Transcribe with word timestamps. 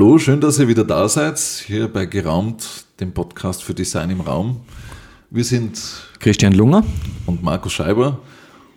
Hallo, 0.00 0.16
schön, 0.16 0.40
dass 0.40 0.58
ihr 0.58 0.66
wieder 0.66 0.82
da 0.82 1.06
seid, 1.10 1.38
hier 1.38 1.86
bei 1.86 2.06
Geraumt, 2.06 2.86
dem 3.00 3.12
Podcast 3.12 3.62
für 3.62 3.74
Design 3.74 4.08
im 4.08 4.22
Raum. 4.22 4.62
Wir 5.28 5.44
sind 5.44 5.78
Christian 6.18 6.54
Lunger 6.54 6.84
und 7.26 7.42
Markus 7.42 7.74
Scheiber 7.74 8.18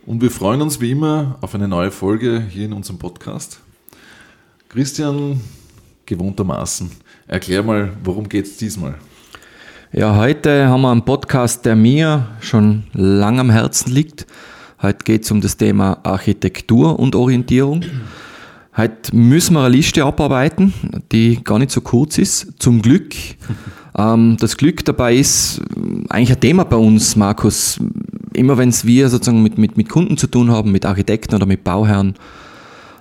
und 0.06 0.22
wir 0.22 0.30
freuen 0.30 0.62
uns 0.62 0.82
wie 0.82 0.92
immer 0.92 1.38
auf 1.40 1.56
eine 1.56 1.70
neue 1.70 1.92
Folge 1.92 2.46
hier 2.50 2.66
in 2.66 2.74
unserem 2.74 3.00
Podcast. 3.00 3.62
Christian, 4.68 5.40
gewohntermaßen, 6.06 6.92
erklär 7.26 7.64
mal, 7.64 7.94
worum 8.04 8.28
geht 8.28 8.46
es 8.46 8.58
diesmal? 8.58 8.96
Ja, 9.94 10.18
heute 10.18 10.68
haben 10.68 10.82
wir 10.82 10.92
einen 10.92 11.06
Podcast, 11.06 11.66
der 11.66 11.78
mir 11.78 12.28
schon 12.42 12.84
lang 12.92 13.40
am 13.40 13.50
Herzen 13.50 13.94
liegt. 13.94 14.28
Heute 14.82 15.06
geht 15.06 15.24
es 15.24 15.32
um 15.32 15.40
das 15.40 15.56
Thema 15.56 16.00
Architektur 16.04 17.00
und 17.00 17.16
Orientierung. 17.16 17.86
Heute 18.76 19.16
müssen 19.16 19.54
wir 19.54 19.60
eine 19.60 19.76
Liste 19.76 20.04
abarbeiten, 20.04 20.74
die 21.12 21.44
gar 21.44 21.60
nicht 21.60 21.70
so 21.70 21.82
kurz 21.82 22.18
ist. 22.18 22.54
Zum 22.60 22.82
Glück. 22.82 23.14
Ähm, 23.96 24.38
das 24.40 24.58
Glück 24.58 24.84
dabei 24.86 25.16
ist 25.16 25.62
eigentlich 26.10 26.32
ein 26.32 26.40
Thema 26.40 26.64
bei 26.64 26.78
uns, 26.78 27.16
Markus. 27.16 27.80
Immer 28.34 28.58
wenn 28.58 28.74
wir 28.74 29.08
sozusagen 29.08 29.44
mit, 29.44 29.60
mit, 29.60 29.78
mit 29.78 29.88
Kunden 29.88 30.18
zu 30.18 30.26
tun 30.26 30.50
haben, 30.50 30.72
mit 30.72 30.88
Architekten 30.88 31.36
oder 31.36 31.46
mit 31.46 31.64
Bauherren, 31.64 32.16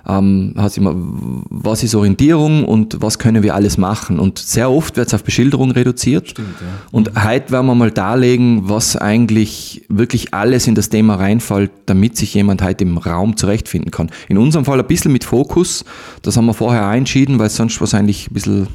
ähm, 0.07 0.53
heißt 0.57 0.77
immer, 0.77 0.93
was 0.95 1.83
ist 1.83 1.95
Orientierung 1.95 2.65
und 2.65 3.01
was 3.01 3.19
können 3.19 3.41
wir 3.41 3.55
alles 3.55 3.77
machen. 3.77 4.19
Und 4.19 4.37
sehr 4.37 4.69
oft 4.69 4.97
wird 4.97 5.07
es 5.07 5.13
auf 5.13 5.23
Beschilderung 5.23 5.71
reduziert. 5.71 6.31
Stimmt, 6.31 6.59
ja. 6.59 6.67
Und 6.91 7.13
mhm. 7.13 7.23
heute 7.23 7.51
werden 7.51 7.67
wir 7.67 7.75
mal 7.75 7.91
darlegen, 7.91 8.67
was 8.67 8.97
eigentlich 8.97 9.85
wirklich 9.87 10.33
alles 10.33 10.67
in 10.67 10.75
das 10.75 10.89
Thema 10.89 11.15
reinfällt, 11.15 11.71
damit 11.85 12.17
sich 12.17 12.33
jemand 12.33 12.61
heute 12.61 12.83
im 12.83 12.97
Raum 12.97 13.37
zurechtfinden 13.37 13.91
kann. 13.91 14.09
In 14.27 14.37
unserem 14.37 14.65
Fall 14.65 14.79
ein 14.79 14.87
bisschen 14.87 15.13
mit 15.13 15.23
Fokus, 15.23 15.85
das 16.21 16.35
haben 16.35 16.45
wir 16.45 16.53
vorher 16.53 16.91
entschieden, 16.91 17.39
weil 17.39 17.47
es 17.47 17.55
sonst 17.55 17.79
wahrscheinlich 17.79 18.29
ein 18.29 18.33
bisschen 18.33 18.67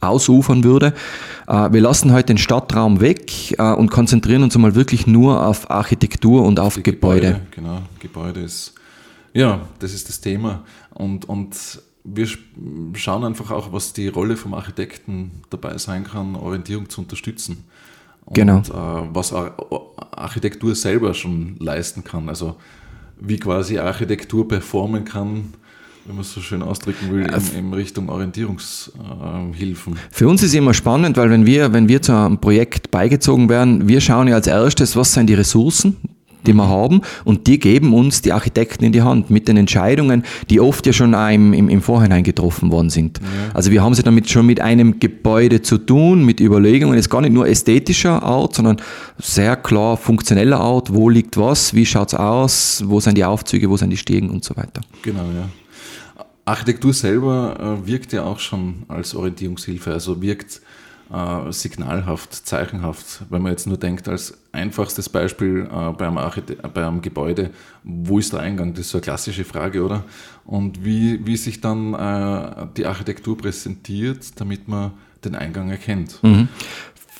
ausufern 0.00 0.64
würde. 0.64 0.94
Äh, 1.48 1.72
wir 1.72 1.80
lassen 1.80 2.12
heute 2.12 2.26
den 2.26 2.38
Stadtraum 2.38 3.00
weg 3.00 3.58
äh, 3.58 3.72
und 3.72 3.90
konzentrieren 3.90 4.42
uns 4.42 4.54
einmal 4.54 4.74
wirklich 4.74 5.06
nur 5.06 5.44
auf 5.46 5.70
Architektur 5.70 6.44
und 6.44 6.60
auf 6.60 6.74
Gebäude. 6.82 6.92
Gebäude. 6.92 7.40
Genau, 7.50 7.82
Gebäude 8.00 8.40
ist 8.40 8.74
ja, 9.34 9.60
das 9.78 9.94
ist 9.94 10.08
das 10.08 10.20
Thema. 10.20 10.64
Und, 10.94 11.28
und 11.28 11.82
wir 12.04 12.26
schauen 12.94 13.24
einfach 13.24 13.50
auch, 13.50 13.72
was 13.72 13.92
die 13.92 14.08
Rolle 14.08 14.36
vom 14.36 14.54
Architekten 14.54 15.30
dabei 15.50 15.78
sein 15.78 16.04
kann, 16.04 16.34
Orientierung 16.34 16.88
zu 16.88 17.00
unterstützen. 17.00 17.64
Und 18.24 18.34
genau. 18.34 18.58
Äh, 18.58 19.08
was 19.12 19.32
Architektur 19.32 20.74
selber 20.74 21.14
schon 21.14 21.56
leisten 21.58 22.04
kann. 22.04 22.28
Also 22.28 22.56
wie 23.20 23.38
quasi 23.38 23.78
Architektur 23.78 24.46
performen 24.48 25.04
kann, 25.04 25.54
wenn 26.04 26.16
man 26.16 26.22
es 26.22 26.32
so 26.32 26.40
schön 26.40 26.62
ausdrücken 26.62 27.12
will, 27.12 27.22
in, 27.22 27.58
in 27.58 27.72
Richtung 27.72 28.08
Orientierungshilfen. 28.08 29.96
Für 30.10 30.28
uns 30.28 30.42
ist 30.42 30.54
immer 30.54 30.74
spannend, 30.74 31.16
weil 31.16 31.30
wenn 31.30 31.46
wir, 31.46 31.72
wenn 31.72 31.88
wir 31.88 32.02
zu 32.02 32.12
einem 32.12 32.38
Projekt 32.38 32.90
beigezogen 32.90 33.48
werden, 33.48 33.86
wir 33.86 34.00
schauen 34.00 34.26
ja 34.26 34.34
als 34.34 34.48
erstes, 34.48 34.96
was 34.96 35.12
sind 35.12 35.28
die 35.28 35.34
Ressourcen, 35.34 35.96
die 36.46 36.52
wir 36.52 36.68
haben 36.68 37.02
und 37.24 37.46
die 37.46 37.58
geben 37.58 37.94
uns 37.94 38.22
die 38.22 38.32
Architekten 38.32 38.84
in 38.84 38.92
die 38.92 39.02
Hand 39.02 39.30
mit 39.30 39.48
den 39.48 39.56
Entscheidungen, 39.56 40.24
die 40.50 40.60
oft 40.60 40.86
ja 40.86 40.92
schon 40.92 41.14
im, 41.14 41.52
im, 41.52 41.68
im 41.68 41.82
Vorhinein 41.82 42.24
getroffen 42.24 42.70
worden 42.70 42.90
sind. 42.90 43.18
Ja. 43.18 43.54
Also 43.54 43.70
wir 43.70 43.82
haben 43.82 43.94
sie 43.94 44.02
damit 44.02 44.30
schon 44.30 44.46
mit 44.46 44.60
einem 44.60 44.98
Gebäude 45.00 45.62
zu 45.62 45.78
tun, 45.78 46.24
mit 46.24 46.40
Überlegungen, 46.40 46.96
jetzt 46.96 47.10
gar 47.10 47.20
nicht 47.20 47.32
nur 47.32 47.46
ästhetischer 47.46 48.22
Art, 48.22 48.54
sondern 48.54 48.76
sehr 49.18 49.56
klar 49.56 49.96
funktioneller 49.96 50.60
Art, 50.60 50.92
wo 50.92 51.08
liegt 51.08 51.36
was, 51.36 51.74
wie 51.74 51.86
schaut 51.86 52.08
es 52.08 52.14
aus, 52.14 52.82
wo 52.86 53.00
sind 53.00 53.16
die 53.16 53.24
Aufzüge, 53.24 53.70
wo 53.70 53.76
sind 53.76 53.90
die 53.90 53.96
Stegen 53.96 54.30
und 54.30 54.44
so 54.44 54.56
weiter. 54.56 54.80
Genau, 55.02 55.24
ja. 55.34 55.48
Architektur 56.44 56.92
selber 56.92 57.78
äh, 57.84 57.86
wirkt 57.86 58.12
ja 58.12 58.24
auch 58.24 58.40
schon 58.40 58.82
als 58.88 59.14
Orientierungshilfe, 59.14 59.92
also 59.92 60.20
wirkt 60.20 60.60
äh, 61.12 61.52
signalhaft, 61.52 62.32
zeichenhaft. 62.32 63.22
Wenn 63.28 63.42
man 63.42 63.52
jetzt 63.52 63.66
nur 63.66 63.76
denkt, 63.76 64.08
als 64.08 64.38
einfachstes 64.52 65.08
Beispiel 65.08 65.68
äh, 65.70 65.92
beim, 65.92 66.18
beim 66.72 67.02
Gebäude, 67.02 67.50
wo 67.84 68.18
ist 68.18 68.32
der 68.32 68.40
Eingang? 68.40 68.72
Das 68.72 68.86
ist 68.86 68.90
so 68.90 68.98
eine 68.98 69.02
klassische 69.02 69.44
Frage, 69.44 69.84
oder? 69.84 70.04
Und 70.44 70.84
wie, 70.84 71.24
wie 71.26 71.36
sich 71.36 71.60
dann 71.60 71.94
äh, 71.94 72.66
die 72.76 72.86
Architektur 72.86 73.36
präsentiert, 73.36 74.40
damit 74.40 74.68
man 74.68 74.92
den 75.24 75.34
Eingang 75.34 75.70
erkennt. 75.70 76.18
Mhm. 76.22 76.48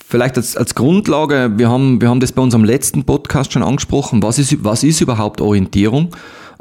Vielleicht 0.08 0.36
als, 0.36 0.56
als 0.56 0.74
Grundlage, 0.74 1.52
wir 1.56 1.70
haben, 1.70 2.00
wir 2.00 2.08
haben 2.08 2.20
das 2.20 2.32
bei 2.32 2.42
unserem 2.42 2.64
letzten 2.64 3.04
Podcast 3.04 3.52
schon 3.52 3.62
angesprochen, 3.62 4.22
was 4.22 4.38
ist, 4.38 4.62
was 4.64 4.82
ist 4.82 5.00
überhaupt 5.00 5.40
Orientierung? 5.40 6.14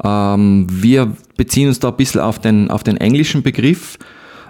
Ähm, 0.04 0.66
wir 0.70 1.14
beziehen 1.36 1.68
uns 1.68 1.80
da 1.80 1.88
ein 1.88 1.96
bisschen 1.96 2.20
auf 2.20 2.38
den, 2.38 2.70
auf 2.70 2.82
den 2.82 2.96
englischen 2.96 3.42
Begriff. 3.42 3.98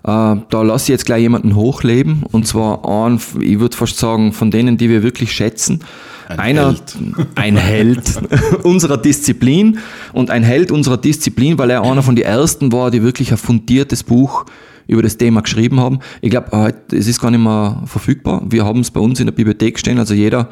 Äh, 0.04 0.36
da 0.48 0.62
lasse 0.62 0.84
ich 0.84 0.88
jetzt 0.88 1.06
gleich 1.06 1.22
jemanden 1.22 1.54
hochleben 1.54 2.24
und 2.32 2.46
zwar 2.46 2.88
einen, 2.88 3.20
ich 3.40 3.60
würde 3.60 3.76
fast 3.76 3.98
sagen, 3.98 4.32
von 4.32 4.50
denen, 4.50 4.76
die 4.76 4.88
wir 4.88 5.02
wirklich 5.02 5.32
schätzen. 5.32 5.80
Ein 6.28 6.40
Einer, 6.40 6.66
Held. 6.66 6.96
ein 7.36 7.56
Held 7.56 8.20
unserer 8.64 8.96
Disziplin 8.96 9.78
und 10.12 10.30
ein 10.30 10.42
Held 10.42 10.70
unserer 10.72 10.96
Disziplin, 10.96 11.58
weil 11.58 11.70
er 11.70 11.82
einer 11.82 12.02
von 12.02 12.16
den 12.16 12.24
ersten 12.24 12.72
war, 12.72 12.90
die 12.90 13.02
wirklich 13.02 13.30
ein 13.30 13.38
fundiertes 13.38 14.02
Buch 14.02 14.44
über 14.88 15.02
das 15.02 15.16
Thema 15.16 15.42
geschrieben 15.42 15.78
haben. 15.78 16.00
Ich 16.20 16.30
glaube, 16.30 16.74
es 16.90 17.06
ist 17.06 17.20
gar 17.20 17.30
nicht 17.30 17.40
mehr 17.42 17.82
verfügbar. 17.86 18.42
Wir 18.48 18.64
haben 18.64 18.80
es 18.80 18.90
bei 18.90 19.00
uns 19.00 19.20
in 19.20 19.26
der 19.26 19.32
Bibliothek 19.32 19.78
stehen, 19.78 19.98
also 19.98 20.14
jeder, 20.14 20.48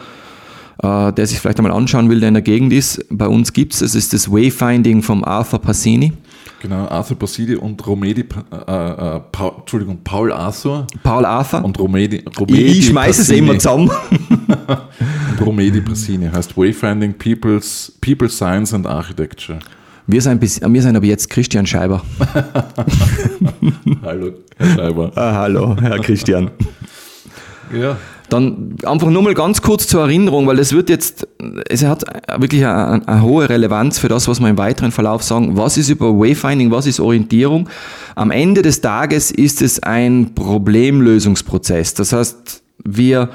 äh, 0.82 1.12
der 1.12 1.26
sich 1.26 1.40
vielleicht 1.40 1.58
einmal 1.58 1.72
anschauen 1.72 2.08
will, 2.08 2.20
der 2.20 2.28
in 2.28 2.34
der 2.34 2.42
Gegend 2.42 2.72
ist, 2.72 3.04
bei 3.10 3.26
uns 3.26 3.52
gibt 3.52 3.74
es, 3.74 3.80
es 3.80 3.96
ist 3.96 4.12
das 4.12 4.30
Wayfinding 4.30 5.02
vom 5.02 5.24
Arthur 5.24 5.60
Passini. 5.60 6.12
Genau, 6.60 6.86
Arthur 6.88 7.16
Basidi 7.16 7.56
und 7.56 7.84
Romedi, 7.86 8.20
äh, 8.20 8.54
äh, 8.54 9.20
Paul, 9.32 9.52
Entschuldigung, 9.60 10.00
Paul 10.04 10.30
Arthur. 10.30 10.86
Paul 11.02 11.24
Arthur. 11.24 11.64
Und 11.64 11.78
Romedi, 11.78 12.22
Romedi 12.38 12.62
Ich, 12.62 12.78
ich 12.80 12.86
schmeiße 12.88 13.22
es 13.22 13.30
immer 13.30 13.54
zusammen. 13.58 13.90
und 14.10 15.46
Romedi 15.46 15.80
Brasini 15.80 16.28
heißt 16.28 16.58
Wayfinding 16.58 17.14
People's, 17.14 17.90
People 18.02 18.28
Science 18.28 18.74
and 18.74 18.86
Architecture. 18.86 19.58
Wir 20.06 20.20
sind, 20.20 20.38
bis, 20.38 20.60
wir 20.60 20.82
sind 20.82 20.96
aber 20.96 21.06
jetzt 21.06 21.30
Christian 21.30 21.64
Scheiber. 21.64 22.02
hallo, 24.02 24.32
Herr 24.58 24.76
Scheiber. 24.76 25.12
Ah, 25.14 25.32
hallo, 25.36 25.76
Herr 25.80 25.98
Christian. 26.00 26.50
ja. 27.74 27.96
Dann 28.30 28.76
einfach 28.84 29.10
nur 29.10 29.22
mal 29.22 29.34
ganz 29.34 29.60
kurz 29.60 29.86
zur 29.86 30.02
Erinnerung, 30.02 30.46
weil 30.46 30.58
es 30.58 30.72
wird 30.72 30.88
jetzt, 30.88 31.26
es 31.68 31.84
hat 31.84 32.04
wirklich 32.40 32.64
eine, 32.64 33.06
eine, 33.06 33.22
hohe 33.22 33.48
Relevanz 33.48 33.98
für 33.98 34.08
das, 34.08 34.28
was 34.28 34.40
wir 34.40 34.48
im 34.48 34.58
weiteren 34.58 34.92
Verlauf 34.92 35.22
sagen. 35.22 35.56
Was 35.56 35.76
ist 35.76 35.90
über 35.90 36.18
Wayfinding, 36.18 36.70
was 36.70 36.86
ist 36.86 37.00
Orientierung? 37.00 37.68
Am 38.14 38.30
Ende 38.30 38.62
des 38.62 38.80
Tages 38.80 39.30
ist 39.30 39.60
es 39.62 39.82
ein 39.82 40.34
Problemlösungsprozess. 40.34 41.94
Das 41.94 42.12
heißt, 42.12 42.62
wir, 42.84 43.28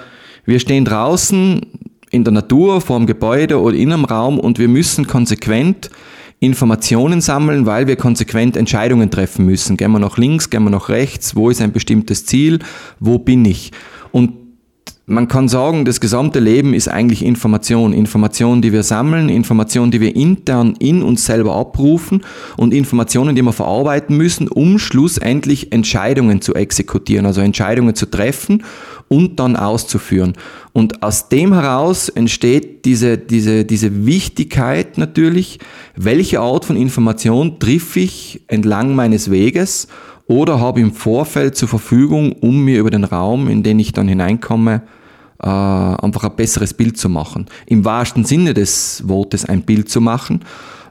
wir 0.45 0.59
stehen 0.59 0.85
draußen 0.85 1.61
in 2.09 2.23
der 2.23 2.33
Natur, 2.33 2.81
vor 2.81 2.97
dem 2.97 3.05
Gebäude 3.05 3.61
oder 3.61 3.75
in 3.75 3.91
einem 3.91 4.05
Raum 4.05 4.39
und 4.39 4.57
wir 4.57 4.67
müssen 4.67 5.05
konsequent 5.05 5.89
Informationen 6.39 7.21
sammeln, 7.21 7.65
weil 7.65 7.87
wir 7.87 7.95
konsequent 7.95 8.57
Entscheidungen 8.57 9.09
treffen 9.09 9.45
müssen. 9.45 9.77
Gehen 9.77 9.91
wir 9.91 9.99
nach 9.99 10.17
links, 10.17 10.49
gehen 10.49 10.63
wir 10.63 10.69
nach 10.69 10.89
rechts, 10.89 11.35
wo 11.35 11.49
ist 11.49 11.61
ein 11.61 11.71
bestimmtes 11.71 12.25
Ziel, 12.25 12.59
wo 12.99 13.17
bin 13.19 13.45
ich? 13.45 13.71
Und 14.11 14.44
man 15.07 15.27
kann 15.27 15.47
sagen, 15.47 15.85
das 15.85 15.99
gesamte 15.99 16.39
Leben 16.39 16.73
ist 16.73 16.87
eigentlich 16.87 17.23
Information. 17.23 17.93
Information, 17.93 18.63
die 18.63 18.73
wir 18.73 18.81
sammeln, 18.81 19.29
Information, 19.29 19.91
die 19.91 20.01
wir 20.01 20.15
intern 20.15 20.75
in 20.79 21.03
uns 21.03 21.25
selber 21.25 21.55
abrufen 21.55 22.23
und 22.57 22.73
Informationen, 22.73 23.35
die 23.35 23.43
wir 23.43 23.53
verarbeiten 23.53 24.17
müssen, 24.17 24.47
um 24.47 24.79
schlussendlich 24.79 25.71
Entscheidungen 25.71 26.41
zu 26.41 26.55
exekutieren, 26.55 27.27
also 27.27 27.41
Entscheidungen 27.41 27.93
zu 27.93 28.07
treffen 28.07 28.63
und 29.07 29.39
dann 29.39 29.55
auszuführen. 29.55 30.33
Und 30.73 31.03
aus 31.03 31.29
dem 31.29 31.53
heraus 31.53 32.09
entsteht 32.09 32.85
diese, 32.85 33.19
diese, 33.19 33.63
diese 33.63 34.07
Wichtigkeit 34.07 34.97
natürlich, 34.97 35.59
welche 35.95 36.39
Art 36.39 36.65
von 36.65 36.77
Information 36.77 37.59
triff 37.59 37.95
ich 37.95 38.41
entlang 38.47 38.95
meines 38.95 39.29
Weges 39.29 39.87
oder 40.27 40.59
habe 40.59 40.81
im 40.81 40.91
Vorfeld 40.91 41.55
zur 41.55 41.67
Verfügung, 41.67 42.33
um 42.33 42.63
mir 42.63 42.79
über 42.79 42.89
den 42.89 43.03
Raum, 43.03 43.47
in 43.47 43.63
den 43.63 43.79
ich 43.79 43.91
dann 43.91 44.07
hineinkomme, 44.07 44.81
äh, 45.41 45.47
einfach 45.47 46.23
ein 46.23 46.35
besseres 46.35 46.73
Bild 46.73 46.97
zu 46.97 47.09
machen. 47.09 47.45
Im 47.65 47.85
wahrsten 47.85 48.25
Sinne 48.25 48.53
des 48.53 49.03
Wortes 49.07 49.45
ein 49.45 49.63
Bild 49.63 49.89
zu 49.89 50.01
machen, 50.01 50.41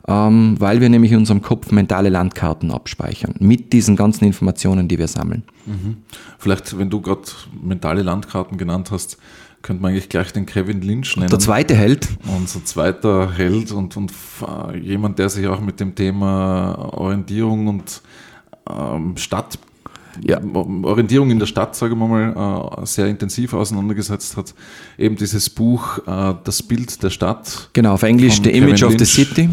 ähm, 0.07 0.57
weil 0.59 0.81
wir 0.81 0.89
nämlich 0.89 1.13
in 1.13 1.19
unserem 1.19 1.43
Kopf 1.43 1.73
mentale 1.73 2.11
Landkarten 2.11 2.71
abspeichern 2.71 3.35
mit 3.39 3.73
diesen 3.73 3.97
ganzen 3.97 4.25
Informationen, 4.25 4.87
die 4.87 4.99
wir 4.99 5.09
sammeln. 5.09 5.45
Mhm. 5.67 5.97
Vielleicht, 6.39 6.79
wenn 6.79 6.91
du 6.91 7.01
gerade 7.01 7.23
mentale 7.63 8.03
Landkarten 8.03 8.59
genannt 8.59 8.91
hast, 8.91 9.17
könnte 9.63 9.83
man 9.83 9.93
eigentlich 9.93 10.11
gleich 10.11 10.31
den 10.31 10.45
Kevin 10.45 10.83
Lynch 10.83 11.17
nennen. 11.17 11.31
Der 11.31 11.39
zweite 11.39 11.75
Held. 11.75 12.07
Unser 12.27 12.63
zweiter 12.67 13.33
Held 13.33 13.73
und, 13.73 13.97
und 13.97 14.13
jemand, 14.81 15.19
der 15.19 15.31
sich 15.31 15.47
auch 15.47 15.61
mit 15.61 15.81
dem 15.81 15.95
Thema 15.95 16.75
Orientierung 16.93 17.67
und 17.69 18.03
ähm, 18.69 19.17
Stadt 19.17 19.59
ja. 20.23 20.41
Orientierung 20.83 21.31
in 21.31 21.39
der 21.39 21.47
Stadt, 21.47 21.75
sagen 21.75 21.99
wir 21.99 22.07
mal, 22.07 22.81
äh, 22.83 22.87
sehr 22.87 23.07
intensiv 23.07 23.53
auseinandergesetzt 23.53 24.37
hat. 24.37 24.55
Eben 24.99 25.17
dieses 25.17 25.51
Buch 25.51 25.99
äh, 26.07 26.35
Das 26.45 26.63
Bild 26.63 27.03
der 27.03 27.11
Stadt. 27.11 27.71
Genau, 27.73 27.95
auf 27.95 28.03
Englisch 28.03 28.41
The 28.43 28.51
Image 28.51 28.83
Lynch, 28.83 28.85
of 28.85 28.95
the 28.99 29.05
City. 29.05 29.49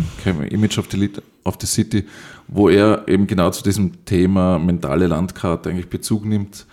Image 0.50 0.78
of 0.78 0.88
the, 0.92 1.12
of 1.44 1.58
the 1.60 1.68
City, 1.68 2.06
wo 2.48 2.70
er 2.70 3.08
eben 3.08 3.28
genau 3.28 3.50
zu 3.52 3.64
diesem 3.64 4.06
Thema 4.06 4.60
mentale 4.60 5.08
Landkarte 5.08 5.70
eigentlich 5.70 5.90
Bezug 5.90 6.26
nimmt 6.26 6.66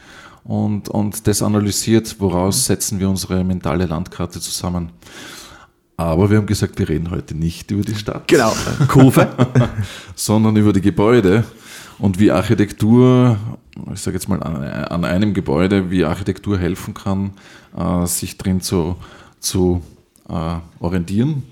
und, 0.44 0.88
und 0.88 1.26
das 1.26 1.42
analysiert, 1.42 2.16
woraus 2.18 2.66
setzen 2.66 3.00
wir 3.00 3.08
unsere 3.08 3.44
mentale 3.44 3.86
Landkarte 3.86 4.40
zusammen. 4.40 4.90
Aber 5.96 6.30
wir 6.30 6.38
haben 6.38 6.46
gesagt, 6.46 6.78
wir 6.78 6.88
reden 6.88 7.10
heute 7.10 7.34
nicht 7.34 7.70
über 7.72 7.82
die 7.82 7.96
Stadt. 7.96 8.28
Genau, 8.28 8.52
Kurve. 8.86 9.28
sondern 10.14 10.56
über 10.56 10.72
die 10.72 10.80
Gebäude 10.80 11.44
und 11.98 12.18
wie 12.18 12.30
Architektur, 12.30 13.38
ich 13.92 14.00
sage 14.00 14.16
jetzt 14.16 14.28
mal 14.28 14.42
an, 14.42 14.56
an, 14.56 15.04
einem 15.04 15.34
Gebäude, 15.34 15.90
wie 15.90 16.04
Architektur 16.04 16.58
helfen 16.58 16.94
kann, 16.94 17.32
äh, 17.76 18.06
sich 18.06 18.38
drin 18.38 18.60
zu, 18.60 18.96
zu 19.40 19.82
äh, 20.28 20.56
orientieren. 20.80 21.42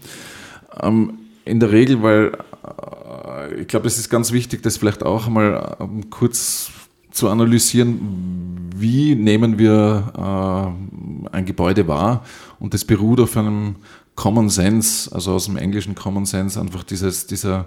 Ähm, 0.81 1.19
in 1.45 1.61
der 1.61 1.73
Regel, 1.73 2.03
weil 2.03 2.33
äh, 2.65 3.61
ich 3.61 3.69
glaube, 3.69 3.87
es 3.87 3.99
ist 3.99 4.09
ganz 4.09 4.33
wichtig, 4.33 4.63
das 4.63 4.77
vielleicht 4.77 5.03
auch 5.03 5.27
einmal 5.27 5.77
ähm, 5.81 6.11
kurz 6.11 6.71
zu 7.11 7.29
analysieren, 7.29 8.71
wie 8.77 9.15
nehmen 9.15 9.59
wir 9.59 10.13
äh, 10.17 11.29
ein 11.35 11.47
Gebäude 11.47 11.89
wahr 11.89 12.25
und 12.61 12.75
das 12.75 12.85
beruht 12.85 13.21
auf 13.21 13.37
einem 13.37 13.77
Common 14.17 14.49
Sense, 14.49 15.15
also 15.15 15.33
aus 15.33 15.47
dem 15.47 15.57
englischen 15.57 15.95
Common 15.95 16.27
Sense, 16.27 16.61
einfach 16.61 16.85
dieses, 16.85 17.27
dieser 17.27 17.67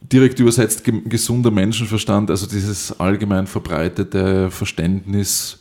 direkt 0.00 0.38
übersetzt 0.40 0.82
gesunder 0.84 1.50
Menschenverstand, 1.50 2.30
also 2.30 2.46
dieses 2.46 2.98
allgemein 2.98 3.46
verbreitete 3.46 4.50
Verständnis, 4.50 5.58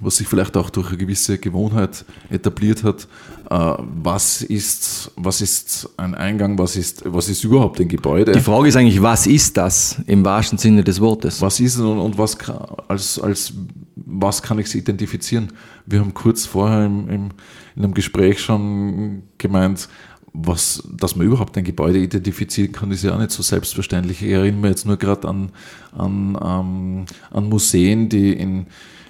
was 0.00 0.16
sich 0.16 0.26
vielleicht 0.26 0.56
auch 0.56 0.70
durch 0.70 0.88
eine 0.88 0.96
gewisse 0.96 1.38
Gewohnheit 1.38 2.04
etabliert 2.30 2.82
hat, 2.84 3.06
äh, 3.50 3.74
was 4.02 4.42
ist, 4.42 5.12
was 5.16 5.42
ist 5.42 5.90
ein 5.98 6.14
Eingang, 6.14 6.58
was 6.58 6.76
ist, 6.76 7.02
was 7.04 7.28
ist 7.28 7.44
überhaupt 7.44 7.80
ein 7.80 7.88
Gebäude? 7.88 8.32
Die 8.32 8.40
Frage 8.40 8.68
ist 8.68 8.76
eigentlich, 8.76 9.02
was 9.02 9.26
ist 9.26 9.56
das 9.56 9.96
im 10.06 10.24
wahrsten 10.24 10.58
Sinne 10.58 10.82
des 10.82 11.00
Wortes? 11.00 11.42
Was 11.42 11.60
ist 11.60 11.74
es 11.74 11.80
und, 11.80 11.98
und 11.98 12.16
was 12.16 12.38
kann, 12.38 12.64
als, 12.88 13.18
als 13.18 13.52
was 13.94 14.42
kann 14.42 14.58
ich 14.58 14.66
es 14.66 14.74
identifizieren? 14.74 15.52
Wir 15.84 16.00
haben 16.00 16.14
kurz 16.14 16.46
vorher 16.46 16.86
im, 16.86 17.08
im, 17.08 17.28
in 17.76 17.84
einem 17.84 17.94
Gespräch 17.94 18.40
schon 18.40 19.22
gemeint, 19.36 19.88
was, 20.32 20.82
dass 20.90 21.16
man 21.16 21.26
überhaupt 21.26 21.56
ein 21.56 21.64
Gebäude 21.64 21.98
identifizieren 21.98 22.72
kann, 22.72 22.90
ist 22.90 23.02
ja 23.02 23.14
auch 23.14 23.18
nicht 23.18 23.32
so 23.32 23.42
selbstverständlich. 23.42 24.22
Ich 24.22 24.30
erinnere 24.30 24.60
mich 24.60 24.70
jetzt 24.70 24.86
nur 24.86 24.96
gerade 24.96 25.28
an, 25.28 25.50
an, 25.96 26.38
ähm, 26.42 27.06
an 27.30 27.48
Museen, 27.48 28.08
die 28.08 28.32
in, 28.32 28.66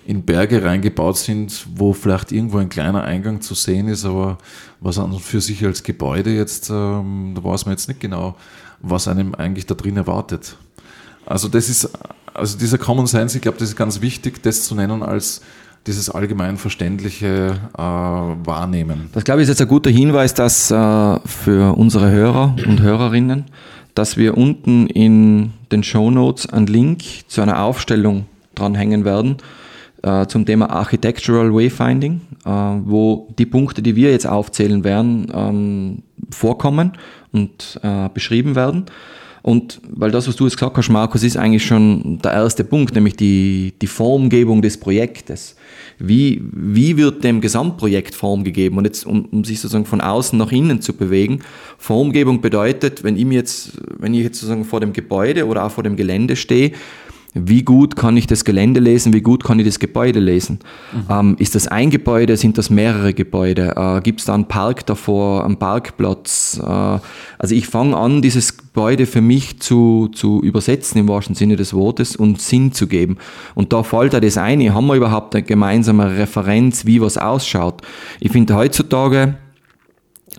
in 0.06 0.22
Berge 0.22 0.62
reingebaut 0.62 1.18
sind, 1.18 1.66
wo 1.74 1.92
vielleicht 1.92 2.32
irgendwo 2.32 2.58
ein 2.58 2.68
kleiner 2.68 3.04
Eingang 3.04 3.42
zu 3.42 3.54
sehen 3.54 3.88
ist, 3.88 4.04
aber 4.04 4.38
was 4.80 4.98
an 4.98 5.12
und 5.12 5.20
für 5.20 5.40
sich 5.40 5.64
als 5.64 5.82
Gebäude 5.82 6.34
jetzt, 6.34 6.70
ähm, 6.70 7.32
da 7.34 7.44
weiß 7.44 7.66
man 7.66 7.74
jetzt 7.74 7.88
nicht 7.88 8.00
genau, 8.00 8.36
was 8.80 9.06
einem 9.06 9.34
eigentlich 9.34 9.66
da 9.66 9.74
drin 9.74 9.96
erwartet. 9.96 10.56
Also 11.26 11.48
das 11.48 11.68
ist, 11.68 11.90
also 12.32 12.58
dieser 12.58 12.78
Common 12.78 13.06
Sense, 13.06 13.36
ich 13.36 13.42
glaube, 13.42 13.58
das 13.58 13.68
ist 13.68 13.76
ganz 13.76 14.00
wichtig, 14.00 14.42
das 14.42 14.64
zu 14.64 14.74
nennen 14.74 15.02
als 15.02 15.42
dieses 15.86 16.10
allgemein 16.10 16.56
verständliche 16.56 17.58
äh, 17.76 17.80
Wahrnehmen. 17.80 19.08
Das 19.12 19.24
glaube 19.24 19.40
ich 19.40 19.44
ist 19.44 19.50
jetzt 19.50 19.62
ein 19.62 19.68
guter 19.68 19.90
Hinweis, 19.90 20.34
dass 20.34 20.70
äh, 20.70 21.18
für 21.24 21.76
unsere 21.76 22.10
Hörer 22.10 22.54
und 22.66 22.80
Hörerinnen, 22.80 23.46
dass 23.94 24.16
wir 24.16 24.36
unten 24.36 24.86
in 24.86 25.52
den 25.72 25.82
Show 25.82 26.10
Notes 26.10 26.46
einen 26.48 26.66
Link 26.66 27.02
zu 27.28 27.40
einer 27.40 27.62
Aufstellung 27.62 28.26
dranhängen 28.54 29.04
werden 29.04 29.38
äh, 30.02 30.26
zum 30.26 30.46
Thema 30.46 30.70
Architectural 30.70 31.54
Wayfinding, 31.54 32.20
äh, 32.44 32.50
wo 32.50 33.28
die 33.38 33.46
Punkte, 33.46 33.82
die 33.82 33.96
wir 33.96 34.10
jetzt 34.10 34.26
aufzählen 34.26 34.84
werden, 34.84 35.30
ähm, 35.34 36.02
vorkommen 36.30 36.92
und 37.32 37.80
äh, 37.82 38.08
beschrieben 38.12 38.54
werden. 38.54 38.86
Und 39.42 39.80
weil 39.88 40.10
das, 40.10 40.28
was 40.28 40.36
du 40.36 40.44
jetzt 40.44 40.56
gesagt 40.56 40.76
hast, 40.76 40.90
Markus, 40.90 41.22
ist 41.22 41.36
eigentlich 41.36 41.64
schon 41.64 42.18
der 42.22 42.32
erste 42.32 42.64
Punkt, 42.64 42.94
nämlich 42.94 43.16
die, 43.16 43.72
die 43.80 43.86
Formgebung 43.86 44.60
des 44.62 44.78
Projektes. 44.78 45.56
Wie, 45.98 46.42
wie 46.52 46.96
wird 46.96 47.24
dem 47.24 47.40
Gesamtprojekt 47.40 48.14
Form 48.14 48.44
gegeben? 48.44 48.78
Und 48.78 48.84
jetzt, 48.84 49.06
um, 49.06 49.26
um 49.26 49.44
sich 49.44 49.60
sozusagen 49.60 49.86
von 49.86 50.00
außen 50.00 50.38
nach 50.38 50.52
innen 50.52 50.80
zu 50.80 50.94
bewegen, 50.94 51.40
Formgebung 51.78 52.40
bedeutet, 52.40 53.04
wenn 53.04 53.16
ich 53.16 53.26
jetzt, 53.32 53.72
wenn 53.98 54.14
ich 54.14 54.22
jetzt 54.22 54.38
sozusagen 54.38 54.64
vor 54.64 54.80
dem 54.80 54.92
Gebäude 54.92 55.46
oder 55.46 55.64
auch 55.64 55.70
vor 55.70 55.84
dem 55.84 55.96
Gelände 55.96 56.36
stehe, 56.36 56.72
wie 57.34 57.62
gut 57.62 57.94
kann 57.94 58.16
ich 58.16 58.26
das 58.26 58.44
Gelände 58.44 58.80
lesen, 58.80 59.12
wie 59.12 59.20
gut 59.20 59.44
kann 59.44 59.58
ich 59.60 59.66
das 59.66 59.78
Gebäude 59.78 60.18
lesen. 60.18 60.58
Mhm. 60.92 61.04
Ähm, 61.08 61.36
ist 61.38 61.54
das 61.54 61.68
ein 61.68 61.90
Gebäude, 61.90 62.36
sind 62.36 62.58
das 62.58 62.70
mehrere 62.70 63.14
Gebäude? 63.14 63.74
Äh, 63.76 64.00
Gibt 64.00 64.20
es 64.20 64.26
da 64.26 64.34
einen 64.34 64.46
Park 64.46 64.86
davor, 64.86 65.44
einen 65.44 65.56
Parkplatz? 65.56 66.60
Äh, 66.62 66.66
also 66.66 67.54
ich 67.54 67.68
fange 67.68 67.96
an, 67.96 68.20
dieses 68.20 68.56
Gebäude 68.56 69.06
für 69.06 69.20
mich 69.20 69.60
zu, 69.60 70.08
zu 70.12 70.42
übersetzen 70.42 71.00
im 71.00 71.08
wahrsten 71.08 71.34
Sinne 71.36 71.56
des 71.56 71.72
Wortes 71.72 72.16
und 72.16 72.40
Sinn 72.40 72.72
zu 72.72 72.88
geben. 72.88 73.18
Und 73.54 73.72
da 73.72 73.82
fällt 73.82 74.12
da 74.12 74.20
das 74.20 74.36
eine, 74.36 74.74
haben 74.74 74.86
wir 74.86 74.94
überhaupt 74.94 75.34
eine 75.34 75.44
gemeinsame 75.44 76.16
Referenz, 76.18 76.84
wie 76.84 77.00
was 77.00 77.16
ausschaut? 77.16 77.82
Ich 78.18 78.32
finde 78.32 78.56
heutzutage, 78.56 79.36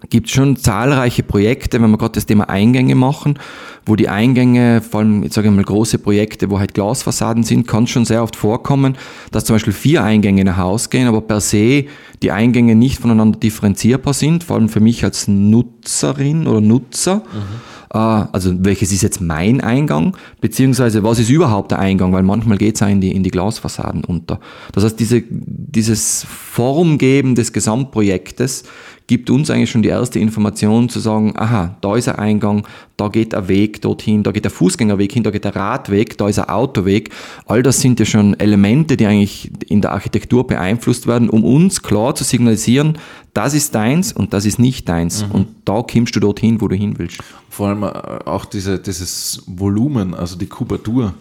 gibt 0.09 0.27
es 0.27 0.33
schon 0.33 0.55
zahlreiche 0.55 1.23
Projekte, 1.23 1.81
wenn 1.81 1.91
wir 1.91 1.97
gerade 1.97 2.13
das 2.13 2.25
Thema 2.25 2.49
Eingänge 2.49 2.95
machen, 2.95 3.37
wo 3.85 3.95
die 3.95 4.09
Eingänge, 4.09 4.81
vor 4.81 5.01
allem, 5.01 5.23
jetzt 5.23 5.35
sage 5.35 5.47
ich 5.47 5.53
mal, 5.53 5.63
große 5.63 5.99
Projekte, 5.99 6.49
wo 6.49 6.59
halt 6.59 6.73
Glasfassaden 6.73 7.43
sind, 7.43 7.67
kann 7.67 7.85
es 7.85 7.91
schon 7.91 8.05
sehr 8.05 8.23
oft 8.23 8.35
vorkommen, 8.35 8.97
dass 9.31 9.45
zum 9.45 9.55
Beispiel 9.55 9.73
vier 9.73 10.03
Eingänge 10.03 10.41
in 10.41 10.49
ein 10.49 10.57
Haus 10.57 10.89
gehen, 10.89 11.07
aber 11.07 11.21
per 11.21 11.41
se 11.41 11.85
die 12.21 12.31
Eingänge 12.31 12.75
nicht 12.75 12.99
voneinander 12.99 13.39
differenzierbar 13.39 14.13
sind, 14.13 14.43
vor 14.43 14.57
allem 14.57 14.69
für 14.69 14.79
mich 14.79 15.03
als 15.03 15.27
Nutzerin 15.27 16.47
oder 16.47 16.61
Nutzer. 16.61 17.17
Mhm 17.17 17.81
äh, 17.93 17.97
also 17.97 18.53
welches 18.63 18.91
ist 18.91 19.01
jetzt 19.01 19.21
mein 19.21 19.61
Eingang, 19.61 20.15
beziehungsweise 20.39 21.03
was 21.03 21.19
ist 21.19 21.29
überhaupt 21.29 21.71
der 21.71 21.79
Eingang, 21.79 22.13
weil 22.13 22.23
manchmal 22.23 22.57
geht 22.57 22.75
es 22.75 22.81
ja 22.81 22.87
in 22.87 23.01
die, 23.01 23.11
in 23.11 23.23
die 23.23 23.31
Glasfassaden 23.31 24.03
unter. 24.03 24.39
Das 24.71 24.83
heißt, 24.83 24.99
diese, 24.99 25.23
dieses 25.29 26.25
Formgeben 26.29 27.35
des 27.35 27.53
Gesamtprojektes 27.53 28.63
gibt 29.11 29.29
uns 29.29 29.49
eigentlich 29.49 29.69
schon 29.69 29.81
die 29.81 29.89
erste 29.89 30.19
Information 30.19 30.87
zu 30.87 31.01
sagen, 31.01 31.33
aha, 31.35 31.75
da 31.81 31.97
ist 31.97 32.07
ein 32.07 32.15
Eingang, 32.15 32.65
da 32.95 33.09
geht 33.09 33.35
ein 33.35 33.49
Weg 33.49 33.81
dorthin, 33.81 34.23
da 34.23 34.31
geht 34.31 34.45
der 34.45 34.51
Fußgängerweg 34.51 35.11
hin, 35.11 35.21
da 35.21 35.31
geht 35.31 35.43
der 35.43 35.53
Radweg, 35.53 36.17
da 36.17 36.29
ist 36.29 36.39
ein 36.39 36.47
Autoweg. 36.47 37.09
All 37.45 37.61
das 37.61 37.81
sind 37.81 37.99
ja 37.99 38.05
schon 38.05 38.39
Elemente, 38.39 38.95
die 38.95 39.05
eigentlich 39.05 39.51
in 39.67 39.81
der 39.81 39.91
Architektur 39.91 40.47
beeinflusst 40.47 41.07
werden, 41.07 41.29
um 41.29 41.43
uns 41.43 41.83
klar 41.83 42.15
zu 42.15 42.23
signalisieren, 42.23 42.99
das 43.33 43.53
ist 43.53 43.75
deins 43.75 44.13
und 44.13 44.31
das 44.31 44.45
ist 44.45 44.59
nicht 44.59 44.87
deins. 44.87 45.25
Mhm. 45.25 45.31
Und 45.31 45.47
da 45.65 45.81
kommst 45.81 46.15
du 46.15 46.21
dorthin, 46.21 46.61
wo 46.61 46.69
du 46.69 46.77
hin 46.77 46.97
willst. 46.97 47.21
Vor 47.49 47.67
allem 47.67 47.83
äh, 47.83 47.87
auch 47.87 48.45
diese, 48.45 48.79
dieses 48.79 49.43
Volumen, 49.45 50.13
also 50.13 50.37
die 50.37 50.47
Kubatur. 50.47 51.15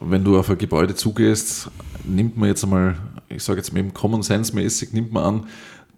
Wenn 0.00 0.24
du 0.24 0.38
auf 0.38 0.48
ein 0.48 0.56
Gebäude 0.56 0.94
zugehst, 0.94 1.68
nimmt 2.04 2.38
man 2.38 2.48
jetzt 2.48 2.64
einmal, 2.64 2.96
ich 3.28 3.42
sage 3.42 3.58
jetzt 3.58 3.74
mal 3.74 3.80
eben 3.80 3.92
Common 3.92 4.22
Sense 4.22 4.54
mäßig, 4.54 4.94
nimmt 4.94 5.12
man 5.12 5.24
an, 5.24 5.46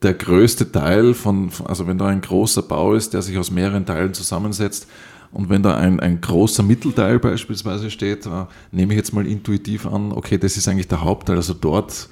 der 0.03 0.15
größte 0.15 0.73
Teil 0.73 1.15
von, 1.15 1.51
also 1.65 1.87
wenn 1.87 1.99
da 1.99 2.07
ein 2.07 2.21
großer 2.21 2.63
Bau 2.63 2.95
ist, 2.95 3.13
der 3.15 3.23
sich 3.23 3.37
aus 3.39 3.51
mehreren 3.51 3.87
Teilen 3.87 4.15
zusammensetzt, 4.15 4.87
und 5.33 5.49
wenn 5.49 5.63
da 5.63 5.77
ein, 5.77 6.01
ein 6.01 6.21
großer 6.21 6.63
Mittelteil 6.63 7.21
beispielsweise 7.21 7.91
steht, 7.91 8.27
äh, 8.27 8.47
nehme 8.73 8.95
ich 8.95 8.97
jetzt 8.97 9.13
mal 9.13 9.27
intuitiv 9.27 9.87
an, 9.87 10.13
okay, 10.13 10.39
das 10.39 10.57
ist 10.57 10.67
eigentlich 10.67 10.89
der 10.89 11.05
Hauptteil. 11.05 11.37
Also 11.37 11.55
dort 11.55 12.09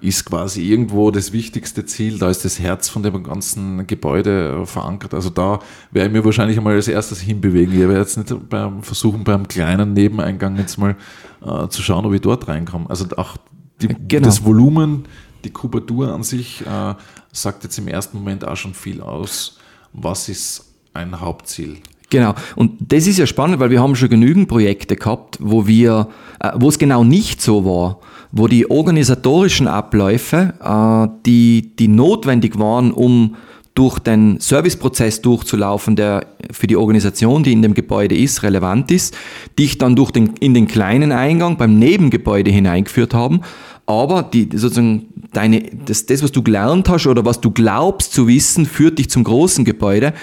ist 0.00 0.24
quasi 0.24 0.62
irgendwo 0.62 1.10
das 1.10 1.32
wichtigste 1.32 1.84
Ziel, 1.84 2.18
da 2.18 2.30
ist 2.30 2.44
das 2.44 2.58
Herz 2.58 2.88
von 2.88 3.02
dem 3.02 3.22
ganzen 3.22 3.86
Gebäude 3.86 4.62
äh, 4.62 4.66
verankert. 4.66 5.12
Also 5.12 5.28
da 5.28 5.60
werde 5.90 6.08
ich 6.08 6.14
mir 6.14 6.24
wahrscheinlich 6.24 6.56
einmal 6.56 6.74
als 6.74 6.88
erstes 6.88 7.20
hinbewegen. 7.20 7.74
Ich 7.74 7.80
werde 7.80 7.98
jetzt 7.98 8.16
nicht 8.16 8.48
beim 8.48 8.82
versuchen, 8.82 9.22
beim 9.22 9.46
kleinen 9.48 9.92
Nebeneingang 9.92 10.56
jetzt 10.56 10.78
mal 10.78 10.96
äh, 11.44 11.68
zu 11.68 11.82
schauen, 11.82 12.06
ob 12.06 12.14
ich 12.14 12.22
dort 12.22 12.48
reinkomme. 12.48 12.88
Also 12.88 13.06
auch 13.16 13.36
die, 13.82 13.88
genau. 14.08 14.24
das 14.24 14.46
Volumen, 14.46 15.04
die 15.44 15.50
Kubatur 15.50 16.14
an 16.14 16.22
sich 16.22 16.62
äh, 16.62 16.94
sagt 17.32 17.64
jetzt 17.64 17.78
im 17.78 17.88
ersten 17.88 18.18
Moment 18.18 18.46
auch 18.46 18.56
schon 18.56 18.74
viel 18.74 19.00
aus. 19.00 19.58
Was 19.92 20.28
ist 20.28 20.66
ein 20.94 21.20
Hauptziel? 21.20 21.78
Genau. 22.10 22.34
Und 22.56 22.92
das 22.92 23.06
ist 23.06 23.18
ja 23.18 23.26
spannend, 23.26 23.58
weil 23.58 23.70
wir 23.70 23.80
haben 23.80 23.96
schon 23.96 24.10
genügend 24.10 24.46
Projekte 24.46 24.96
gehabt, 24.96 25.38
wo 25.40 25.66
wir, 25.66 26.08
äh, 26.40 26.50
wo 26.56 26.68
es 26.68 26.78
genau 26.78 27.04
nicht 27.04 27.40
so 27.40 27.64
war, 27.64 28.00
wo 28.30 28.48
die 28.48 28.70
organisatorischen 28.70 29.66
Abläufe, 29.66 30.52
äh, 30.62 31.08
die, 31.24 31.74
die 31.74 31.88
notwendig 31.88 32.58
waren, 32.58 32.92
um 32.92 33.36
durch 33.74 33.98
den 33.98 34.38
Serviceprozess 34.38 35.22
durchzulaufen, 35.22 35.96
der 35.96 36.26
für 36.50 36.66
die 36.66 36.76
Organisation, 36.76 37.42
die 37.42 37.52
in 37.52 37.62
dem 37.62 37.72
Gebäude 37.72 38.14
ist, 38.14 38.42
relevant 38.42 38.90
ist, 38.90 39.16
dich 39.58 39.78
dann 39.78 39.96
durch 39.96 40.10
den, 40.10 40.34
in 40.40 40.52
den 40.52 40.66
kleinen 40.66 41.12
Eingang 41.12 41.56
beim 41.56 41.78
Nebengebäude 41.78 42.50
hineingeführt 42.50 43.14
haben, 43.14 43.40
aber 43.86 44.22
die, 44.22 44.48
sozusagen 44.52 45.08
deine, 45.32 45.62
das, 45.84 46.06
das, 46.06 46.22
was 46.22 46.32
du 46.32 46.42
gelernt 46.42 46.88
hast 46.88 47.06
oder 47.06 47.24
was 47.24 47.40
du 47.40 47.50
glaubst 47.50 48.12
zu 48.12 48.28
wissen, 48.28 48.66
führt 48.66 48.98
dich 48.98 49.10
zum 49.10 49.24
großen 49.24 49.64
Gebäude 49.64 50.14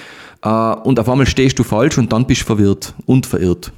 äh, 0.42 0.50
und 0.50 1.00
auf 1.00 1.10
einmal 1.10 1.28
stehst 1.28 1.60
du 1.60 1.64
falsch 1.64 1.98
und 1.98 2.14
dann 2.14 2.26
bist 2.26 2.42
du 2.42 2.46
verwirrt 2.46 2.94
und 3.06 3.26
verirrt. 3.26 3.72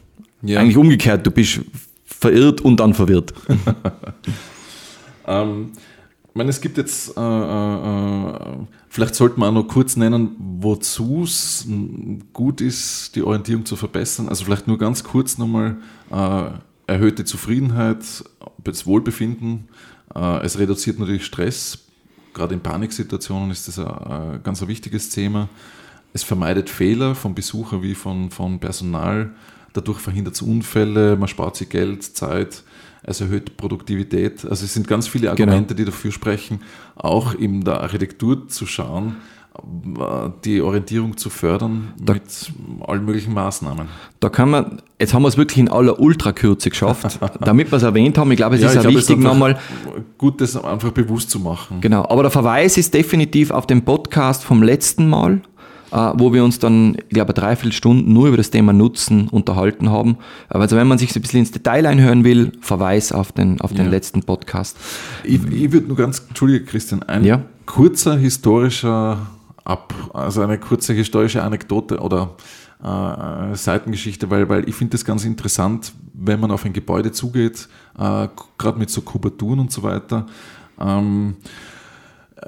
Ja. 0.43 0.59
Eigentlich 0.59 0.77
umgekehrt, 0.77 1.25
du 1.25 1.31
bist 1.31 1.61
verirrt 2.03 2.61
und 2.61 2.79
dann 2.79 2.93
verwirrt. 2.93 3.33
ähm, 5.27 5.71
ich 6.31 6.35
meine, 6.35 6.49
es 6.49 6.61
gibt 6.61 6.77
jetzt, 6.77 7.17
äh, 7.17 7.21
äh, 7.21 8.33
vielleicht 8.89 9.15
sollte 9.15 9.39
man 9.39 9.49
auch 9.49 9.63
noch 9.63 9.67
kurz 9.67 9.97
nennen, 9.97 10.35
wozu 10.61 11.23
es 11.23 11.67
gut 12.31 12.61
ist, 12.61 13.15
die 13.15 13.21
Orientierung 13.21 13.65
zu 13.65 13.75
verbessern. 13.75 14.29
Also 14.29 14.45
vielleicht 14.45 14.67
nur 14.67 14.77
ganz 14.77 15.03
kurz 15.03 15.37
nochmal 15.37 15.77
äh, 16.09 16.43
erhöhte 16.87 17.25
Zufriedenheit, 17.25 18.05
Wohlbefinden. 18.85 19.67
Äh, 20.15 20.45
es 20.45 20.57
reduziert 20.59 20.99
natürlich 20.99 21.25
Stress. 21.25 21.79
Gerade 22.33 22.53
in 22.53 22.61
Paniksituationen 22.61 23.51
ist 23.51 23.67
das 23.67 23.79
ein, 23.79 23.87
ein 23.87 24.43
ganz 24.43 24.61
ein 24.61 24.67
wichtiges 24.67 25.09
Thema. 25.09 25.49
Es 26.13 26.23
vermeidet 26.23 26.69
Fehler 26.69 27.15
von 27.15 27.35
Besucher 27.35 27.81
wie 27.83 27.95
von, 27.95 28.31
von 28.31 28.59
Personal. 28.59 29.31
Dadurch 29.73 29.99
verhindert 29.99 30.35
es 30.35 30.41
Unfälle, 30.41 31.15
man 31.15 31.27
spart 31.27 31.55
sich 31.55 31.69
Geld, 31.69 32.03
Zeit 32.03 32.63
es 33.03 33.21
erhöht 33.21 33.57
Produktivität. 33.57 34.45
Also 34.45 34.65
es 34.65 34.73
sind 34.73 34.87
ganz 34.87 35.07
viele 35.07 35.21
genau. 35.21 35.31
Argumente, 35.31 35.73
genau. 35.73 35.77
die 35.77 35.91
dafür 35.91 36.11
sprechen, 36.11 36.61
auch 36.95 37.33
in 37.33 37.63
der 37.63 37.81
Architektur 37.81 38.47
zu 38.47 38.65
schauen, 38.65 39.17
die 40.45 40.61
Orientierung 40.61 41.17
zu 41.17 41.29
fördern 41.29 41.93
da, 41.97 42.13
mit 42.13 42.23
allen 42.87 43.05
möglichen 43.05 43.33
Maßnahmen. 43.33 43.87
Da 44.19 44.29
kann 44.29 44.49
man, 44.49 44.81
jetzt 44.99 45.13
haben 45.13 45.23
wir 45.23 45.27
es 45.27 45.37
wirklich 45.37 45.57
in 45.57 45.69
aller 45.69 45.99
Ultrakürze 45.99 46.69
geschafft, 46.69 47.19
damit 47.41 47.71
wir 47.71 47.77
es 47.77 47.83
erwähnt 47.83 48.17
haben. 48.17 48.31
Ich 48.31 48.37
glaube, 48.37 48.55
es 48.55 48.61
ja, 48.61 48.69
ist 48.69 48.75
ja 48.75 48.89
wichtig 48.89 49.19
nochmal. 49.19 49.59
Gut, 50.17 50.39
das 50.39 50.55
einfach 50.55 50.91
bewusst 50.91 51.29
zu 51.29 51.39
machen. 51.39 51.81
Genau, 51.81 52.03
aber 52.07 52.23
der 52.23 52.31
Verweis 52.31 52.77
ist 52.77 52.93
definitiv 52.93 53.51
auf 53.51 53.67
den 53.67 53.83
Podcast 53.83 54.43
vom 54.43 54.63
letzten 54.63 55.09
Mal 55.09 55.41
äh, 55.91 56.13
wo 56.15 56.31
wir 56.31 56.43
uns 56.43 56.57
dann, 56.57 56.95
ich 56.95 57.09
glaube, 57.09 57.33
dreiviertel 57.33 57.73
Stunden 57.73 58.13
nur 58.13 58.29
über 58.29 58.37
das 58.37 58.49
Thema 58.49 58.71
Nutzen 58.71 59.27
unterhalten 59.27 59.89
haben. 59.89 60.17
Also 60.47 60.77
wenn 60.77 60.87
man 60.87 60.97
sich 60.97 61.11
so 61.11 61.19
ein 61.19 61.21
bisschen 61.21 61.41
ins 61.41 61.51
Detail 61.51 61.85
einhören 61.85 62.23
will, 62.23 62.53
Verweis 62.61 63.11
auf 63.11 63.33
den, 63.33 63.59
auf 63.59 63.73
den 63.73 63.85
ja. 63.85 63.91
letzten 63.91 64.23
Podcast. 64.23 64.77
Ich, 65.25 65.45
ich 65.51 65.71
würde 65.71 65.87
nur 65.87 65.97
ganz, 65.97 66.19
Entschuldige 66.29 66.63
Christian, 66.63 67.03
ein 67.03 67.25
ja? 67.25 67.41
kurzer 67.65 68.17
historischer 68.17 69.27
Ab, 69.71 69.93
also 70.13 70.41
eine 70.41 70.59
kurze 70.59 70.93
historische 70.93 71.41
Anekdote 71.43 71.99
oder 71.99 72.35
äh, 72.83 73.55
Seitengeschichte, 73.55 74.29
weil, 74.29 74.49
weil 74.49 74.67
ich 74.67 74.75
finde 74.75 74.91
das 74.91 75.05
ganz 75.05 75.23
interessant, 75.23 75.93
wenn 76.13 76.39
man 76.39 76.51
auf 76.51 76.65
ein 76.65 76.73
Gebäude 76.73 77.11
zugeht, 77.11 77.69
äh, 77.97 78.27
gerade 78.57 78.77
mit 78.77 78.89
so 78.89 79.01
Kubaturen 79.01 79.59
und 79.59 79.71
so 79.71 79.83
weiter. 79.83 80.25
Ähm, 80.79 81.35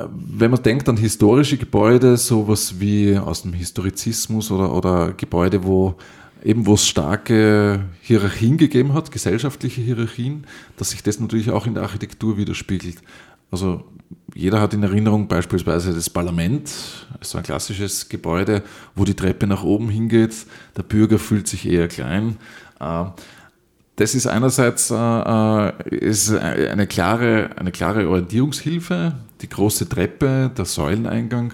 wenn 0.09 0.51
man 0.51 0.61
denkt 0.61 0.89
an 0.89 0.97
historische 0.97 1.57
Gebäude, 1.57 2.17
sowas 2.17 2.79
wie 2.79 3.17
aus 3.17 3.43
dem 3.43 3.53
Historizismus 3.53 4.51
oder, 4.51 4.73
oder 4.73 5.13
Gebäude, 5.13 5.63
wo 5.63 5.95
eben 6.43 6.65
wo 6.65 6.73
es 6.73 6.87
starke 6.87 7.85
Hierarchien 8.01 8.57
gegeben 8.57 8.93
hat, 8.93 9.11
gesellschaftliche 9.11 9.81
Hierarchien, 9.81 10.45
dass 10.77 10.89
sich 10.89 11.03
das 11.03 11.19
natürlich 11.19 11.51
auch 11.51 11.67
in 11.67 11.75
der 11.75 11.83
Architektur 11.83 12.37
widerspiegelt. 12.37 12.97
Also 13.53 13.83
jeder 14.33 14.59
hat 14.59 14.73
in 14.73 14.81
Erinnerung 14.81 15.27
beispielsweise 15.27 15.93
das 15.93 16.09
Parlament, 16.09 16.71
so 17.21 17.37
ein 17.37 17.43
klassisches 17.43 18.09
Gebäude, 18.09 18.63
wo 18.95 19.05
die 19.05 19.13
Treppe 19.13 19.45
nach 19.45 19.63
oben 19.63 19.89
hingeht, 19.89 20.47
der 20.75 20.81
Bürger 20.81 21.19
fühlt 21.19 21.47
sich 21.47 21.69
eher 21.69 21.87
klein. 21.87 22.37
Äh, 22.79 23.03
das 23.95 24.15
ist 24.15 24.25
einerseits 24.25 24.89
äh, 24.89 24.95
äh, 24.95 25.95
ist 25.95 26.33
eine, 26.33 26.87
klare, 26.87 27.51
eine 27.55 27.71
klare 27.71 28.09
Orientierungshilfe, 28.09 29.13
die 29.41 29.49
große 29.49 29.87
Treppe, 29.87 30.49
der 30.57 30.65
Säuleneingang. 30.65 31.53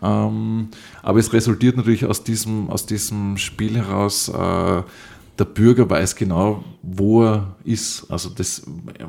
Ähm, 0.00 0.68
aber 1.02 1.18
es 1.18 1.30
resultiert 1.34 1.76
natürlich 1.76 2.06
aus 2.06 2.24
diesem, 2.24 2.70
aus 2.70 2.86
diesem 2.86 3.36
Spiel 3.36 3.76
heraus, 3.76 4.32
der 5.38 5.44
Bürger 5.44 5.88
weiß 5.88 6.14
genau, 6.16 6.64
wo 6.82 7.24
er 7.24 7.56
ist, 7.64 8.06
also 8.08 8.30
das, 8.30 8.62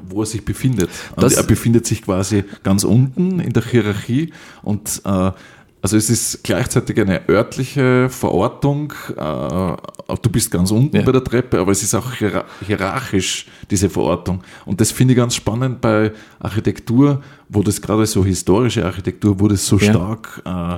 wo 0.07 0.21
er 0.21 0.25
sich 0.25 0.43
befindet. 0.43 0.89
er 1.17 1.43
befindet 1.43 1.85
sich 1.85 2.01
quasi 2.01 2.43
ganz 2.63 2.83
unten 2.83 3.39
in 3.39 3.53
der 3.53 3.63
Hierarchie 3.63 4.31
und 4.63 5.01
äh, 5.05 5.31
also 5.85 5.97
es 5.97 6.09
ist 6.09 6.43
gleichzeitig 6.43 6.99
eine 6.99 7.29
örtliche 7.29 8.09
Verortung. 8.09 8.91
Äh, 9.15 10.15
du 10.19 10.29
bist 10.31 10.49
ganz 10.49 10.71
unten 10.71 10.95
ja. 10.95 11.03
bei 11.03 11.11
der 11.11 11.23
Treppe, 11.23 11.59
aber 11.59 11.71
es 11.71 11.83
ist 11.83 11.93
auch 11.93 12.11
hierarchisch, 12.65 13.45
diese 13.69 13.87
Verortung. 13.91 14.41
Und 14.65 14.81
das 14.81 14.91
finde 14.91 15.13
ich 15.13 15.17
ganz 15.17 15.35
spannend 15.35 15.81
bei 15.81 16.11
Architektur, 16.39 17.21
wo 17.49 17.61
das 17.61 17.79
gerade 17.79 18.07
so 18.07 18.25
historische 18.25 18.83
Architektur, 18.83 19.39
wo 19.39 19.47
das 19.47 19.63
so 19.67 19.77
ja. 19.77 19.91
stark 19.91 20.41
äh, 20.43 20.75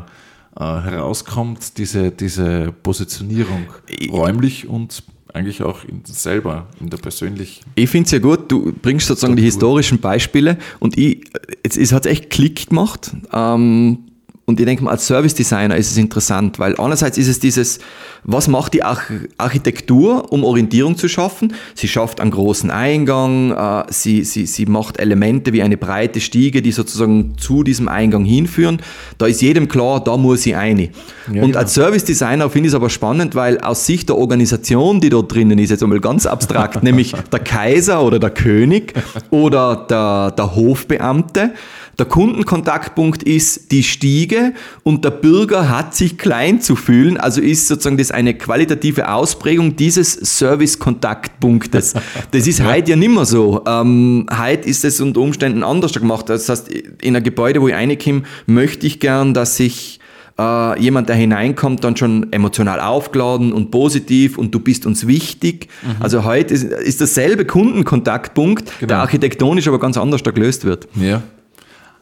äh, 0.59 0.81
herauskommt, 0.81 1.77
diese, 1.77 2.11
diese 2.11 2.73
Positionierung 2.83 3.67
räumlich 4.11 4.67
und 4.67 5.03
eigentlich 5.37 5.63
auch 5.63 5.83
in, 5.83 6.01
selber 6.05 6.67
in 6.79 6.89
der 6.89 6.97
persönlichen. 6.97 7.63
Ich 7.75 7.89
finde 7.89 8.05
es 8.07 8.11
ja 8.11 8.19
gut, 8.19 8.51
du 8.51 8.73
bringst 8.81 9.07
sozusagen 9.07 9.35
die 9.35 9.43
historischen 9.43 9.99
Beispiele 9.99 10.57
und 10.79 10.97
ich, 10.97 11.23
es, 11.63 11.77
es 11.77 11.91
hat 11.93 12.05
echt 12.05 12.29
Klick 12.29 12.69
gemacht. 12.69 13.11
Ähm, 13.31 14.06
und 14.49 14.61
ich 14.61 14.65
denke 14.65 14.81
mal, 14.81 14.91
als 14.91 15.05
Service 15.05 15.33
Designer 15.33 15.75
ist 15.75 15.91
es 15.91 15.97
interessant, 15.97 16.57
weil 16.57 16.79
einerseits 16.79 17.17
ist 17.17 17.27
es 17.27 17.41
dieses, 17.41 17.79
was 18.23 18.47
macht 18.47 18.73
die 18.73 18.81
Architektur, 18.81 20.31
um 20.31 20.45
Orientierung 20.45 20.95
zu 20.95 21.09
schaffen? 21.09 21.53
Sie 21.75 21.89
schafft 21.89 22.21
einen 22.21 22.31
großen 22.31 22.71
Eingang, 22.71 23.51
äh, 23.51 23.83
sie, 23.89 24.23
sie, 24.23 24.45
sie 24.45 24.65
macht 24.65 25.01
Elemente 25.01 25.51
wie 25.51 25.61
eine 25.61 25.75
breite 25.75 26.21
Stiege, 26.21 26.61
die 26.61 26.71
sozusagen 26.71 27.37
zu 27.37 27.63
diesem 27.63 27.89
Eingang 27.89 28.23
hinführen. 28.23 28.81
Da 29.17 29.25
ist 29.25 29.41
jedem 29.41 29.67
klar, 29.67 30.01
da 30.01 30.15
muss 30.15 30.43
sie 30.43 30.55
eine. 30.55 30.83
Ja, 30.83 31.41
und 31.41 31.47
genau. 31.47 31.59
als 31.59 31.73
Service 31.73 32.05
Designer 32.05 32.49
finde 32.49 32.67
ich 32.67 32.71
es 32.71 32.75
aber 32.75 32.89
spannend, 32.89 33.35
weil 33.35 33.59
aus 33.59 33.85
Sicht 33.85 34.07
der 34.07 34.17
Organisation, 34.17 35.01
die 35.01 35.09
dort 35.09 35.29
drinnen 35.29 35.59
ist, 35.59 35.71
jetzt 35.71 35.83
einmal 35.83 35.99
ganz 35.99 36.25
abstrakt, 36.25 36.83
nämlich 36.83 37.13
der 37.33 37.39
Kaiser 37.39 38.01
oder 38.01 38.17
der 38.17 38.29
König 38.29 38.93
oder 39.29 39.75
der, 39.89 40.31
der 40.31 40.55
Hofbeamte, 40.55 41.51
der 41.99 42.05
Kundenkontaktpunkt 42.05 43.23
ist 43.23 43.71
die 43.71 43.81
Stiege 43.81 44.53
und 44.83 45.03
der 45.03 45.09
Bürger 45.09 45.69
hat 45.69 45.95
sich 45.95 46.17
klein 46.17 46.61
zu 46.61 46.75
fühlen, 46.75 47.17
also 47.17 47.41
ist 47.41 47.67
sozusagen 47.67 47.97
das 47.97 48.11
eine 48.11 48.35
qualitative 48.35 49.09
Ausprägung 49.09 49.75
dieses 49.75 50.13
Service-Kontaktpunktes. 50.13 51.95
Das 52.31 52.45
ist 52.47 52.59
ja. 52.59 52.65
heute 52.65 52.91
ja 52.91 52.95
nicht 52.95 53.13
mehr 53.13 53.25
so. 53.25 53.63
Ähm, 53.65 54.27
heute 54.37 54.67
ist 54.67 54.83
es 54.83 54.99
unter 55.01 55.21
Umständen 55.21 55.63
anders 55.63 55.93
gemacht. 55.93 56.29
Das 56.29 56.49
heißt, 56.49 56.69
in 56.69 57.15
ein 57.15 57.23
Gebäude, 57.23 57.61
wo 57.61 57.67
ich 57.67 57.73
reinkomme, 57.73 58.23
möchte 58.45 58.85
ich 58.85 58.99
gern, 58.99 59.33
dass 59.33 59.57
sich 59.57 59.99
äh, 60.37 60.79
jemand, 60.79 61.09
der 61.09 61.15
hineinkommt, 61.15 61.83
dann 61.83 61.95
schon 61.95 62.31
emotional 62.31 62.79
aufgeladen 62.79 63.53
und 63.53 63.71
positiv 63.71 64.37
und 64.37 64.53
du 64.53 64.59
bist 64.59 64.85
uns 64.85 65.07
wichtig. 65.07 65.67
Mhm. 65.83 66.01
Also 66.01 66.23
heute 66.23 66.53
ist, 66.53 66.63
ist 66.63 67.01
dasselbe 67.01 67.45
Kundenkontaktpunkt, 67.45 68.79
genau. 68.79 68.87
der 68.87 68.97
architektonisch 68.99 69.67
aber 69.67 69.79
ganz 69.79 69.97
anders 69.97 70.23
da 70.23 70.31
gelöst 70.31 70.65
wird. 70.65 70.87
Ja. 70.95 71.23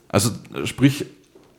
Also 0.09 0.31
sprich, 0.65 1.05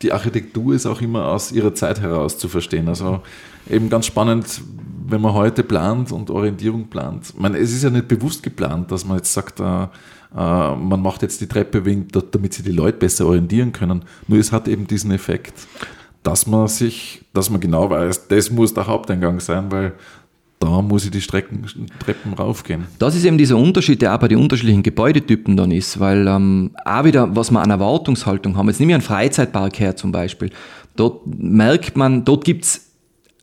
die 0.02 0.12
Architektur 0.12 0.74
ist 0.74 0.86
auch 0.86 1.00
immer 1.00 1.26
aus 1.26 1.52
ihrer 1.52 1.74
Zeit 1.74 2.00
heraus 2.00 2.38
zu 2.38 2.48
verstehen. 2.48 2.88
Also 2.88 3.20
eben 3.68 3.88
ganz 3.88 4.06
spannend, 4.06 4.60
wenn 5.08 5.20
man 5.20 5.34
heute 5.34 5.62
plant 5.62 6.12
und 6.12 6.30
Orientierung 6.30 6.88
plant. 6.88 7.30
Ich 7.30 7.38
meine, 7.38 7.58
es 7.58 7.72
ist 7.72 7.84
ja 7.84 7.90
nicht 7.90 8.08
bewusst 8.08 8.42
geplant, 8.42 8.90
dass 8.90 9.04
man 9.04 9.18
jetzt 9.18 9.32
sagt, 9.32 9.60
äh, 9.60 9.64
äh, 9.84 9.86
man 10.34 11.00
macht 11.00 11.22
jetzt 11.22 11.40
die 11.40 11.46
Treppe, 11.46 11.84
wegen, 11.84 12.08
damit 12.30 12.54
sich 12.54 12.64
die 12.64 12.72
Leute 12.72 12.98
besser 12.98 13.26
orientieren 13.26 13.72
können. 13.72 14.02
Nur 14.26 14.38
es 14.38 14.52
hat 14.52 14.68
eben 14.68 14.86
diesen 14.86 15.10
Effekt, 15.12 15.54
dass 16.22 16.46
man 16.46 16.68
sich, 16.68 17.24
dass 17.32 17.50
man 17.50 17.60
genau 17.60 17.88
weiß, 17.88 18.28
das 18.28 18.50
muss 18.50 18.74
der 18.74 18.86
Haupteingang 18.86 19.40
sein, 19.40 19.70
weil 19.70 19.92
da 20.58 20.80
muss 20.82 21.04
ich 21.04 21.10
die 21.10 21.20
Strecken, 21.20 21.66
Treppen 21.98 22.32
raufgehen. 22.32 22.86
Das 22.98 23.14
ist 23.14 23.24
eben 23.24 23.38
dieser 23.38 23.56
Unterschied, 23.56 24.00
der 24.00 24.14
auch 24.14 24.18
bei 24.18 24.28
den 24.28 24.38
unterschiedlichen 24.38 24.82
Gebäudetypen 24.82 25.56
dann 25.56 25.70
ist, 25.70 26.00
weil 26.00 26.26
ähm, 26.26 26.70
auch 26.84 27.04
wieder, 27.04 27.34
was 27.36 27.50
wir 27.50 27.60
an 27.60 27.70
Erwartungshaltung 27.70 28.56
haben, 28.56 28.68
jetzt 28.68 28.80
nehme 28.80 28.92
ich 28.92 28.94
einen 28.94 29.02
Freizeitpark 29.02 29.78
her 29.78 29.96
zum 29.96 30.12
Beispiel, 30.12 30.50
dort 30.96 31.26
merkt 31.26 31.96
man, 31.96 32.24
dort 32.24 32.44
gibt 32.44 32.64
es 32.64 32.86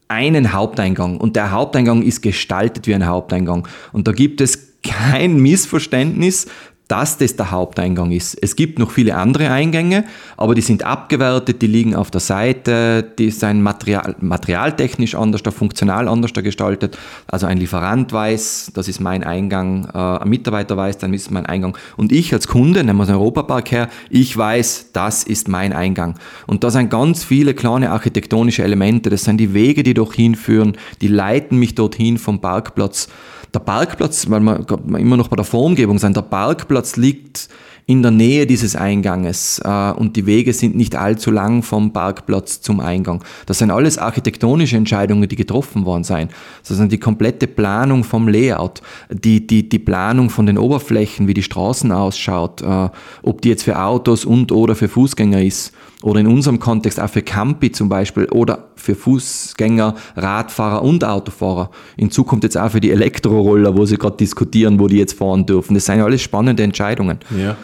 einen 0.08 0.53
Haupteingang 0.53 1.17
und 1.17 1.36
der 1.36 1.51
Haupteingang 1.51 2.01
ist 2.01 2.22
gestaltet 2.22 2.88
wie 2.88 2.96
ein 2.96 3.05
Haupteingang 3.05 3.67
und 3.91 4.08
da 4.08 4.12
gibt 4.12 4.41
es 4.41 4.82
kein 4.84 5.38
Missverständnis, 5.38 6.48
dass 6.94 7.18
das 7.18 7.36
der 7.36 7.50
Haupteingang 7.50 8.12
ist. 8.12 8.38
Es 8.40 8.56
gibt 8.56 8.78
noch 8.78 8.92
viele 8.92 9.16
andere 9.16 9.50
Eingänge, 9.50 10.06
aber 10.38 10.54
die 10.54 10.62
sind 10.62 10.86
abgewertet, 10.86 11.64
die 11.64 11.66
liegen 11.66 11.96
auf 11.96 12.12
der 12.12 12.22
Seite, 12.22 13.04
die 13.18 13.32
sind 13.32 13.64
Material, 13.64 14.16
materialtechnisch 14.20 15.16
anders, 15.16 15.42
funktional 15.42 16.08
anders 16.08 16.34
gestaltet. 16.34 16.96
Also 17.26 17.48
ein 17.48 17.58
Lieferant 17.58 18.14
weiß, 18.14 18.74
das 18.76 18.88
ist 18.88 19.00
mein 19.00 19.24
Eingang, 19.24 19.88
äh, 19.92 19.98
ein 19.98 20.30
Mitarbeiter 20.30 20.78
weiß, 20.78 21.00
dann 21.00 21.16
ist 21.16 21.32
mein 21.32 21.48
Eingang. 21.48 21.76
Und 21.98 22.12
ich 22.12 22.32
als 22.32 22.48
Kunde, 22.48 22.84
nehmen 22.84 23.00
wir 23.00 23.08
den 23.08 23.16
Europapark 23.16 23.72
her, 23.72 23.90
ich 24.12 24.38
weiß, 24.38 24.92
das 24.94 25.24
ist 25.24 25.48
mein 25.48 25.74
Eingang. 25.74 26.20
Und 26.46 26.64
da 26.64 26.70
sind 26.70 26.92
ganz 26.92 27.24
viele 27.24 27.56
kleine 27.56 27.90
architektonische 27.90 28.64
Elemente, 28.64 29.10
das 29.10 29.24
sind 29.24 29.38
die 29.38 29.56
Wege, 29.56 29.82
die 29.82 29.96
dorthin 29.96 30.36
führen, 30.36 30.78
die 31.02 31.08
leiten 31.08 31.58
mich 31.58 31.74
dorthin 31.74 32.20
vom 32.20 32.40
Parkplatz 32.40 33.08
der 33.54 33.60
Parkplatz, 33.60 34.30
weil 34.30 34.42
wir 34.42 34.66
immer 34.98 35.18
noch 35.18 35.28
bei 35.28 35.36
der 35.36 35.46
Formgebung 35.46 36.00
sind, 36.00 36.16
der 36.16 36.22
Parkplatz 36.24 36.96
liegt 36.96 37.50
in 37.86 38.02
der 38.02 38.12
Nähe 38.12 38.48
dieses 38.48 38.76
Einganges 38.76 39.62
äh, 39.64 39.92
und 39.92 40.16
die 40.16 40.26
Wege 40.26 40.54
sind 40.54 40.76
nicht 40.76 40.96
allzu 40.96 41.32
lang 41.32 41.64
vom 41.64 41.92
Parkplatz 41.92 42.62
zum 42.62 42.80
Eingang. 42.80 43.24
Das 43.46 43.58
sind 43.58 43.72
alles 43.72 43.98
architektonische 43.98 44.78
Entscheidungen, 44.78 45.28
die 45.28 45.36
getroffen 45.36 45.86
worden 45.86 46.06
sind. 46.06 46.32
Das 46.66 46.78
sind 46.78 46.92
die 46.92 46.98
komplette 46.98 47.48
Planung 47.48 48.04
vom 48.04 48.28
Layout, 48.28 48.82
die, 49.10 49.46
die, 49.46 49.68
die 49.68 49.80
Planung 49.80 50.30
von 50.30 50.46
den 50.46 50.58
Oberflächen, 50.58 51.28
wie 51.28 51.34
die 51.34 51.44
Straßen 51.44 51.92
ausschaut, 51.92 52.62
äh, 52.62 52.90
ob 53.22 53.42
die 53.42 53.50
jetzt 53.50 53.64
für 53.64 53.78
Autos 53.78 54.24
und 54.24 54.52
oder 54.52 54.76
für 54.76 54.88
Fußgänger 54.88 55.42
ist 55.42 55.74
oder 56.04 56.20
in 56.20 56.28
unserem 56.28 56.60
Kontext 56.60 57.00
auch 57.00 57.10
für 57.10 57.22
Campi 57.22 57.72
zum 57.72 57.90
Beispiel 57.90 58.26
oder 58.26 58.66
für 58.76 58.94
Fußgänger, 58.94 59.96
Radfahrer 60.16 60.84
und 60.84 61.04
Autofahrer. 61.04 61.72
In 61.96 62.12
Zukunft 62.12 62.44
jetzt 62.44 62.58
auch 62.58 62.70
für 62.70 62.82
die 62.82 62.92
Elektroroller, 62.92 63.76
wo 63.78 63.86
sie 63.86 63.98
gerade 63.98 64.18
diskutieren, 64.18 64.80
wo 64.80 64.88
die 64.88 64.98
jetzt 64.98 65.18
fahren 65.18 65.46
dürfen. 65.46 65.74
Das 65.74 65.86
sind 65.86 66.00
ja 66.00 66.06
alles 66.06 66.22
spannende 66.22 66.62
Entscheidungen. 66.62 67.20
Ja. 67.38 67.56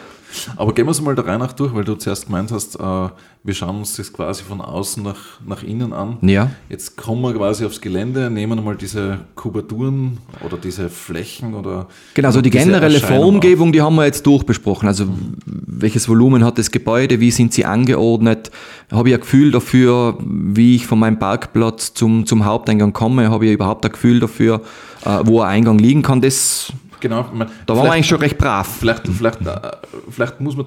Aber 0.56 0.74
gehen 0.74 0.86
wir 0.86 0.92
es 0.92 1.00
mal 1.00 1.14
der 1.14 1.26
Reihe 1.26 1.38
nach 1.38 1.52
durch, 1.52 1.74
weil 1.74 1.84
du 1.84 1.94
zuerst 1.94 2.26
gemeint 2.26 2.52
hast, 2.52 2.76
äh, 2.76 3.08
wir 3.42 3.54
schauen 3.54 3.78
uns 3.78 3.96
das 3.96 4.12
quasi 4.12 4.42
von 4.42 4.60
außen 4.60 5.02
nach, 5.02 5.40
nach 5.46 5.62
innen 5.62 5.92
an. 5.92 6.18
Ja. 6.20 6.50
Jetzt 6.68 6.96
kommen 6.96 7.22
wir 7.22 7.32
quasi 7.32 7.64
aufs 7.64 7.80
Gelände, 7.80 8.30
nehmen 8.30 8.62
mal 8.62 8.76
diese 8.76 9.20
Kubaturen 9.34 10.18
oder 10.44 10.58
diese 10.58 10.90
Flächen 10.90 11.54
oder. 11.54 11.86
Genau, 12.14 12.28
also 12.28 12.42
die 12.42 12.50
generelle 12.50 13.00
Formgebung, 13.00 13.72
die 13.72 13.80
haben 13.80 13.96
wir 13.96 14.04
jetzt 14.04 14.26
durchbesprochen. 14.26 14.88
Also 14.88 15.06
mhm. 15.06 15.36
welches 15.46 16.08
Volumen 16.08 16.44
hat 16.44 16.58
das 16.58 16.70
Gebäude, 16.70 17.20
wie 17.20 17.30
sind 17.30 17.54
sie 17.54 17.64
angeordnet? 17.64 18.50
Habe 18.90 19.08
ich 19.08 19.14
ein 19.14 19.20
Gefühl 19.20 19.50
dafür, 19.50 20.18
wie 20.20 20.76
ich 20.76 20.86
von 20.86 20.98
meinem 20.98 21.18
Parkplatz 21.18 21.94
zum, 21.94 22.26
zum 22.26 22.44
Haupteingang 22.44 22.92
komme? 22.92 23.30
Habe 23.30 23.46
ich 23.46 23.52
überhaupt 23.52 23.86
ein 23.86 23.92
Gefühl 23.92 24.20
dafür, 24.20 24.60
äh, 25.04 25.20
wo 25.24 25.40
ein 25.40 25.48
Eingang 25.48 25.78
liegen 25.78 26.02
kann? 26.02 26.20
Das 26.20 26.72
Genau. 27.00 27.26
Man, 27.32 27.50
da 27.66 27.76
waren 27.76 27.86
wir 27.86 27.92
eigentlich 27.92 28.08
schon 28.08 28.20
recht 28.20 28.38
brav. 28.38 28.66
Vielleicht, 28.78 29.08
vielleicht, 29.08 29.40
äh, 29.46 29.70
vielleicht 30.10 30.40
muss 30.40 30.56
man 30.56 30.66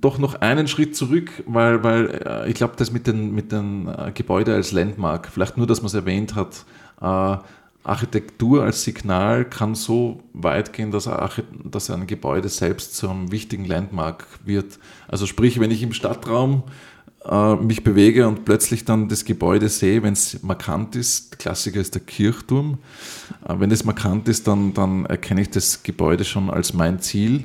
doch 0.00 0.18
noch 0.18 0.40
einen 0.40 0.68
Schritt 0.68 0.96
zurück, 0.96 1.30
weil, 1.46 1.82
weil 1.84 2.22
äh, 2.26 2.48
ich 2.48 2.54
glaube, 2.54 2.74
das 2.76 2.90
mit 2.90 3.06
den, 3.06 3.34
mit 3.34 3.52
den 3.52 3.88
äh, 3.88 4.12
Gebäuden 4.12 4.54
als 4.54 4.72
Landmark, 4.72 5.28
vielleicht 5.32 5.56
nur, 5.56 5.66
dass 5.66 5.80
man 5.80 5.86
es 5.86 5.94
erwähnt 5.94 6.34
hat, 6.34 6.64
Architektur 7.84 8.62
als 8.62 8.82
Signal 8.82 9.44
kann 9.44 9.74
so 9.74 10.22
weit 10.32 10.72
gehen, 10.72 10.90
dass, 10.90 11.08
dass 11.64 11.90
ein 11.90 12.06
Gebäude 12.06 12.48
selbst 12.48 12.96
zu 12.96 13.10
einem 13.10 13.30
wichtigen 13.30 13.66
Landmark 13.66 14.26
wird. 14.44 14.78
Also 15.06 15.26
sprich, 15.26 15.60
wenn 15.60 15.70
ich 15.70 15.82
im 15.82 15.92
Stadtraum 15.92 16.62
äh, 17.28 17.56
mich 17.56 17.82
bewege 17.82 18.28
und 18.28 18.44
plötzlich 18.44 18.84
dann 18.84 19.08
das 19.08 19.24
Gebäude 19.24 19.68
sehe, 19.68 20.02
wenn 20.02 20.12
es 20.12 20.42
markant 20.42 20.94
ist. 20.96 21.38
Klassiker 21.38 21.80
ist 21.80 21.94
der 21.94 22.02
Kirchturm. 22.02 22.78
Äh, 23.48 23.54
wenn 23.58 23.70
es 23.70 23.84
markant 23.84 24.28
ist, 24.28 24.46
dann, 24.46 24.74
dann 24.74 25.06
erkenne 25.06 25.40
ich 25.40 25.50
das 25.50 25.82
Gebäude 25.82 26.24
schon 26.24 26.50
als 26.50 26.74
mein 26.74 27.00
Ziel. 27.00 27.44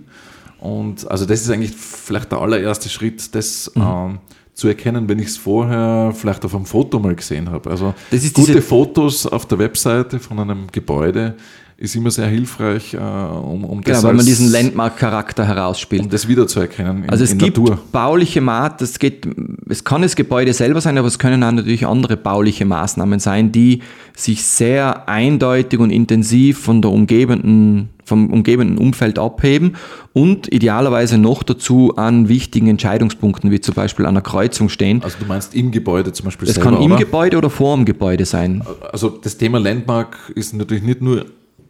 Und 0.59 1.09
also 1.09 1.25
das 1.25 1.41
ist 1.41 1.49
eigentlich 1.49 1.71
vielleicht 1.71 2.31
der 2.31 2.39
allererste 2.39 2.89
Schritt, 2.89 3.33
das 3.33 3.71
mhm. 3.75 3.81
äh, 3.81 4.17
zu 4.53 4.67
erkennen, 4.67 5.07
wenn 5.07 5.19
ich 5.19 5.27
es 5.27 5.37
vorher 5.37 6.11
vielleicht 6.13 6.43
auf 6.43 6.53
einem 6.53 6.65
Foto 6.65 6.99
mal 6.99 7.15
gesehen 7.15 7.49
habe. 7.49 7.69
Also 7.69 7.95
gute 8.33 8.61
Fotos 8.61 9.25
auf 9.25 9.45
der 9.45 9.59
Webseite 9.59 10.19
von 10.19 10.39
einem 10.39 10.67
Gebäude 10.71 11.35
ist 11.79 11.95
immer 11.95 12.11
sehr 12.11 12.27
hilfreich, 12.27 12.93
äh, 12.93 12.97
um, 12.97 13.63
um 13.63 13.81
das 13.81 13.99
genau, 13.99 14.09
weil 14.09 14.15
man 14.15 14.25
diesen 14.25 14.51
Landmark-Charakter 14.51 15.47
herausspielt. 15.47 16.03
Um 16.03 16.09
das 16.09 16.27
wiederzuerkennen. 16.27 17.05
In, 17.05 17.09
also 17.09 17.23
es 17.23 17.37
gibt 17.37 17.57
Natur. 17.57 17.79
bauliche 17.91 18.41
Maßnahmen, 18.41 18.83
es 18.83 18.99
geht, 18.99 19.25
es 19.69 19.83
kann 19.85 20.01
das 20.01 20.15
Gebäude 20.17 20.51
selber 20.51 20.81
sein, 20.81 20.97
aber 20.97 21.07
es 21.07 21.19
können 21.19 21.41
auch 21.41 21.51
natürlich 21.51 21.87
andere 21.87 22.17
bauliche 22.17 22.65
Maßnahmen 22.65 23.19
sein, 23.19 23.53
die 23.53 23.81
sich 24.15 24.43
sehr 24.43 25.07
eindeutig 25.07 25.79
und 25.79 25.91
intensiv 25.91 26.59
von 26.59 26.81
der 26.81 26.91
umgebenden 26.91 27.89
vom 28.03 28.31
umgebenden 28.31 28.79
Umfeld 28.79 29.19
abheben 29.19 29.75
und 30.13 30.51
idealerweise 30.51 31.19
noch 31.19 31.43
dazu 31.43 31.93
an 31.95 32.27
wichtigen 32.27 32.67
Entscheidungspunkten, 32.67 33.51
wie 33.51 33.61
zum 33.61 33.75
Beispiel 33.75 34.05
an 34.07 34.15
einer 34.15 34.21
Kreuzung 34.21 34.67
stehen. 34.69 35.03
Also 35.03 35.17
du 35.19 35.25
meinst 35.27 35.53
im 35.53 35.69
Gebäude 35.69 36.11
zum 36.11 36.25
Beispiel 36.25 36.47
Es 36.47 36.55
selber, 36.55 36.71
kann 36.71 36.81
im 36.81 36.91
oder? 36.91 36.99
Gebäude 36.99 37.37
oder 37.37 37.51
vor 37.51 37.75
dem 37.75 37.85
Gebäude 37.85 38.25
sein. 38.25 38.63
Also 38.91 39.09
das 39.09 39.37
Thema 39.37 39.59
Landmark 39.59 40.17
ist 40.33 40.55
natürlich 40.55 40.81
nicht 40.81 41.01
nur 41.01 41.27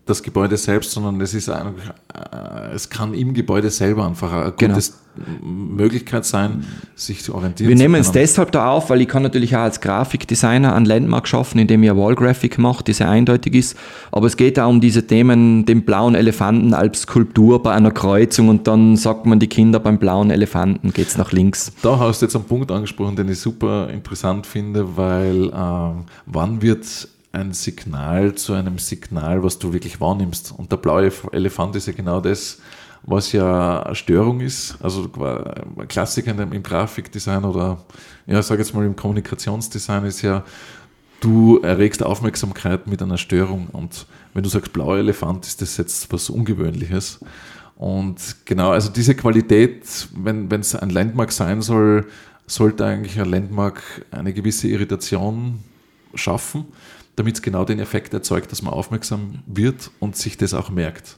das 0.09 0.23
Gebäude 0.23 0.57
selbst, 0.57 0.91
sondern 0.91 1.19
es 1.21 1.33
ist 1.33 1.49
eigentlich, 1.49 1.85
äh, 2.13 2.73
es 2.73 2.89
kann 2.89 3.13
im 3.13 3.33
Gebäude 3.33 3.69
selber 3.69 4.05
einfach 4.05 4.31
eine 4.31 4.53
genau. 4.57 4.75
gute 4.75 4.91
Möglichkeit 5.41 6.25
sein, 6.25 6.65
sich 6.95 7.23
zu 7.23 7.35
orientieren. 7.35 7.69
Wir 7.69 7.75
nehmen 7.75 7.99
es 7.99 8.11
deshalb 8.11 8.51
da 8.51 8.69
auf, 8.69 8.89
weil 8.89 9.01
ich 9.01 9.07
kann 9.07 9.23
natürlich 9.23 9.55
auch 9.55 9.61
als 9.61 9.81
Grafikdesigner 9.81 10.75
ein 10.75 10.85
Landmark 10.85 11.27
schaffen, 11.27 11.59
indem 11.59 11.83
ich 11.83 11.91
eine 11.91 11.99
Wallgraphic 11.99 12.57
mache, 12.57 12.83
die 12.83 12.93
sehr 12.93 13.09
eindeutig 13.09 13.53
ist. 13.55 13.77
Aber 14.11 14.27
es 14.27 14.37
geht 14.37 14.59
auch 14.59 14.69
um 14.69 14.81
diese 14.81 15.05
Themen, 15.05 15.65
den 15.65 15.83
blauen 15.83 16.15
Elefanten 16.15 16.73
als 16.73 17.01
Skulptur 17.01 17.61
bei 17.61 17.73
einer 17.73 17.91
Kreuzung 17.91 18.49
und 18.49 18.67
dann 18.67 18.97
sagt 18.97 19.25
man 19.25 19.39
die 19.39 19.47
Kinder 19.47 19.79
beim 19.79 19.97
blauen 19.97 20.31
Elefanten 20.31 20.93
geht 20.93 21.07
es 21.07 21.17
nach 21.17 21.31
links. 21.31 21.71
Da 21.81 21.99
hast 21.99 22.21
du 22.21 22.25
jetzt 22.25 22.35
einen 22.35 22.45
Punkt 22.45 22.71
angesprochen, 22.71 23.15
den 23.15 23.29
ich 23.29 23.39
super 23.39 23.89
interessant 23.89 24.45
finde, 24.45 24.97
weil 24.97 25.49
äh, 25.49 26.03
wann 26.25 26.61
wird 26.61 26.85
ein 27.31 27.53
Signal 27.53 28.35
zu 28.35 28.53
einem 28.53 28.79
Signal, 28.79 29.43
was 29.43 29.59
du 29.59 29.71
wirklich 29.73 30.01
wahrnimmst. 30.01 30.53
Und 30.57 30.71
der 30.71 30.77
blaue 30.77 31.11
Elefant 31.31 31.75
ist 31.75 31.87
ja 31.87 31.93
genau 31.93 32.19
das, 32.21 32.59
was 33.03 33.31
ja 33.31 33.83
eine 33.83 33.95
Störung 33.95 34.41
ist. 34.41 34.77
Also 34.81 35.09
ein 35.77 35.87
Klassiker 35.87 36.31
im 36.31 36.63
Grafikdesign 36.63 37.43
oder, 37.43 37.77
ja, 38.25 38.41
sag 38.41 38.59
jetzt 38.59 38.73
mal 38.73 38.85
im 38.85 38.95
Kommunikationsdesign 38.95 40.05
ist 40.05 40.21
ja, 40.21 40.43
du 41.19 41.59
erregst 41.59 42.03
Aufmerksamkeit 42.03 42.87
mit 42.87 43.01
einer 43.01 43.17
Störung. 43.17 43.67
Und 43.71 44.05
wenn 44.33 44.43
du 44.43 44.49
sagst 44.49 44.73
blauer 44.73 44.97
Elefant, 44.97 45.45
ist 45.45 45.61
das 45.61 45.77
jetzt 45.77 46.11
was 46.11 46.29
Ungewöhnliches. 46.29 47.19
Und 47.75 48.37
genau, 48.45 48.71
also 48.71 48.89
diese 48.89 49.15
Qualität, 49.15 49.83
wenn 50.13 50.51
es 50.51 50.75
ein 50.75 50.89
Landmark 50.89 51.31
sein 51.31 51.61
soll, 51.61 52.07
sollte 52.47 52.85
eigentlich 52.85 53.19
ein 53.19 53.29
Landmark 53.29 53.81
eine 54.11 54.33
gewisse 54.33 54.67
Irritation 54.67 55.59
schaffen 56.15 56.65
damit 57.19 57.35
es 57.35 57.41
genau 57.41 57.65
den 57.65 57.79
Effekt 57.79 58.13
erzeugt, 58.13 58.51
dass 58.51 58.61
man 58.61 58.73
aufmerksam 58.73 59.43
wird 59.45 59.91
und 59.99 60.15
sich 60.15 60.37
das 60.37 60.53
auch 60.53 60.69
merkt. 60.69 61.17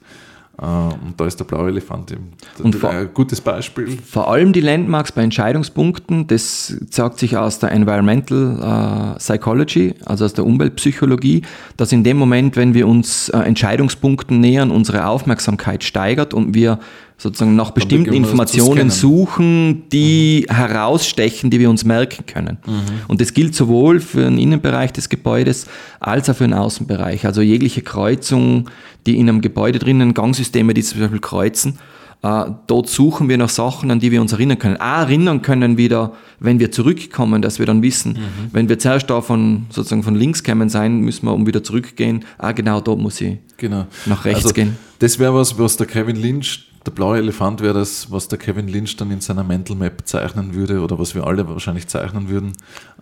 Äh, 0.59 0.65
und 0.65 1.13
da 1.17 1.27
ist 1.27 1.39
der 1.39 1.45
blaue 1.45 1.69
Elefant 1.69 2.11
eben 2.11 2.31
und 2.61 2.83
ein 2.83 3.13
gutes 3.13 3.39
Beispiel. 3.39 3.87
Vor 4.03 4.29
allem 4.31 4.51
die 4.51 4.61
Landmarks 4.61 5.11
bei 5.11 5.21
Entscheidungspunkten, 5.21 6.25
das 6.25 6.75
zeigt 6.89 7.19
sich 7.19 7.37
aus 7.37 7.59
der 7.59 7.71
Environmental 7.71 9.13
äh, 9.15 9.19
Psychology, 9.19 9.93
also 10.03 10.25
aus 10.25 10.33
der 10.33 10.45
Umweltpsychologie, 10.45 11.43
dass 11.77 11.91
in 11.91 12.03
dem 12.03 12.17
Moment, 12.17 12.55
wenn 12.55 12.73
wir 12.73 12.87
uns 12.87 13.29
äh, 13.29 13.37
Entscheidungspunkten 13.37 14.39
nähern, 14.39 14.71
unsere 14.71 15.05
Aufmerksamkeit 15.05 15.83
steigert 15.83 16.33
und 16.33 16.55
wir 16.55 16.79
sozusagen 17.21 17.55
nach 17.55 17.69
bestimmten 17.69 18.13
Informationen 18.13 18.89
suchen, 18.89 19.83
die 19.91 20.47
mhm. 20.49 20.55
herausstechen, 20.55 21.51
die 21.51 21.59
wir 21.59 21.69
uns 21.69 21.85
merken 21.85 22.25
können. 22.25 22.57
Mhm. 22.65 22.81
Und 23.07 23.21
das 23.21 23.35
gilt 23.35 23.53
sowohl 23.53 23.99
für 23.99 24.21
den 24.23 24.39
Innenbereich 24.39 24.91
des 24.91 25.07
Gebäudes 25.07 25.67
als 25.99 26.31
auch 26.31 26.35
für 26.35 26.45
den 26.45 26.55
Außenbereich. 26.55 27.27
Also 27.27 27.41
jegliche 27.41 27.83
Kreuzung, 27.83 28.71
die 29.05 29.19
in 29.19 29.29
einem 29.29 29.41
Gebäude 29.41 29.77
drinnen, 29.77 30.15
Gangsysteme, 30.15 30.73
die 30.73 30.81
zum 30.81 30.99
Beispiel 30.99 31.19
kreuzen, 31.19 31.77
äh, 32.23 32.45
dort 32.65 32.89
suchen 32.89 33.29
wir 33.29 33.37
nach 33.37 33.49
Sachen, 33.49 33.91
an 33.91 33.99
die 33.99 34.11
wir 34.11 34.19
uns 34.19 34.33
erinnern 34.33 34.57
können. 34.57 34.77
Auch 34.77 35.01
erinnern 35.01 35.43
können 35.43 35.77
wieder, 35.77 36.13
wenn 36.39 36.59
wir 36.59 36.71
zurückkommen, 36.71 37.43
dass 37.43 37.59
wir 37.59 37.67
dann 37.67 37.83
wissen, 37.83 38.13
mhm. 38.13 38.49
wenn 38.51 38.67
wir 38.67 38.79
zuerst 38.79 39.11
da 39.11 39.21
von, 39.21 39.67
sozusagen 39.69 40.01
von 40.01 40.15
links 40.15 40.43
kommen 40.43 40.69
sein, 40.69 41.01
müssen 41.01 41.27
wir, 41.27 41.33
um 41.35 41.45
wieder 41.45 41.63
zurückgehen, 41.63 42.25
ah, 42.39 42.51
genau 42.51 42.81
dort 42.81 42.99
muss 42.99 43.21
ich 43.21 43.37
genau. 43.57 43.85
nach 44.07 44.25
rechts 44.25 44.45
also, 44.45 44.55
gehen. 44.55 44.75
Das 44.97 45.19
wäre 45.19 45.35
was, 45.35 45.59
was 45.59 45.77
der 45.77 45.85
Kevin 45.85 46.15
Lynch 46.15 46.70
der 46.85 46.91
blaue 46.91 47.17
Elefant 47.17 47.61
wäre 47.61 47.75
das, 47.75 48.11
was 48.11 48.27
der 48.27 48.39
Kevin 48.39 48.67
Lynch 48.67 48.97
dann 48.97 49.11
in 49.11 49.21
seiner 49.21 49.43
Mental 49.43 49.75
Map 49.75 50.01
zeichnen 50.05 50.55
würde 50.55 50.81
oder 50.81 50.97
was 50.97 51.13
wir 51.13 51.27
alle 51.27 51.47
wahrscheinlich 51.47 51.87
zeichnen 51.87 52.27
würden. 52.27 52.53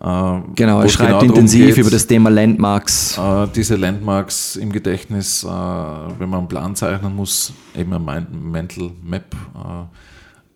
Äh, 0.01 0.39
genau, 0.55 0.81
er 0.81 0.89
schreibt 0.89 1.21
genau 1.21 1.33
intensiv 1.33 1.67
geht, 1.67 1.77
über 1.77 1.89
das 1.89 2.05
Thema 2.05 2.29
Landmarks. 2.29 3.17
Äh, 3.17 3.47
diese 3.55 3.77
Landmarks 3.77 4.57
im 4.57 4.73
Gedächtnis, 4.73 5.43
äh, 5.43 5.47
wenn 5.47 6.29
man 6.29 6.39
einen 6.39 6.47
Plan 6.49 6.75
zeichnen 6.75 7.15
muss, 7.15 7.53
eben 7.73 7.93
ein 7.93 8.27
Mental 8.51 8.91
Map, 9.01 9.33
äh, 9.33 9.85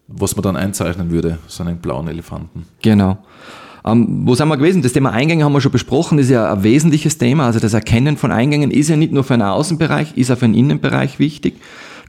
was 0.10 0.36
man 0.36 0.44
dann 0.44 0.56
einzeichnen 0.58 1.10
würde, 1.10 1.40
so 1.48 1.64
einen 1.64 1.78
blauen 1.78 2.10
Elefanten. 2.10 2.66
Genau. 2.82 3.20
Ähm, 3.86 4.28
wo 4.28 4.36
sind 4.36 4.50
wir 4.50 4.58
gewesen? 4.58 4.82
Das 4.82 4.94
Thema 4.94 5.12
Eingänge 5.12 5.46
haben 5.46 5.54
wir 5.54 5.62
schon 5.62 5.72
besprochen, 5.72 6.18
das 6.18 6.26
ist 6.26 6.32
ja 6.32 6.54
ein 6.54 6.64
wesentliches 6.64 7.18
Thema. 7.18 7.46
Also 7.46 7.60
das 7.60 7.74
Erkennen 7.74 8.18
von 8.18 8.34
Eingängen 8.34 8.72
ist 8.72 8.90
ja 8.90 8.98
nicht 8.98 9.14
nur 9.14 9.24
für 9.24 9.34
einen 9.34 9.44
Außenbereich, 9.44 10.18
ist 10.18 10.30
auch 10.30 10.38
für 10.38 10.46
einen 10.46 10.56
Innenbereich 10.56 11.20
wichtig 11.20 11.56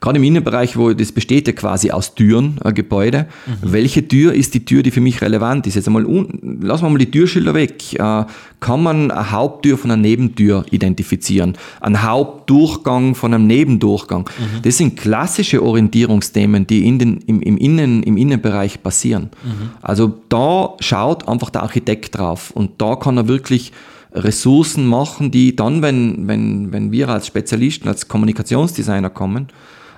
gerade 0.00 0.18
im 0.18 0.24
Innenbereich, 0.24 0.76
wo 0.76 0.92
das 0.92 1.12
besteht 1.12 1.46
ja 1.46 1.52
quasi 1.52 1.90
aus 1.90 2.14
Türen, 2.14 2.58
ein 2.62 2.74
Gebäude. 2.74 3.26
Mhm. 3.46 3.72
Welche 3.72 4.06
Tür 4.06 4.34
ist 4.34 4.54
die 4.54 4.64
Tür, 4.64 4.82
die 4.82 4.90
für 4.90 5.00
mich 5.00 5.20
relevant 5.22 5.66
ist? 5.66 5.74
Jetzt 5.74 5.86
einmal, 5.86 6.04
lassen 6.04 6.84
wir 6.84 6.90
mal 6.90 6.98
die 6.98 7.10
Türschilder 7.10 7.54
weg. 7.54 7.94
Äh, 7.94 8.24
kann 8.60 8.82
man 8.82 9.10
eine 9.10 9.30
Haupttür 9.30 9.76
von 9.76 9.90
einer 9.90 10.00
Nebentür 10.00 10.64
identifizieren? 10.70 11.56
Ein 11.80 12.02
Hauptdurchgang 12.02 13.14
von 13.14 13.34
einem 13.34 13.46
Nebendurchgang? 13.46 14.28
Mhm. 14.38 14.62
Das 14.62 14.76
sind 14.78 14.96
klassische 14.96 15.62
Orientierungsthemen, 15.62 16.66
die 16.66 16.86
in 16.86 16.98
den, 16.98 17.18
im, 17.26 17.42
im, 17.42 17.58
Innen, 17.58 18.02
im 18.02 18.16
Innenbereich 18.16 18.82
passieren. 18.82 19.30
Mhm. 19.42 19.70
Also 19.82 20.14
da 20.28 20.74
schaut 20.80 21.28
einfach 21.28 21.50
der 21.50 21.62
Architekt 21.62 22.16
drauf 22.16 22.50
und 22.50 22.80
da 22.80 22.96
kann 22.96 23.16
er 23.16 23.28
wirklich 23.28 23.72
Ressourcen 24.14 24.86
machen, 24.86 25.30
die 25.30 25.56
dann, 25.56 25.82
wenn, 25.82 26.28
wenn, 26.28 26.72
wenn 26.72 26.92
wir 26.92 27.08
als 27.08 27.26
Spezialisten, 27.26 27.88
als 27.88 28.06
Kommunikationsdesigner 28.08 29.10
kommen, 29.10 29.48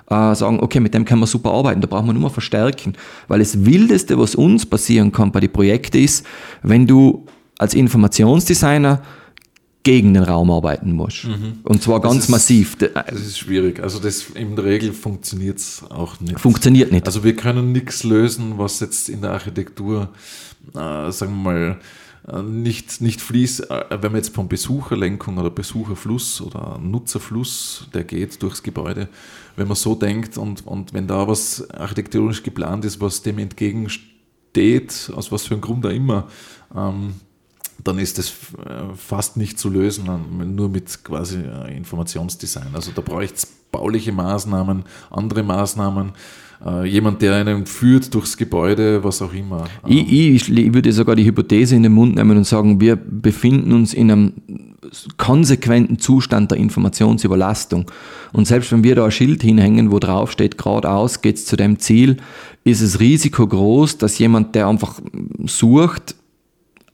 äh, 0.09 0.35
sagen, 0.35 0.59
okay, 0.59 0.79
mit 0.79 0.93
dem 0.93 1.05
können 1.05 1.21
wir 1.21 1.27
super 1.27 1.51
arbeiten, 1.51 1.81
da 1.81 1.87
brauchen 1.87 2.07
wir 2.07 2.13
nur 2.13 2.23
mal 2.23 2.29
verstärken. 2.29 2.93
Weil 3.27 3.39
das 3.39 3.65
Wildeste, 3.65 4.17
was 4.17 4.35
uns 4.35 4.65
passieren 4.65 5.11
kann 5.11 5.31
bei 5.31 5.39
den 5.39 5.51
Projekten 5.51 5.97
ist, 5.97 6.25
wenn 6.63 6.87
du 6.87 7.25
als 7.57 7.73
Informationsdesigner 7.73 9.01
gegen 9.83 10.13
den 10.13 10.23
Raum 10.23 10.51
arbeiten 10.51 10.91
musst. 10.91 11.25
Mhm. 11.25 11.59
Und 11.63 11.81
zwar 11.81 12.01
ganz 12.01 12.25
ist, 12.25 12.29
massiv. 12.29 12.75
Das 12.75 13.21
ist 13.21 13.37
schwierig. 13.37 13.81
Also 13.81 13.99
das 13.99 14.31
in 14.33 14.55
der 14.55 14.65
Regel 14.65 14.91
funktioniert 14.91 15.59
es 15.59 15.81
auch 15.89 16.19
nicht. 16.19 16.39
Funktioniert 16.39 16.91
nicht. 16.91 17.05
Also 17.05 17.23
wir 17.23 17.35
können 17.37 17.71
nichts 17.71 18.03
lösen, 18.03 18.57
was 18.57 18.81
jetzt 18.81 19.07
in 19.07 19.21
der 19.21 19.31
Architektur, 19.31 20.09
äh, 20.75 21.09
sagen 21.11 21.31
wir 21.41 21.51
mal, 21.51 21.77
nicht, 22.43 22.99
nicht 23.01 23.21
fließt, 23.21 23.71
äh, 23.71 23.85
wenn 23.89 24.11
man 24.11 24.17
jetzt 24.17 24.35
von 24.35 24.49
Besucherlenkung 24.49 25.37
oder 25.37 25.49
Besucherfluss 25.49 26.41
oder 26.41 26.77
Nutzerfluss, 26.77 27.87
der 27.93 28.03
geht 28.03 28.41
durchs 28.43 28.63
Gebäude, 28.63 29.07
wenn 29.55 29.67
man 29.67 29.77
so 29.77 29.95
denkt 29.95 30.37
und, 30.37 30.65
und 30.67 30.93
wenn 30.93 31.07
da 31.07 31.27
was 31.27 31.69
architektonisch 31.69 32.43
geplant 32.43 32.83
ist, 32.83 32.99
was 32.99 33.21
dem 33.21 33.39
entgegensteht, 33.39 35.09
aus 35.15 35.31
was 35.31 35.45
für 35.45 35.53
einem 35.53 35.61
Grund 35.61 35.85
auch 35.85 35.91
immer, 35.91 36.27
ähm, 36.75 37.13
dann 37.83 37.99
ist 37.99 38.17
das 38.17 38.29
äh, 38.29 38.93
fast 38.95 39.37
nicht 39.37 39.59
zu 39.59 39.69
lösen, 39.69 40.09
nur 40.55 40.69
mit 40.69 41.03
quasi 41.03 41.39
äh, 41.39 41.75
Informationsdesign. 41.75 42.67
Also 42.73 42.91
da 42.93 43.01
braucht 43.01 43.35
es 43.35 43.45
bauliche 43.71 44.11
Maßnahmen, 44.11 44.83
andere 45.09 45.43
Maßnahmen, 45.43 46.13
äh, 46.65 46.85
jemand, 46.85 47.21
der 47.21 47.35
einen 47.35 47.65
führt 47.65 48.13
durchs 48.13 48.35
Gebäude, 48.35 49.03
was 49.03 49.21
auch 49.21 49.33
immer. 49.33 49.65
Ich, 49.85 50.11
ich, 50.11 50.57
ich 50.57 50.73
würde 50.73 50.91
sogar 50.91 51.15
die 51.15 51.25
Hypothese 51.25 51.75
in 51.75 51.83
den 51.83 51.91
Mund 51.91 52.15
nehmen 52.15 52.37
und 52.37 52.45
sagen, 52.45 52.81
wir 52.81 52.95
befinden 52.95 53.73
uns 53.73 53.93
in 53.93 54.11
einem 54.11 54.33
konsequenten 55.17 55.99
Zustand 55.99 56.51
der 56.51 56.57
Informationsüberlastung. 56.57 57.91
Und 58.33 58.47
selbst 58.47 58.71
wenn 58.71 58.83
wir 58.83 58.95
da 58.95 59.05
ein 59.05 59.11
Schild 59.11 59.43
hinhängen, 59.43 59.91
wo 59.91 59.99
drauf 59.99 60.31
steht, 60.31 60.57
geradeaus 60.57 61.21
geht 61.21 61.35
es 61.35 61.45
zu 61.45 61.55
dem 61.55 61.79
Ziel, 61.79 62.17
ist 62.63 62.81
das 62.81 62.99
Risiko 62.99 63.47
groß, 63.47 63.97
dass 63.97 64.17
jemand, 64.17 64.55
der 64.55 64.67
einfach 64.67 64.99
sucht, 65.45 66.15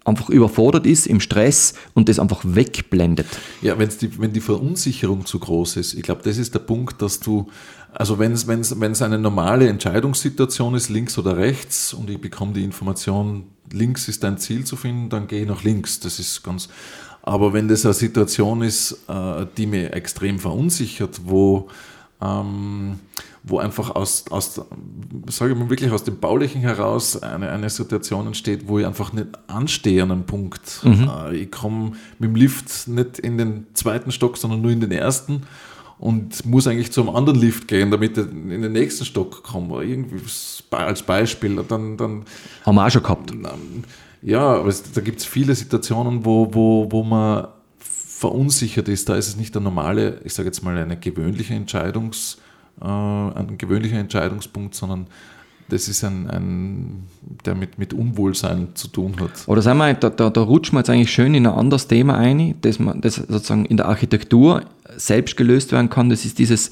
einfach 0.06 0.30
überfordert 0.30 0.86
ist 0.86 1.08
im 1.08 1.20
Stress 1.20 1.74
und 1.94 2.10
das 2.10 2.20
einfach 2.20 2.42
wegblendet. 2.44 3.28
Ja, 3.62 3.78
wenn's 3.80 3.98
die, 3.98 4.20
wenn 4.20 4.34
die 4.34 4.42
Verunsicherung 4.42 5.26
zu 5.26 5.40
groß 5.40 5.78
ist, 5.78 5.94
ich 5.94 6.04
glaube, 6.04 6.22
das 6.24 6.38
ist 6.38 6.54
der 6.54 6.60
Punkt, 6.60 7.02
dass 7.02 7.20
du, 7.20 7.48
also 7.94 8.20
wenn 8.20 8.34
es 8.34 8.48
wenn's, 8.48 8.80
wenn's 8.80 9.02
eine 9.02 9.18
normale 9.18 9.68
Entscheidungssituation 9.68 10.76
ist, 10.76 10.90
links 10.90 11.18
oder 11.18 11.38
rechts, 11.38 11.94
und 11.94 12.10
ich 12.10 12.20
bekomme 12.20 12.54
die 12.54 12.64
Information, 12.64 13.46
links 13.72 14.08
ist 14.08 14.24
dein 14.24 14.38
Ziel 14.38 14.66
zu 14.66 14.76
finden, 14.76 15.10
dann 15.10 15.28
gehe 15.28 15.42
ich 15.44 15.48
nach 15.48 15.64
links. 15.64 16.00
Das 16.00 16.20
ist 16.20 16.44
ganz. 16.44 16.70
Aber 17.22 17.54
wenn 17.54 17.68
das 17.68 17.86
eine 17.86 17.94
Situation 17.94 18.62
ist, 18.62 18.98
äh, 19.08 19.46
die 19.58 19.66
mir 19.66 19.94
extrem 19.94 20.40
verunsichert, 20.40 21.22
wo 21.26 21.70
ähm, 22.22 23.00
wo 23.44 23.60
einfach 23.60 23.94
aus, 23.94 24.26
aus 24.30 24.62
sage 25.28 25.52
ich 25.52 25.60
mal 25.60 25.70
wirklich 25.70 25.92
aus 25.92 26.06
dem 26.06 26.20
Baulichen 26.20 26.62
heraus 26.62 27.22
eine, 27.22 27.50
eine 27.52 27.70
Situation 27.70 28.28
entsteht, 28.28 28.68
wo 28.68 28.80
ich 28.80 28.86
einfach 28.86 29.12
nicht 29.12 29.28
anstehe 29.48 30.02
an 30.02 30.12
einem 30.12 30.26
Punkt. 30.26 30.80
Mhm. 30.84 31.10
Äh, 31.10 31.36
ich 31.36 31.52
komme 31.52 31.92
mit 32.20 32.30
dem 32.30 32.36
Lift 32.36 32.88
nicht 32.88 33.20
in 33.20 33.38
den 33.38 33.68
zweiten 33.74 34.12
Stock, 34.12 34.38
sondern 34.38 34.62
nur 34.62 34.72
in 34.72 34.80
den 34.80 34.92
ersten 34.92 35.44
und 36.00 36.46
muss 36.46 36.68
eigentlich 36.68 36.94
zu 36.94 37.02
einem 37.02 37.16
anderen 37.16 37.40
Lift 37.40 37.68
gehen, 37.68 37.92
damit 37.92 38.18
ich 38.18 38.26
in 38.26 38.62
den 38.62 38.72
nächsten 38.72 39.04
Stock 39.04 39.44
komme. 39.44 39.84
Irgendwie 39.84 40.22
als 40.72 41.04
Beispiel. 41.04 41.62
Dann, 41.68 41.98
dann, 41.98 42.24
Haben 42.66 42.76
wir 42.76 42.86
auch 42.86 42.92
schon 42.92 43.04
gehabt. 43.04 43.34
Ja, 44.22 44.56
aber 44.56 44.70
es, 44.70 44.90
da 44.92 45.02
gibt 45.02 45.20
es 45.20 45.26
viele 45.26 45.54
Situationen, 45.54 46.24
wo, 46.24 46.54
wo, 46.54 46.88
wo 46.90 47.04
man 47.04 47.48
verunsichert 47.78 48.88
ist. 48.88 49.10
Da 49.10 49.16
ist 49.16 49.28
es 49.28 49.36
nicht 49.36 49.54
der 49.54 49.62
normale, 49.62 50.22
ich 50.24 50.34
sage 50.34 50.48
jetzt 50.48 50.64
mal, 50.64 50.78
eine 50.78 50.98
gewöhnliche 50.98 51.54
Entscheidungs- 51.54 52.38
äh, 52.82 52.86
ein 52.86 53.58
gewöhnlicher 53.58 53.98
Entscheidungspunkt, 53.98 54.76
sondern 54.76 55.08
das 55.70 55.88
ist 55.88 56.04
ein, 56.04 56.30
ein 56.30 57.08
der 57.46 57.56
mit, 57.56 57.78
mit 57.78 57.94
Unwohlsein 57.94 58.70
zu 58.76 58.88
tun 58.88 59.16
hat. 59.20 59.32
Oder 59.48 59.62
sagen 59.62 59.80
wir, 59.80 59.94
da, 59.94 60.10
da, 60.10 60.30
da 60.30 60.42
rutschen 60.42 60.76
wir 60.76 60.80
jetzt 60.82 60.90
eigentlich 60.90 61.12
schön 61.12 61.34
in 61.34 61.48
ein 61.48 61.54
anderes 61.54 61.88
Thema 61.88 62.18
ein, 62.18 62.56
das, 62.62 62.80
man, 62.80 63.02
das 63.02 63.16
sozusagen 63.16 63.66
in 63.66 63.78
der 63.78 63.88
Architektur 63.88 64.64
selbst 64.98 65.38
gelöst 65.38 65.72
werden 65.72 65.90
kann. 65.90 66.10
Das 66.10 66.26
ist 66.26 66.38
dieses 66.38 66.70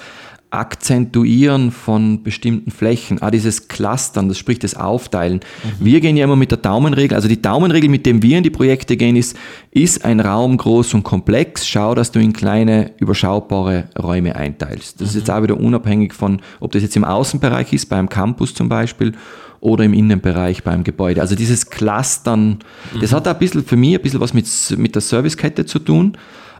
Akzentuieren 0.51 1.71
von 1.71 2.23
bestimmten 2.23 2.71
Flächen, 2.71 3.21
ah, 3.21 3.31
dieses 3.31 3.69
Clustern, 3.69 4.27
das 4.27 4.37
spricht 4.37 4.63
das 4.63 4.75
Aufteilen. 4.75 5.39
Mhm. 5.79 5.85
Wir 5.85 6.01
gehen 6.01 6.17
ja 6.17 6.25
immer 6.25 6.35
mit 6.35 6.51
der 6.51 6.57
Daumenregel, 6.57 7.15
also 7.15 7.27
die 7.27 7.41
Daumenregel, 7.41 7.89
mit 7.89 8.05
dem 8.05 8.21
wir 8.21 8.37
in 8.37 8.43
die 8.43 8.49
Projekte 8.49 8.97
gehen, 8.97 9.15
ist, 9.15 9.37
ist 9.71 10.03
ein 10.03 10.19
Raum 10.19 10.57
groß 10.57 10.93
und 10.93 11.03
komplex, 11.03 11.67
schau, 11.67 11.95
dass 11.95 12.11
du 12.11 12.19
in 12.19 12.33
kleine, 12.33 12.91
überschaubare 12.99 13.85
Räume 13.97 14.35
einteilst. 14.35 14.99
Das 14.99 14.99
mhm. 14.99 15.05
ist 15.07 15.15
jetzt 15.15 15.31
auch 15.31 15.41
wieder 15.41 15.57
unabhängig 15.57 16.13
von, 16.13 16.41
ob 16.59 16.73
das 16.73 16.83
jetzt 16.83 16.95
im 16.95 17.05
Außenbereich 17.05 17.71
ist, 17.73 17.87
beim 17.87 18.09
Campus 18.09 18.53
zum 18.53 18.69
Beispiel, 18.69 19.13
oder 19.61 19.85
im 19.85 19.93
Innenbereich 19.93 20.63
beim 20.63 20.83
Gebäude. 20.83 21.21
Also 21.21 21.35
dieses 21.35 21.69
Clustern, 21.69 22.59
mhm. 22.93 22.99
das 22.99 23.13
hat 23.13 23.27
auch 23.27 23.33
ein 23.33 23.39
bisschen 23.39 23.63
für 23.63 23.77
mich 23.77 23.95
ein 23.95 24.01
bisschen 24.01 24.19
was 24.19 24.33
mit, 24.33 24.47
mit 24.77 24.95
der 24.95 25.01
Servicekette 25.01 25.65
zu 25.65 25.79
tun 25.79 26.17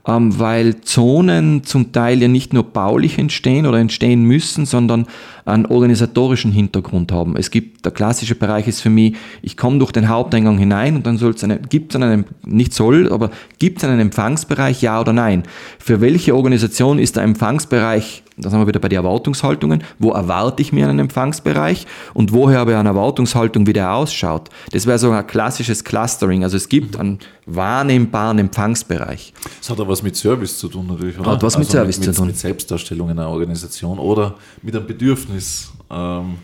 ähm, 0.08 0.40
weil 0.40 0.82
Zonen 0.82 1.64
zum 1.64 1.92
Teil 1.92 2.22
ja 2.22 2.28
nicht 2.28 2.54
nur 2.54 2.64
baulich 2.64 3.18
entstehen 3.18 3.66
oder 3.66 3.78
entstehen 3.78 4.24
müssen, 4.24 4.66
sondern 4.66 5.06
einen 5.46 5.66
organisatorischen 5.66 6.52
Hintergrund 6.52 7.12
haben. 7.12 7.36
Es 7.36 7.52
gibt, 7.52 7.86
der 7.86 7.92
klassische 7.92 8.36
Bereich 8.36 8.68
ist 8.68 8.82
für 8.82 8.90
mich, 8.90 9.16
ich 9.42 9.58
komme 9.58 9.80
durch 9.80 9.92
den 9.92 10.10
Haupteingang 10.10 10.58
hinein 10.58 10.96
und 10.96 11.06
dann 11.06 11.18
soll 11.18 11.32
es 11.32 11.44
eine, 11.44 11.60
gibt 11.60 11.94
es 11.94 12.02
einen, 12.02 12.26
nicht 12.46 12.74
soll, 12.74 13.12
aber 13.12 13.32
gibt 13.60 13.80
es 13.80 13.84
einen 13.84 14.00
Empfangsbereich, 14.00 14.82
ja 14.82 15.00
oder 15.00 15.14
nein? 15.14 15.44
Für 15.80 16.02
welche 16.02 16.36
Organisation 16.36 17.00
ist 17.00 17.16
der 17.16 17.24
Empfangsbereich 17.24 18.24
da 18.42 18.50
sind 18.50 18.60
wir 18.60 18.68
wieder 18.68 18.80
bei 18.80 18.90
den 18.90 18.98
Erwartungshaltungen. 18.98 19.84
Wo 20.00 20.12
erwarte 20.12 20.62
ich 20.62 20.74
mir 20.74 20.88
einen 20.88 21.00
Empfangsbereich 21.00 21.86
und 22.14 22.34
woher 22.34 22.60
habe 22.60 22.72
ich 22.72 22.78
eine 22.78 22.90
Erwartungshaltung, 22.90 23.68
wie 23.68 23.74
der 23.74 23.94
ausschaut? 23.94 24.50
Das 24.72 24.88
wäre 24.88 24.98
so 24.98 25.12
ein 25.12 25.28
klassisches 25.28 25.84
Clustering. 25.84 26.44
Also 26.44 26.58
es 26.58 26.68
gibt 26.68 26.98
einen 26.98 27.20
wahrnehmbaren 27.46 28.40
Empfangsbereich. 28.40 29.34
Das 29.60 29.70
hat 29.70 29.80
aber 29.80 29.91
was 29.92 30.02
mit 30.02 30.16
Service 30.16 30.58
zu 30.58 30.68
tun 30.68 30.88
natürlich, 30.88 31.20
oder? 31.20 31.32
Hat 31.32 31.44
was 31.44 31.58
mit 31.58 31.68
also 31.68 31.78
Service 31.78 32.00
mit, 32.00 32.06
zu 32.06 32.14
tun. 32.14 32.28
Mit 32.28 32.38
Selbstdarstellung 32.38 33.10
einer 33.10 33.30
Organisation 33.30 34.00
oder 34.00 34.36
mit 34.62 34.76
einem 34.76 34.88
Bedürfnis. 34.88 35.72
Ähm, 35.90 36.38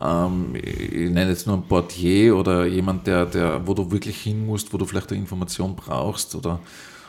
ähm, 0.00 0.54
ich 0.54 1.10
nenne 1.10 1.30
jetzt 1.30 1.46
nur 1.46 1.56
ein 1.56 1.62
Portier 1.62 2.36
oder 2.36 2.66
jemand, 2.66 3.06
der, 3.06 3.26
der, 3.26 3.66
wo 3.66 3.74
du 3.74 3.90
wirklich 3.90 4.18
hin 4.20 4.46
musst, 4.46 4.72
wo 4.72 4.78
du 4.78 4.84
vielleicht 4.84 5.10
eine 5.10 5.20
Information 5.20 5.74
brauchst 5.74 6.34
oder 6.34 6.60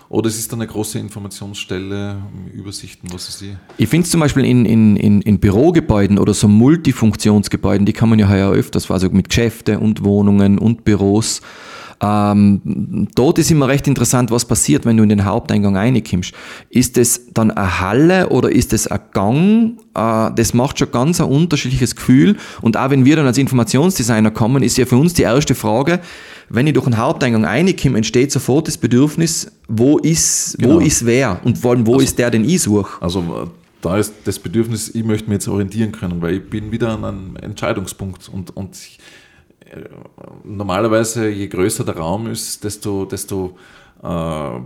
oder 0.08 0.28
es 0.28 0.38
ist 0.38 0.52
dann 0.52 0.62
eine 0.62 0.72
große 0.72 1.00
Informationsstelle, 1.00 2.18
Übersichten, 2.54 3.12
was 3.12 3.28
ist 3.28 3.40
sie? 3.40 3.58
Ich 3.78 3.90
finde 3.90 4.06
es 4.06 4.12
zum 4.12 4.20
Beispiel 4.20 4.46
in, 4.46 4.64
in, 4.66 4.96
in, 4.98 5.22
in 5.22 5.40
Bürogebäuden 5.40 6.20
oder 6.20 6.34
so 6.36 6.48
Multifunktionsgebäuden, 6.48 7.88
die 7.88 7.94
kann 7.94 8.10
man 8.10 8.20
ja 8.20 8.30
heuer 8.30 8.52
öfters, 8.52 8.90
also 8.92 9.10
mit 9.10 9.30
Geschäfte 9.30 9.80
und 9.80 10.04
Wohnungen 10.04 10.60
und 10.60 10.86
Büros. 10.86 11.42
Ähm, 12.02 13.08
dort 13.16 13.40
ist 13.40 13.52
immer 13.52 13.68
recht 13.68 13.88
interessant, 13.88 14.32
was 14.32 14.46
passiert, 14.46 14.86
wenn 14.86 14.98
du 14.98 15.04
in 15.04 15.10
den 15.10 15.26
Haupteingang 15.26 15.76
reinkommst. 15.78 16.34
Ist 16.70 16.98
es 16.98 17.34
dann 17.34 17.52
eine 17.52 17.80
Halle 17.80 18.30
oder 18.30 18.52
ist 18.52 18.74
es 18.74 18.88
ein 18.88 19.00
Gang? 19.14 19.78
Äh, 19.96 20.32
das 20.36 20.54
macht 20.54 20.80
schon 20.80 20.92
ganz 20.92 21.22
ein 21.22 21.28
unterschiedliches 21.28 21.96
Gefühl. 21.96 22.38
Und 22.62 22.78
auch 22.78 22.90
wenn 22.90 23.06
wir 23.06 23.16
dann 23.16 23.26
als 23.26 23.38
Informationsdesigner 23.38 24.32
kommen, 24.32 24.64
ist 24.64 24.78
ja 24.78 24.86
für 24.86 24.98
uns 24.98 25.14
die 25.14 25.24
erste 25.24 25.56
Frage, 25.56 26.00
wenn 26.50 26.68
ich 26.68 26.74
durch 26.74 26.86
den 26.86 26.98
Haupteingang 26.98 27.46
reinkomme, 27.46 27.98
entsteht 27.98 28.32
sofort 28.32 28.68
das 28.68 28.78
Bedürfnis, 28.78 29.52
wo 29.68 29.98
ist, 29.98 30.58
genau. 30.60 30.76
wo 30.76 30.80
ist 30.80 31.06
wer 31.06 31.40
und 31.44 31.58
vor 31.58 31.72
allem, 31.72 31.88
wo 31.88 31.94
also, 31.94 32.04
ist 32.04 32.20
der, 32.20 32.30
den 32.30 32.48
ich 32.48 32.62
suche. 32.62 33.02
Also 33.02 33.50
da 33.82 33.98
ist 33.98 34.14
das 34.26 34.40
Bedürfnis, 34.40 34.94
ich 34.94 35.04
möchte 35.04 35.30
mich 35.30 35.36
jetzt 35.36 35.48
orientieren 35.48 35.92
können, 35.92 36.22
weil 36.22 36.36
ich 36.36 36.50
bin 36.50 36.72
wieder 36.72 36.90
an 36.90 37.06
einem 37.06 37.36
Entscheidungspunkt 37.36 38.30
und, 38.30 38.56
und 38.56 38.76
ich, 38.76 38.98
äh, 38.98 39.02
normalerweise, 40.44 41.30
je 41.30 41.48
größer 41.48 41.84
der 41.84 41.98
Raum 41.98 42.28
ist, 42.28 42.64
desto, 42.64 43.06
desto 43.06 43.58
äh, 44.04 44.60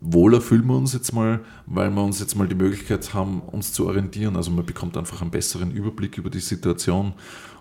wohler 0.00 0.40
fühlen 0.40 0.66
wir 0.66 0.76
uns 0.76 0.92
jetzt 0.92 1.12
mal, 1.12 1.40
weil 1.66 1.90
wir 1.90 2.02
uns 2.02 2.20
jetzt 2.20 2.34
mal 2.36 2.48
die 2.48 2.54
Möglichkeit 2.54 3.14
haben, 3.14 3.40
uns 3.40 3.72
zu 3.72 3.86
orientieren. 3.86 4.36
Also 4.36 4.50
man 4.50 4.66
bekommt 4.66 4.96
einfach 4.96 5.22
einen 5.22 5.30
besseren 5.30 5.70
Überblick 5.70 6.18
über 6.18 6.30
die 6.30 6.40
Situation 6.40 7.14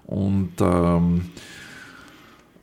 und 0.06 0.54
ähm, 0.62 1.30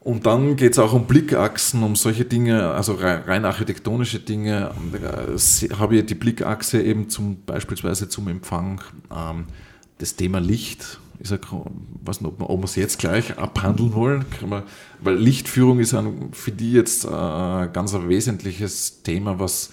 und 0.05 0.27
dann 0.27 0.57
geht 0.57 0.73
es 0.73 0.81
auch 0.81 0.93
um 0.95 1.07
Blickachsen, 1.07 1.85
um 1.85 1.95
solche 1.95 2.25
Dinge, 2.25 2.73
also 2.73 2.95
rein 2.95 3.45
architektonische 3.45 4.19
Dinge. 4.19 4.73
Äh, 4.95 5.69
habe 5.77 5.97
ich 5.97 6.07
die 6.07 6.17
Blickachse 6.17 6.83
eben 6.83 7.09
zum 7.09 7.43
beispielsweise 7.47 8.09
zum 8.09 8.27
Empfang. 8.27 8.81
Ähm, 9.15 9.45
das 9.99 10.17
Thema 10.17 10.41
Licht, 10.41 10.99
ich 11.23 11.29
sag, 11.29 11.41
weiß 12.05 12.21
nicht, 12.21 12.33
ob 12.41 12.59
wir 12.59 12.65
es 12.65 12.75
jetzt 12.75 12.99
gleich 12.99 13.39
abhandeln 13.39 13.95
wollen, 13.95 14.25
man, 14.45 14.65
weil 15.01 15.17
Lichtführung 15.17 15.79
ist 15.79 15.95
ein, 15.95 16.31
für 16.33 16.51
die 16.51 16.73
jetzt 16.73 17.07
ein 17.07 17.69
äh, 17.69 17.73
ganz 17.73 17.95
ein 17.95 18.09
wesentliches 18.09 19.03
Thema, 19.05 19.39
was, 19.39 19.71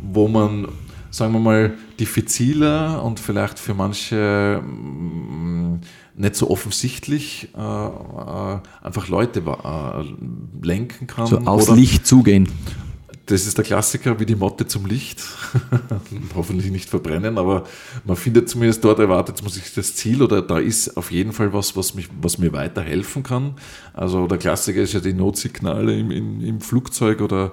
wo 0.00 0.28
man, 0.28 0.66
sagen 1.10 1.34
wir 1.34 1.40
mal, 1.40 1.74
diffiziler 2.00 3.02
und 3.04 3.20
vielleicht 3.20 3.58
für 3.58 3.74
manche 3.74 4.62
mm, 4.62 5.80
nicht 6.16 6.36
so 6.36 6.48
offensichtlich 6.50 7.50
äh, 7.54 7.60
äh, 7.60 8.58
einfach 8.82 9.08
Leute 9.08 9.40
äh, 9.40 10.66
lenken 10.66 11.06
kann. 11.06 11.26
So 11.26 11.38
aufs 11.40 11.68
Licht 11.68 12.06
zugehen. 12.06 12.48
Das 13.28 13.46
ist 13.46 13.58
der 13.58 13.64
Klassiker 13.64 14.18
wie 14.18 14.24
die 14.24 14.36
Motte 14.36 14.66
zum 14.66 14.86
Licht. 14.86 15.22
Hoffentlich 16.34 16.70
nicht 16.70 16.88
verbrennen, 16.88 17.36
aber 17.36 17.64
man 18.04 18.16
findet 18.16 18.48
zumindest 18.48 18.82
dort 18.82 18.98
erwartet 18.98 19.42
man 19.42 19.52
sich 19.52 19.74
das 19.74 19.94
Ziel 19.94 20.22
oder 20.22 20.40
da 20.40 20.58
ist 20.58 20.96
auf 20.96 21.10
jeden 21.10 21.32
Fall 21.32 21.52
was, 21.52 21.76
was, 21.76 21.94
mich, 21.94 22.08
was 22.22 22.38
mir 22.38 22.54
weiterhelfen 22.54 23.22
kann. 23.22 23.54
Also 23.92 24.26
der 24.26 24.38
Klassiker 24.38 24.80
ist 24.80 24.94
ja 24.94 25.00
die 25.00 25.12
Notsignale 25.12 25.98
im, 25.98 26.10
im, 26.10 26.40
im 26.42 26.60
Flugzeug 26.62 27.20
oder 27.20 27.52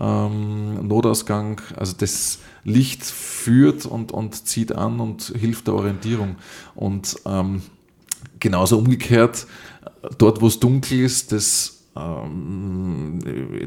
ähm, 0.00 0.86
Notausgang. 0.88 1.60
Also 1.76 1.94
das 1.96 2.40
Licht 2.64 3.04
führt 3.04 3.86
und, 3.86 4.10
und 4.10 4.48
zieht 4.48 4.72
an 4.72 4.98
und 4.98 5.32
hilft 5.38 5.68
der 5.68 5.74
Orientierung. 5.74 6.36
Und 6.74 7.16
ähm, 7.24 7.62
genauso 8.40 8.78
umgekehrt, 8.78 9.46
dort 10.18 10.40
wo 10.40 10.48
es 10.48 10.58
dunkel 10.58 11.00
ist, 11.00 11.30
das 11.30 11.83
ähm, 11.96 13.18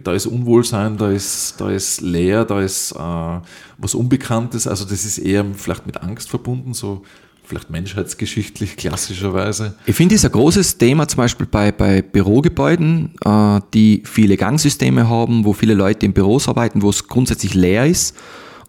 da 0.04 0.14
ist 0.14 0.26
Unwohlsein, 0.26 0.98
da 0.98 1.10
ist, 1.12 1.56
da 1.60 1.70
ist 1.70 2.02
leer, 2.02 2.46
da 2.46 2.62
ist 2.62 2.92
äh, 2.92 3.40
was 3.78 3.96
Unbekanntes. 3.96 4.68
Also 4.68 4.86
das 4.86 5.06
ist 5.06 5.18
eher 5.18 5.46
vielleicht 5.56 5.86
mit 5.86 6.02
Angst 6.02 6.30
verbunden, 6.30 6.74
so 6.74 7.04
vielleicht 7.46 7.70
menschheitsgeschichtlich 7.70 8.76
klassischerweise. 8.76 9.76
Ich 9.86 9.96
finde, 9.96 10.16
es 10.16 10.26
ein 10.26 10.32
großes 10.32 10.78
Thema 10.78 11.08
zum 11.08 11.18
Beispiel 11.18 11.48
bei, 11.48 11.72
bei 11.72 12.02
Bürogebäuden, 12.02 13.14
äh, 13.24 13.62
die 13.74 14.04
viele 14.06 14.36
Gangsysteme 14.36 15.08
haben, 15.08 15.46
wo 15.46 15.54
viele 15.54 15.74
Leute 15.74 16.06
in 16.06 16.12
Büros 16.12 16.50
arbeiten, 16.50 16.82
wo 16.82 16.90
es 16.90 17.08
grundsätzlich 17.08 17.54
leer 17.54 17.86
ist 17.86 18.16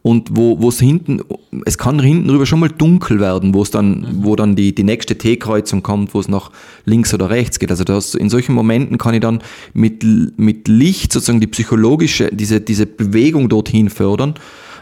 und 0.03 0.29
wo 0.33 0.61
wo 0.61 0.69
es 0.69 0.79
hinten, 0.79 1.21
es 1.65 1.77
kann 1.77 2.01
hinten 2.01 2.29
drüber 2.29 2.47
schon 2.47 2.61
mal 2.61 2.71
dunkel 2.71 3.21
werden, 3.21 3.53
wo 3.55 3.63
es 3.63 3.71
dann, 3.71 4.01
mhm. 4.01 4.07
wo 4.25 4.37
dann 4.37 4.57
die, 4.57 4.75
die 4.75 4.85
nächste 4.85 5.19
T-Kreuzung 5.19 5.83
kommt, 5.83 6.15
wo 6.15 6.21
es 6.21 6.29
nach 6.29 6.51
links 6.85 7.13
oder 7.13 7.31
rechts 7.31 7.59
geht. 7.59 7.71
Also 7.71 7.85
das, 7.85 8.15
in 8.15 8.31
solchen 8.31 8.55
Momenten 8.55 8.99
kann 8.99 9.15
ich 9.15 9.21
dann 9.21 9.41
mit, 9.75 10.05
mit 10.37 10.69
Licht 10.69 11.13
sozusagen 11.13 11.41
die 11.41 11.47
psychologische, 11.47 12.31
diese, 12.33 12.61
diese 12.61 12.87
Bewegung 12.87 13.49
dorthin 13.49 13.91
fördern. 13.91 14.35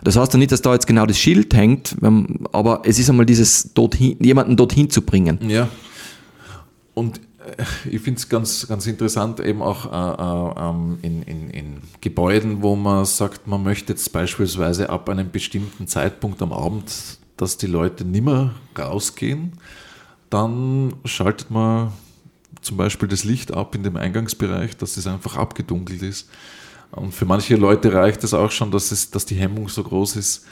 Das 0.05 0.16
heißt 0.16 0.33
ja 0.35 0.38
nicht, 0.38 0.52
dass 0.52 0.62
da 0.62 0.72
jetzt 0.72 0.87
genau 0.87 1.07
das 1.07 1.18
Schild 1.18 1.55
hängt, 1.55 1.96
aber 2.52 2.83
es 2.85 2.98
ist 2.98 3.11
einmal 3.11 3.26
dieses 3.26 3.72
dorthin, 3.74 4.16
jemanden 4.20 4.57
dorthin 4.57 4.90
zu 4.90 5.02
bringen. 5.02 5.38
Ja. 5.48 5.68
Und 6.94 7.20
ich 7.90 8.00
finde 8.00 8.18
es 8.18 8.28
ganz, 8.28 8.66
ganz 8.66 8.87
interessant, 8.87 9.40
eben 9.40 9.62
auch 9.62 9.87
äh, 9.87 10.61
äh, 10.62 10.68
ähm, 10.68 10.98
in, 11.02 11.22
in, 11.22 11.50
in 11.50 11.82
Gebäuden, 12.00 12.62
wo 12.62 12.76
man 12.76 13.04
sagt, 13.04 13.46
man 13.46 13.62
möchte 13.62 13.92
jetzt 13.92 14.12
beispielsweise 14.12 14.90
ab 14.90 15.09
einem 15.09 15.30
bestimmten 15.30 15.87
Zeitpunkt 15.87 16.42
am 16.42 16.52
Abend, 16.52 17.18
dass 17.37 17.56
die 17.56 17.66
Leute 17.66 18.04
nimmer 18.04 18.54
rausgehen, 18.78 19.52
dann 20.30 20.94
schaltet 21.04 21.50
man 21.50 21.92
zum 22.62 22.76
Beispiel 22.76 23.09
das 23.09 23.24
Licht 23.24 23.52
ab 23.52 23.74
in 23.74 23.82
dem 23.82 23.96
Eingangsbereich, 23.96 24.76
dass 24.76 24.96
es 24.96 25.06
einfach 25.06 25.37
abgedunkelt 25.37 26.02
ist. 26.02 26.28
Und 26.90 27.12
für 27.12 27.26
manche 27.26 27.56
Leute 27.56 27.92
reicht 27.92 28.24
es 28.24 28.35
auch 28.35 28.50
schon, 28.50 28.70
dass, 28.70 28.90
es, 28.90 29.11
dass 29.11 29.26
die 29.26 29.35
Hemmung 29.35 29.68
so 29.68 29.82
groß 29.82 30.16
ist, 30.16 30.46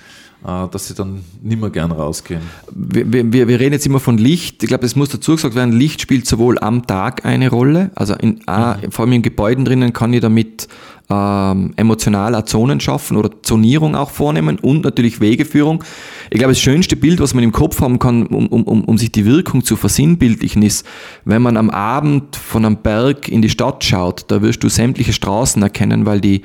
dass 0.44 0.88
sie 0.88 0.94
dann 0.94 1.22
nicht 1.42 1.59
mehr 1.59 1.70
gern 1.70 1.90
rausgehen. 1.90 2.42
Wir, 2.70 3.33
wir, 3.33 3.48
wir 3.48 3.61
reden 3.61 3.72
jetzt 3.72 3.87
immer 3.87 4.00
von 4.00 4.18
Licht. 4.18 4.62
Ich 4.62 4.68
glaube, 4.68 4.85
es 4.85 4.94
muss 4.94 5.09
dazu 5.09 5.33
gesagt 5.33 5.54
werden, 5.54 5.72
Licht 5.72 6.02
spielt 6.02 6.26
sowohl 6.26 6.59
am 6.59 6.87
Tag 6.87 7.24
eine 7.24 7.48
Rolle, 7.48 7.90
also 7.94 8.14
in, 8.14 8.40
mhm. 8.46 8.90
vor 8.90 9.04
allem 9.04 9.12
in 9.12 9.22
Gebäuden 9.22 9.64
drinnen 9.64 9.94
kann 9.94 10.12
ich 10.12 10.20
damit 10.20 10.68
ähm, 11.11 11.72
emotional 11.76 12.35
auch 12.35 12.44
Zonen 12.44 12.80
schaffen 12.80 13.16
oder 13.16 13.30
Zonierung 13.42 13.94
auch 13.94 14.11
vornehmen 14.11 14.59
und 14.59 14.85
natürlich 14.85 15.20
Wegeführung. 15.20 15.85
Ich 16.30 16.38
glaube, 16.38 16.52
das 16.52 16.61
schönste 16.61 16.96
Bild, 16.96 17.20
was 17.20 17.35
man 17.35 17.44
im 17.44 17.52
Kopf 17.52 17.80
haben 17.80 17.98
kann, 17.98 18.26
um, 18.26 18.46
um, 18.46 18.85
um 18.85 18.98
sich 18.98 19.12
die 19.12 19.26
Wirkung 19.26 19.64
zu 19.64 19.76
versinnbildlichen, 19.76 20.62
ist, 20.62 20.87
wenn 21.24 21.42
man 21.42 21.57
am 21.57 21.70
Abend 21.70 22.37
von 22.37 22.64
einem 22.64 22.76
Berg 22.76 23.28
in 23.28 23.42
die 23.42 23.50
Stadt 23.50 23.85
schaut, 23.85 24.24
da 24.28 24.40
wirst 24.40 24.62
du 24.62 24.68
sämtliche 24.68 25.12
Straßen 25.12 25.62
erkennen, 25.62 26.07
weil 26.07 26.20
die, 26.20 26.42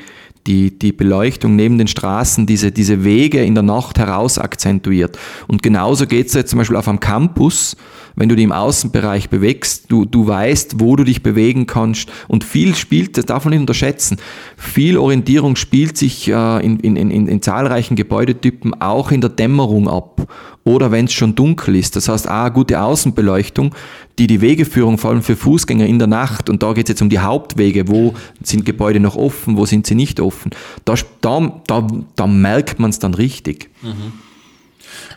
die, 0.49 0.77
die 0.77 0.91
Beleuchtung 0.91 1.55
neben 1.55 1.77
den 1.77 1.87
Straßen 1.87 2.47
diese, 2.47 2.71
diese 2.71 3.03
Wege 3.03 3.43
in 3.43 3.53
der 3.53 3.63
Nacht 3.63 3.99
heraus 3.99 4.39
akzentuiert. 4.39 5.17
Und 5.47 5.61
genauso 5.61 6.07
geht 6.07 6.27
es 6.27 6.33
jetzt 6.33 6.49
zum 6.49 6.57
Beispiel 6.57 6.75
auf 6.75 6.87
einem 6.87 6.99
Campus, 6.99 7.77
wenn 8.15 8.29
du 8.29 8.35
dich 8.35 8.45
im 8.45 8.51
Außenbereich 8.51 9.29
bewegst, 9.29 9.85
du, 9.91 10.05
du 10.05 10.25
weißt, 10.25 10.79
wo 10.79 10.95
du 10.95 11.03
dich 11.03 11.21
bewegen 11.21 11.67
kannst. 11.67 12.11
Und 12.27 12.43
viel 12.43 12.75
spielt, 12.75 13.15
das 13.15 13.25
darf 13.25 13.45
man 13.45 13.51
nicht 13.51 13.59
unterschätzen, 13.59 14.17
viel 14.57 14.97
Orientierung 14.97 15.55
spielt 15.55 15.97
sich 15.97 16.27
äh, 16.27 16.65
in, 16.65 16.79
in, 16.79 16.95
in, 16.95 17.27
in 17.27 17.41
zahlreichen 17.43 17.95
Gebäudetypen 17.95 18.73
auch 18.81 19.11
in 19.11 19.21
der 19.21 19.29
Dämmerung 19.29 19.87
ab 19.87 20.27
oder 20.69 20.91
wenn 20.91 21.05
es 21.05 21.13
schon 21.13 21.33
dunkel 21.33 21.75
ist. 21.75 21.95
Das 21.95 22.07
heißt, 22.07 22.29
auch 22.29 22.43
eine 22.43 22.51
gute 22.51 22.79
Außenbeleuchtung, 22.79 23.73
die 24.19 24.27
die 24.27 24.39
Wegeführung 24.39 24.99
vor 24.99 25.09
allem 25.09 25.23
für 25.23 25.35
Fußgänger 25.35 25.87
in 25.87 25.97
der 25.97 26.07
Nacht, 26.07 26.47
und 26.47 26.61
da 26.61 26.73
geht 26.73 26.85
es 26.85 26.89
jetzt 26.89 27.01
um 27.01 27.09
die 27.09 27.17
Hauptwege, 27.17 27.87
wo 27.87 28.13
sind 28.43 28.65
Gebäude 28.65 28.99
noch 28.99 29.15
offen, 29.15 29.57
wo 29.57 29.65
sind 29.65 29.87
sie 29.87 29.95
nicht 29.95 30.19
offen, 30.19 30.51
da, 30.85 30.93
da, 31.21 31.87
da, 32.15 32.27
merkt 32.27 32.79
man 32.79 32.91
es 32.91 32.99
dann 32.99 33.15
richtig. 33.15 33.71
Mhm. 33.81 34.13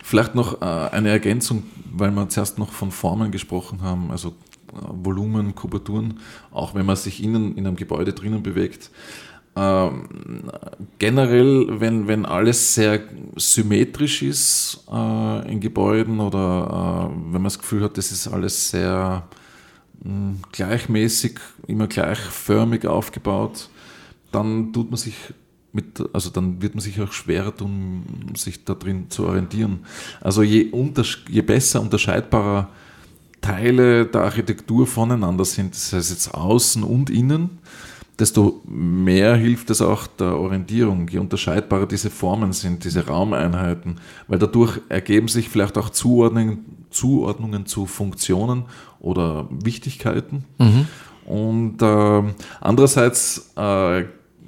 Vielleicht 0.02 0.34
noch 0.34 0.62
äh, 0.62 0.64
eine 0.64 1.10
Ergänzung, 1.10 1.64
weil 1.92 2.10
wir 2.12 2.30
zuerst 2.30 2.58
noch 2.58 2.72
von 2.72 2.90
Formen 2.90 3.30
gesprochen 3.30 3.82
haben, 3.82 4.10
also 4.10 4.28
äh, 4.28 4.74
Volumen, 5.04 5.54
Kubaturen, 5.54 6.18
auch 6.50 6.74
wenn 6.74 6.86
man 6.86 6.96
sich 6.96 7.22
innen 7.22 7.58
in 7.58 7.66
einem 7.66 7.76
Gebäude 7.76 8.14
drinnen 8.14 8.42
bewegt. 8.42 8.90
Ähm, 9.54 10.50
generell, 10.98 11.80
wenn, 11.80 12.08
wenn 12.08 12.24
alles 12.24 12.74
sehr 12.74 13.00
symmetrisch 13.36 14.22
ist 14.22 14.84
äh, 14.90 15.52
in 15.52 15.60
Gebäuden 15.60 16.20
oder 16.20 17.10
äh, 17.10 17.14
wenn 17.24 17.32
man 17.32 17.44
das 17.44 17.58
Gefühl 17.58 17.82
hat, 17.82 17.98
das 17.98 18.12
ist 18.12 18.28
alles 18.28 18.70
sehr 18.70 19.28
mh, 20.02 20.10
hm, 20.10 20.38
gleichmäßig, 20.52 21.38
immer 21.66 21.86
gleichförmig 21.86 22.86
aufgebaut, 22.86 23.68
dann 24.30 24.72
tut 24.72 24.90
man 24.90 24.96
sich 24.96 25.14
mit, 25.72 26.02
also 26.14 26.30
dann 26.30 26.62
wird 26.62 26.74
man 26.74 26.80
sich 26.80 27.00
auch 27.00 27.12
schwerer 27.12 27.54
tun, 27.54 28.04
sich 28.36 28.64
da 28.64 28.74
drin 28.74 29.10
zu 29.10 29.26
orientieren. 29.26 29.80
Also 30.20 30.42
je, 30.42 30.70
je 31.28 31.42
besser 31.42 31.80
unterscheidbarer 31.80 32.68
Teile 33.40 34.06
der 34.06 34.22
Architektur 34.22 34.86
voneinander 34.86 35.44
sind, 35.44 35.74
das 35.74 35.92
heißt 35.92 36.10
jetzt 36.10 36.32
außen 36.32 36.82
und 36.82 37.10
innen, 37.10 37.58
desto 38.22 38.62
mehr 38.68 39.34
hilft 39.34 39.68
es 39.70 39.82
auch 39.82 40.06
der 40.06 40.38
Orientierung, 40.38 41.08
je 41.08 41.18
unterscheidbarer 41.18 41.86
diese 41.86 42.08
Formen 42.08 42.52
sind, 42.52 42.84
diese 42.84 43.04
Raumeinheiten, 43.08 43.96
weil 44.28 44.38
dadurch 44.38 44.80
ergeben 44.88 45.26
sich 45.26 45.48
vielleicht 45.48 45.76
auch 45.76 45.90
Zuordnungen, 45.90 46.64
Zuordnungen 46.90 47.66
zu 47.66 47.86
Funktionen 47.86 48.66
oder 49.00 49.48
Wichtigkeiten. 49.50 50.44
Mhm. 50.58 50.86
Und 51.26 51.82
äh, 51.82 52.22
andererseits, 52.60 53.50
äh, 53.56 54.04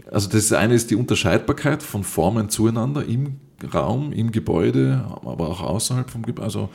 also 0.08 0.28
das 0.30 0.52
eine 0.52 0.74
ist 0.74 0.92
die 0.92 0.96
Unterscheidbarkeit 0.96 1.82
von 1.82 2.04
Formen 2.04 2.50
zueinander 2.50 3.04
im 3.04 3.40
Raum, 3.72 4.12
im 4.12 4.32
Gebäude, 4.32 5.04
aber 5.24 5.48
auch 5.48 5.62
außerhalb 5.62 6.10
vom 6.10 6.22
Gebäude. 6.22 6.44
Also, 6.44 6.68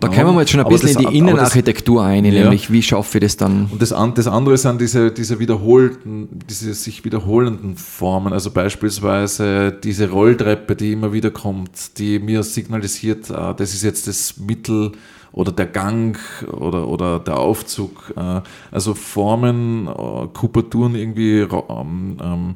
da 0.00 0.08
kommen 0.08 0.34
wir 0.34 0.40
jetzt 0.40 0.50
schon 0.50 0.60
ein 0.60 0.68
bisschen 0.68 0.94
das, 0.94 1.02
in 1.02 1.10
die 1.10 1.18
Innenarchitektur 1.18 2.02
ein, 2.02 2.22
nämlich 2.24 2.70
wie 2.72 2.82
schaffe 2.82 3.18
ich 3.18 3.22
das 3.24 3.36
dann? 3.36 3.68
Und 3.70 3.82
das, 3.82 3.94
das 4.14 4.26
andere 4.26 4.56
sind 4.56 4.80
diese, 4.80 5.10
diese 5.10 5.38
wiederholten, 5.38 6.28
diese 6.48 6.74
sich 6.74 7.04
wiederholenden 7.04 7.76
Formen, 7.76 8.32
also 8.32 8.50
beispielsweise 8.50 9.72
diese 9.72 10.10
Rolltreppe, 10.10 10.76
die 10.76 10.92
immer 10.92 11.12
wieder 11.12 11.30
kommt, 11.30 11.98
die 11.98 12.18
mir 12.18 12.42
signalisiert, 12.42 13.30
ah, 13.30 13.52
das 13.52 13.74
ist 13.74 13.82
jetzt 13.82 14.06
das 14.06 14.38
Mittel 14.38 14.92
oder 15.34 15.50
der 15.50 15.66
Gang 15.66 16.16
oder, 16.52 16.88
oder 16.88 17.18
der 17.18 17.38
Aufzug. 17.38 18.12
Äh, 18.16 18.40
also 18.70 18.94
Formen, 18.94 19.88
äh, 19.88 20.28
Kupaturen, 20.32 20.94
irgendwie 20.94 21.40
ähm, 21.40 22.16
ähm, 22.22 22.54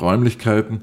Räumlichkeiten 0.00 0.82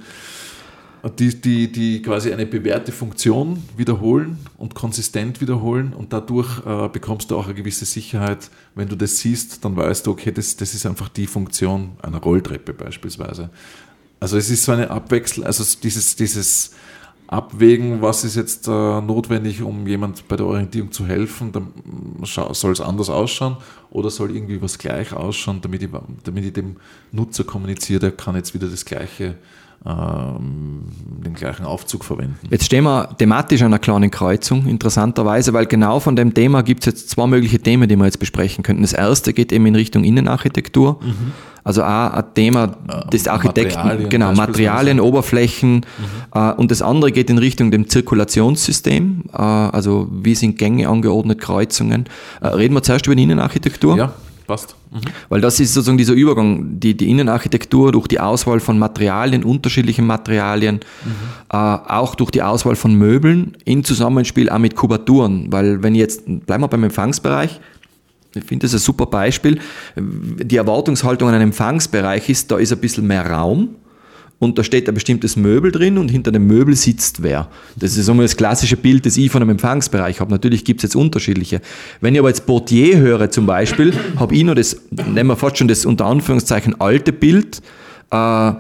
die, 1.10 1.42
die, 1.42 1.72
die 1.72 2.02
quasi 2.02 2.32
eine 2.32 2.46
bewährte 2.46 2.94
Funktion 2.94 3.62
wiederholen 3.76 4.38
und 4.58 4.74
konsistent 4.74 5.42
wiederholen 5.42 5.94
und 5.94 6.14
dadurch 6.14 6.66
äh, 6.66 6.88
bekommst 6.88 7.30
du 7.30 7.38
auch 7.38 7.46
eine 7.46 7.56
gewisse 7.56 7.84
Sicherheit. 7.84 8.50
Wenn 8.74 8.88
du 8.88 8.96
das 8.96 9.18
siehst, 9.18 9.66
dann 9.66 9.76
weißt 9.76 10.08
du, 10.08 10.12
okay, 10.12 10.32
das, 10.32 10.56
das 10.56 10.74
ist 10.74 10.86
einfach 10.86 11.10
die 11.10 11.28
Funktion 11.28 11.92
einer 12.02 12.20
Rolltreppe 12.20 12.74
beispielsweise. 12.74 13.50
Also 14.22 14.38
es 14.38 14.50
ist 14.50 14.64
so 14.64 14.72
eine 14.72 14.90
Abwechsel, 14.90 15.44
also 15.44 15.66
dieses, 15.84 16.16
dieses 16.16 16.72
Abwägen, 17.28 18.02
was 18.02 18.24
ist 18.24 18.36
jetzt 18.36 18.68
äh, 18.70 18.72
notwendig, 18.72 19.62
um 19.62 19.86
jemand 19.86 20.26
bei 20.30 20.38
der 20.38 20.46
Orientierung 20.46 20.94
zu 20.94 21.06
helfen, 21.06 21.52
dann 21.52 21.74
soll 22.24 22.72
es 22.72 22.80
anders 22.80 23.10
ausschauen 23.10 23.58
oder 23.90 24.10
soll 24.10 24.34
irgendwie 24.34 24.62
was 24.62 24.78
gleich 24.78 25.12
ausschauen, 25.12 25.60
damit 25.60 25.84
ich, 25.84 25.90
damit 26.24 26.46
ich 26.46 26.54
dem 26.54 26.78
Nutzer 27.12 27.44
kommuniziere, 27.44 28.00
der 28.00 28.12
kann 28.12 28.36
jetzt 28.36 28.54
wieder 28.54 28.68
das 28.68 28.86
gleiche 28.86 29.36
den 29.86 31.34
gleichen 31.36 31.66
Aufzug 31.66 32.06
verwenden. 32.06 32.38
Jetzt 32.50 32.66
stehen 32.66 32.86
wir 32.86 33.10
thematisch 33.18 33.62
an 33.62 33.68
einer 33.68 33.80
kleinen 33.80 34.12
Kreuzung, 34.12 34.66
interessanterweise, 34.66 35.52
weil 35.54 35.66
genau 35.66 36.00
von 36.00 36.16
dem 36.16 36.34
Thema 36.34 36.64
gibt 36.64 36.82
es 36.82 36.86
jetzt 36.86 37.10
zwei 37.10 37.28
mögliche 37.28 37.60
Themen, 37.60 37.90
die 37.90 37.98
wir 37.98 38.06
jetzt 38.06 38.20
besprechen 38.20 38.64
könnten. 38.64 38.82
Das 38.82 38.94
erste 38.94 39.34
geht 39.34 39.52
eben 39.52 39.66
in 39.66 39.76
Richtung 39.76 40.06
Innenarchitektur. 40.06 41.00
Mhm. 41.02 41.34
Also 41.66 41.84
auch 41.84 42.12
ein 42.12 42.24
Thema 42.34 42.76
äh, 42.88 43.10
des 43.10 43.28
Architekten, 43.28 43.76
Materialien 43.76 44.10
genau, 44.10 44.34
Materialien, 44.34 45.00
Oberflächen. 45.00 45.76
Mhm. 45.76 45.84
Äh, 46.34 46.54
und 46.54 46.72
das 46.72 46.82
andere 46.82 47.12
geht 47.12 47.30
in 47.30 47.38
Richtung 47.38 47.72
dem 47.72 47.90
Zirkulationssystem, 47.90 49.24
äh, 49.32 49.38
also 49.38 50.08
wie 50.12 50.36
sind 50.36 50.58
Gänge 50.58 50.90
angeordnet, 50.90 51.40
Kreuzungen. 51.40 52.06
Reden 52.42 52.74
wir 52.74 52.84
zuerst 52.84 53.06
über 53.08 53.16
die 53.16 53.24
Innenarchitektur? 53.24 53.98
Ja, 53.98 54.14
passt. 54.44 54.76
Mhm. 54.92 55.02
Weil 55.30 55.42
das 55.42 55.60
ist 55.60 55.74
sozusagen 55.74 55.98
dieser 55.98 56.14
Übergang, 56.14 56.80
die, 56.80 56.96
die 56.96 57.10
Innenarchitektur 57.10 57.92
durch 57.92 58.08
die 58.08 58.20
Auswahl 58.20 58.60
von 58.60 58.78
Materialien, 58.80 59.44
unterschiedlichen 59.44 60.06
Materialien, 60.06 60.82
mhm. 61.06 61.12
äh, 61.52 61.58
auch 61.58 62.16
durch 62.16 62.32
die 62.32 62.42
Auswahl 62.42 62.76
von 62.76 62.96
Möbeln 62.96 63.58
in 63.66 63.84
Zusammenspiel 63.84 64.50
auch 64.50 64.60
mit 64.60 64.76
Kubaturen. 64.76 65.52
Weil 65.52 65.84
wenn 65.84 65.96
jetzt, 65.96 66.24
bleiben 66.26 66.64
wir 66.64 66.68
beim 66.68 66.84
Empfangsbereich, 66.84 67.60
ich 68.36 68.44
finde 68.46 68.66
das 68.66 68.74
ein 68.74 68.80
super 68.80 69.06
Beispiel. 69.06 69.60
Die 69.96 70.58
Erwartungshaltung 70.58 71.30
an 71.30 71.36
einem 71.36 71.50
Empfangsbereich 71.50 72.30
ist, 72.30 72.50
da 72.50 72.58
ist 72.58 72.72
ein 72.72 72.80
bisschen 72.80 73.06
mehr 73.06 73.30
Raum 73.30 73.76
und 74.44 74.58
da 74.58 74.64
steht 74.64 74.88
ein 74.88 74.94
bestimmtes 74.94 75.36
Möbel 75.36 75.72
drin 75.72 75.98
und 75.98 76.10
hinter 76.10 76.32
dem 76.32 76.46
Möbel 76.46 76.76
sitzt 76.76 77.24
wer. 77.24 77.48
Das 77.76 77.98
ist 77.98 78.08
immer 78.08 78.24
das 78.24 78.38
klassische 78.38 78.78
Bild, 78.78 79.06
das 79.06 79.18
ich 79.18 79.32
von 79.32 79.42
einem 79.42 79.52
Empfangsbereich 79.52 80.20
habe. 80.20 80.32
Natürlich 80.32 80.66
gibt 80.66 80.80
es 80.80 80.84
jetzt 80.84 80.96
unterschiedliche. 80.96 81.62
Wenn 82.02 82.14
ich 82.14 82.20
aber 82.20 82.30
jetzt 82.30 82.46
Portier 82.46 82.98
höre 82.98 83.30
zum 83.32 83.46
Beispiel, 83.46 83.94
habe 84.18 84.36
ich 84.36 84.44
nur 84.44 84.56
das, 84.56 84.78
nehmen 84.92 85.28
wir 85.30 85.36
fast 85.36 85.58
schon 85.58 85.68
das 85.68 85.86
unter 85.86 86.06
Anführungszeichen 86.06 86.80
alte 86.80 87.14
Bild, 87.14 87.62
äh, 88.12 88.52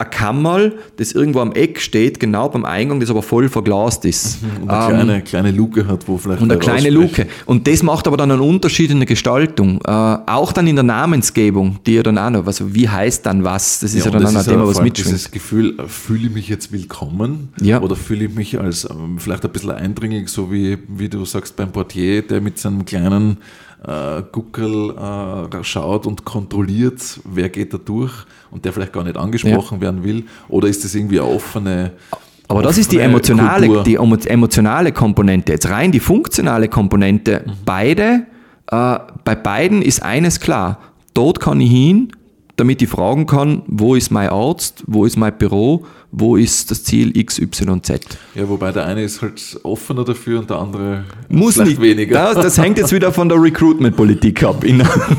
ein 0.00 0.10
Kammerl, 0.10 0.78
das 0.96 1.10
irgendwo 1.10 1.40
am 1.40 1.52
Eck 1.52 1.80
steht, 1.80 2.20
genau 2.20 2.48
beim 2.48 2.64
Eingang, 2.64 3.00
das 3.00 3.10
aber 3.10 3.22
voll 3.22 3.48
verglast 3.48 4.04
ist. 4.04 4.40
Mhm, 4.42 4.62
und 4.62 4.70
eine 4.70 4.82
ähm, 4.84 5.06
kleine, 5.06 5.22
kleine 5.22 5.50
Luke 5.50 5.86
hat, 5.88 6.06
wo 6.06 6.16
vielleicht. 6.18 6.40
Und 6.40 6.52
eine 6.52 6.60
kleine 6.60 6.90
Luke. 6.90 7.26
Und 7.46 7.66
das 7.66 7.82
macht 7.82 8.06
aber 8.06 8.16
dann 8.16 8.30
einen 8.30 8.40
Unterschied 8.40 8.92
in 8.92 8.98
der 8.98 9.06
Gestaltung. 9.06 9.80
Äh, 9.84 9.90
auch 9.90 10.52
dann 10.52 10.68
in 10.68 10.76
der 10.76 10.84
Namensgebung, 10.84 11.80
die 11.84 11.94
ja 11.94 12.04
dann 12.04 12.16
auch 12.16 12.30
noch, 12.30 12.46
also 12.46 12.72
wie 12.72 12.88
heißt 12.88 13.26
dann 13.26 13.42
was? 13.42 13.80
Das 13.80 13.92
ist 13.92 14.06
ja, 14.06 14.12
ja 14.12 14.18
dann 14.18 14.26
auch 14.26 14.38
ein 14.38 14.44
Thema, 14.44 14.68
was 14.68 14.80
mitschwingt. 14.80 15.08
Dieses 15.08 15.30
Gefühl, 15.32 15.76
fühle 15.88 16.28
ich 16.28 16.32
mich 16.32 16.48
jetzt 16.48 16.70
willkommen? 16.70 17.48
Ja. 17.60 17.80
Oder 17.80 17.96
fühle 17.96 18.26
ich 18.26 18.34
mich 18.34 18.58
als 18.60 18.88
ähm, 18.88 19.18
vielleicht 19.18 19.44
ein 19.44 19.50
bisschen 19.50 19.72
eindringlich, 19.72 20.28
so 20.28 20.52
wie, 20.52 20.78
wie 20.86 21.08
du 21.08 21.24
sagst 21.24 21.56
beim 21.56 21.72
Portier, 21.72 22.22
der 22.22 22.40
mit 22.40 22.58
seinem 22.58 22.84
kleinen 22.84 23.38
äh, 23.86 24.22
Guckel 24.32 24.90
äh, 24.90 25.64
schaut 25.64 26.06
und 26.06 26.24
kontrolliert, 26.24 27.20
wer 27.24 27.48
geht 27.48 27.72
da 27.72 27.78
durch 27.78 28.12
und 28.50 28.64
der 28.64 28.72
vielleicht 28.72 28.92
gar 28.92 29.04
nicht 29.04 29.16
angesprochen 29.16 29.76
ja. 29.76 29.82
werden 29.82 30.04
will? 30.04 30.24
Oder 30.48 30.68
ist 30.68 30.84
das 30.84 30.94
irgendwie 30.94 31.20
eine 31.20 31.28
offene. 31.28 31.92
Aber 32.48 32.62
das 32.62 32.78
ist 32.78 32.92
die 32.92 32.98
emotionale, 32.98 33.82
die 33.82 33.96
emotionale 33.96 34.92
Komponente. 34.92 35.52
Jetzt 35.52 35.68
rein 35.68 35.92
die 35.92 36.00
funktionale 36.00 36.68
Komponente. 36.68 37.44
Mhm. 37.44 37.52
Beide, 37.64 38.26
äh, 38.70 38.98
bei 39.24 39.34
beiden 39.34 39.82
ist 39.82 40.02
eines 40.02 40.40
klar. 40.40 40.78
Dort 41.12 41.40
kann 41.40 41.60
ich 41.60 41.70
hin, 41.70 42.12
damit 42.56 42.82
ich 42.82 42.88
fragen 42.88 43.26
kann, 43.26 43.62
wo 43.66 43.94
ist 43.94 44.10
mein 44.10 44.30
Arzt, 44.30 44.82
wo 44.86 45.04
ist 45.04 45.16
mein 45.16 45.36
Büro, 45.36 45.84
wo 46.10 46.36
ist 46.36 46.70
das 46.70 46.84
Ziel 46.84 47.12
XYZ. 47.12 48.00
Ja, 48.34 48.48
wobei 48.48 48.72
der 48.72 48.86
eine 48.86 49.02
ist 49.02 49.20
halt 49.20 49.60
offener 49.62 50.04
dafür 50.04 50.38
und 50.40 50.48
der 50.48 50.58
andere 50.58 51.04
muss 51.28 51.58
nicht 51.58 51.80
weniger. 51.80 52.14
Das, 52.14 52.34
das 52.34 52.58
hängt 52.58 52.78
jetzt 52.78 52.92
wieder 52.92 53.12
von 53.12 53.28
der 53.28 53.40
Recruitment-Politik 53.40 54.42
ab. 54.42 54.64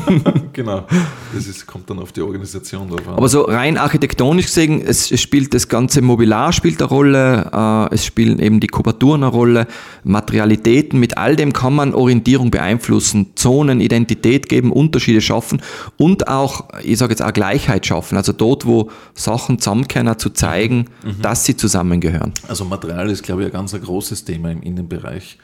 genau, 0.52 0.84
das 1.32 1.46
ist, 1.46 1.64
kommt 1.66 1.88
dann 1.88 2.00
auf 2.00 2.10
die 2.10 2.22
Organisation 2.22 2.88
drauf 2.88 3.06
an. 3.06 3.14
Aber 3.14 3.28
so 3.28 3.42
rein 3.42 3.76
architektonisch 3.76 4.46
gesehen, 4.46 4.82
es, 4.84 5.12
es 5.12 5.20
spielt 5.20 5.54
das 5.54 5.68
ganze 5.68 6.02
Mobiliar 6.02 6.52
spielt 6.52 6.80
eine 6.80 6.88
Rolle, 6.88 7.50
äh, 7.90 7.94
es 7.94 8.04
spielen 8.04 8.40
eben 8.40 8.58
die 8.58 8.66
Kubaturen 8.66 9.22
eine 9.22 9.32
Rolle, 9.32 9.68
Materialitäten, 10.02 10.98
mit 10.98 11.16
all 11.16 11.36
dem 11.36 11.52
kann 11.52 11.74
man 11.74 11.94
Orientierung 11.94 12.50
beeinflussen, 12.50 13.30
Zonen, 13.36 13.80
Identität 13.80 14.48
geben, 14.48 14.72
Unterschiede 14.72 15.20
schaffen 15.20 15.62
und 15.98 16.26
auch, 16.26 16.68
ich 16.82 16.98
sage 16.98 17.12
jetzt 17.12 17.22
auch 17.22 17.32
Gleichheit 17.32 17.86
schaffen. 17.86 18.16
Also 18.16 18.32
dort, 18.32 18.66
wo 18.66 18.90
Sachen 19.14 19.60
zusammenkehren, 19.60 20.18
zu 20.18 20.30
zeigen, 20.30 20.79
mhm. 21.02 21.22
dass 21.22 21.44
sie 21.44 21.56
zusammengehören. 21.56 22.32
Also 22.48 22.64
Material 22.64 23.10
ist, 23.10 23.22
glaube 23.22 23.42
ich, 23.42 23.46
ein 23.46 23.52
ganz 23.52 23.74
ein 23.74 23.82
großes 23.82 24.24
Thema 24.24 24.50
im 24.50 24.62
Innenbereich. 24.62 25.38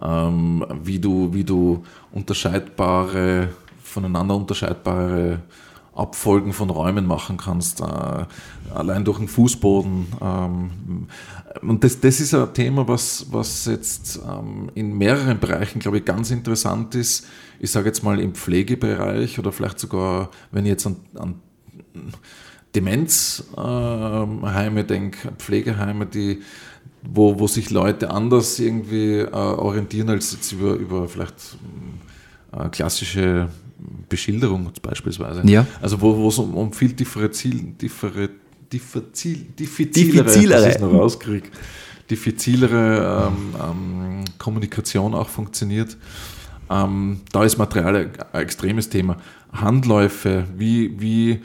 Ähm, 0.00 0.64
wie, 0.82 0.98
du, 0.98 1.32
wie 1.32 1.44
du 1.44 1.82
unterscheidbare, 2.12 3.48
voneinander 3.82 4.36
unterscheidbare 4.36 5.40
Abfolgen 5.98 6.52
von 6.52 6.70
Räumen 6.70 7.06
machen 7.06 7.36
kannst, 7.36 7.80
äh, 7.80 7.84
allein 8.72 9.04
durch 9.04 9.18
den 9.18 9.26
Fußboden. 9.26 10.06
Ähm, 10.20 10.70
und 11.62 11.82
das, 11.82 11.98
das 11.98 12.20
ist 12.20 12.34
ein 12.34 12.54
Thema, 12.54 12.86
was, 12.86 13.26
was 13.32 13.64
jetzt 13.66 14.20
ähm, 14.24 14.70
in 14.74 14.96
mehreren 14.96 15.40
Bereichen, 15.40 15.80
glaube 15.80 15.98
ich, 15.98 16.04
ganz 16.04 16.30
interessant 16.30 16.94
ist. 16.94 17.26
Ich 17.58 17.72
sage 17.72 17.86
jetzt 17.86 18.04
mal 18.04 18.20
im 18.20 18.34
Pflegebereich 18.34 19.40
oder 19.40 19.50
vielleicht 19.50 19.80
sogar, 19.80 20.30
wenn 20.52 20.66
ich 20.66 20.70
jetzt 20.70 20.86
an, 20.86 20.96
an 21.16 21.34
Demenzheime 22.80 24.84
denke, 24.84 25.32
Pflegeheime, 25.38 26.06
die, 26.06 26.42
wo, 27.02 27.38
wo 27.38 27.46
sich 27.46 27.70
Leute 27.70 28.10
anders 28.10 28.58
irgendwie 28.58 29.18
äh, 29.18 29.30
orientieren 29.30 30.10
als 30.10 30.32
jetzt 30.32 30.52
über, 30.52 30.74
über 30.74 31.08
vielleicht 31.08 31.56
äh, 32.52 32.68
klassische 32.68 33.48
Beschilderung 34.08 34.70
beispielsweise. 34.82 35.42
Ja. 35.44 35.66
Also 35.80 36.00
wo, 36.00 36.16
wo 36.16 36.28
es 36.28 36.38
um, 36.38 36.54
um 36.54 36.72
viel 36.72 36.92
diffizil, 36.92 37.74
differ, 37.80 38.10
diffizil, 38.72 39.46
diffizilere, 39.58 40.24
diffizilere. 40.24 40.70
Ich 40.70 40.80
noch 40.80 40.92
rauskriege, 40.92 41.48
diffizilere 42.10 43.28
ähm, 43.28 43.54
ähm, 43.60 44.24
Kommunikation 44.38 45.14
auch 45.14 45.28
funktioniert. 45.28 45.96
Ähm, 46.70 47.20
da 47.32 47.44
ist 47.44 47.58
Material 47.58 48.10
ein 48.32 48.42
extremes 48.42 48.88
Thema. 48.88 49.16
Handläufe, 49.52 50.44
wie, 50.56 51.00
wie 51.00 51.40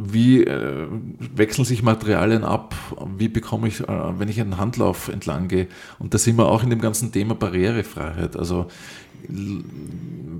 wie 0.00 0.44
äh, 0.44 0.86
wechseln 1.34 1.64
sich 1.64 1.82
Materialien 1.82 2.44
ab? 2.44 2.74
Wie 3.16 3.28
bekomme 3.28 3.66
ich, 3.66 3.80
äh, 3.80 4.18
wenn 4.18 4.28
ich 4.28 4.40
einen 4.40 4.56
Handlauf 4.56 5.08
entlang 5.08 5.48
gehe? 5.48 5.66
Und 5.98 6.14
da 6.14 6.18
sind 6.18 6.36
wir 6.36 6.46
auch 6.46 6.62
in 6.62 6.70
dem 6.70 6.80
ganzen 6.80 7.10
Thema 7.10 7.34
Barrierefreiheit. 7.34 8.36
Also 8.36 8.68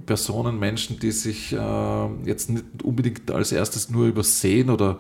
Personen, 0.07 0.61
Menschen, 0.61 1.01
die 1.01 1.11
sich 1.11 1.53
äh, 1.53 2.07
jetzt 2.25 2.51
nicht 2.51 2.65
unbedingt 2.85 3.31
als 3.33 3.51
erstes 3.51 3.91
nur 3.91 4.07
übers 4.07 4.41
Sehen 4.41 4.71
oder 4.71 4.99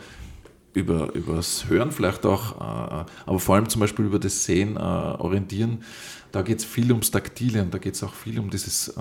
über, 0.75 1.15
übers 1.15 1.69
Hören 1.69 1.93
vielleicht 1.93 2.27
auch, 2.27 2.57
äh, 2.57 3.05
aber 3.27 3.39
vor 3.39 3.55
allem 3.55 3.69
zum 3.69 3.81
Beispiel 3.81 4.07
über 4.07 4.19
das 4.19 4.45
Sehen 4.45 4.77
äh, 4.77 4.81
orientieren, 4.81 5.85
da 6.33 6.43
geht 6.43 6.59
es 6.59 6.65
viel 6.65 6.91
ums 6.93 7.11
Taktile 7.11 7.67
da 7.71 7.79
geht 7.79 7.95
es 7.95 8.03
auch 8.03 8.13
viel 8.13 8.39
um 8.39 8.51
dieses 8.51 8.89
äh, 8.89 9.01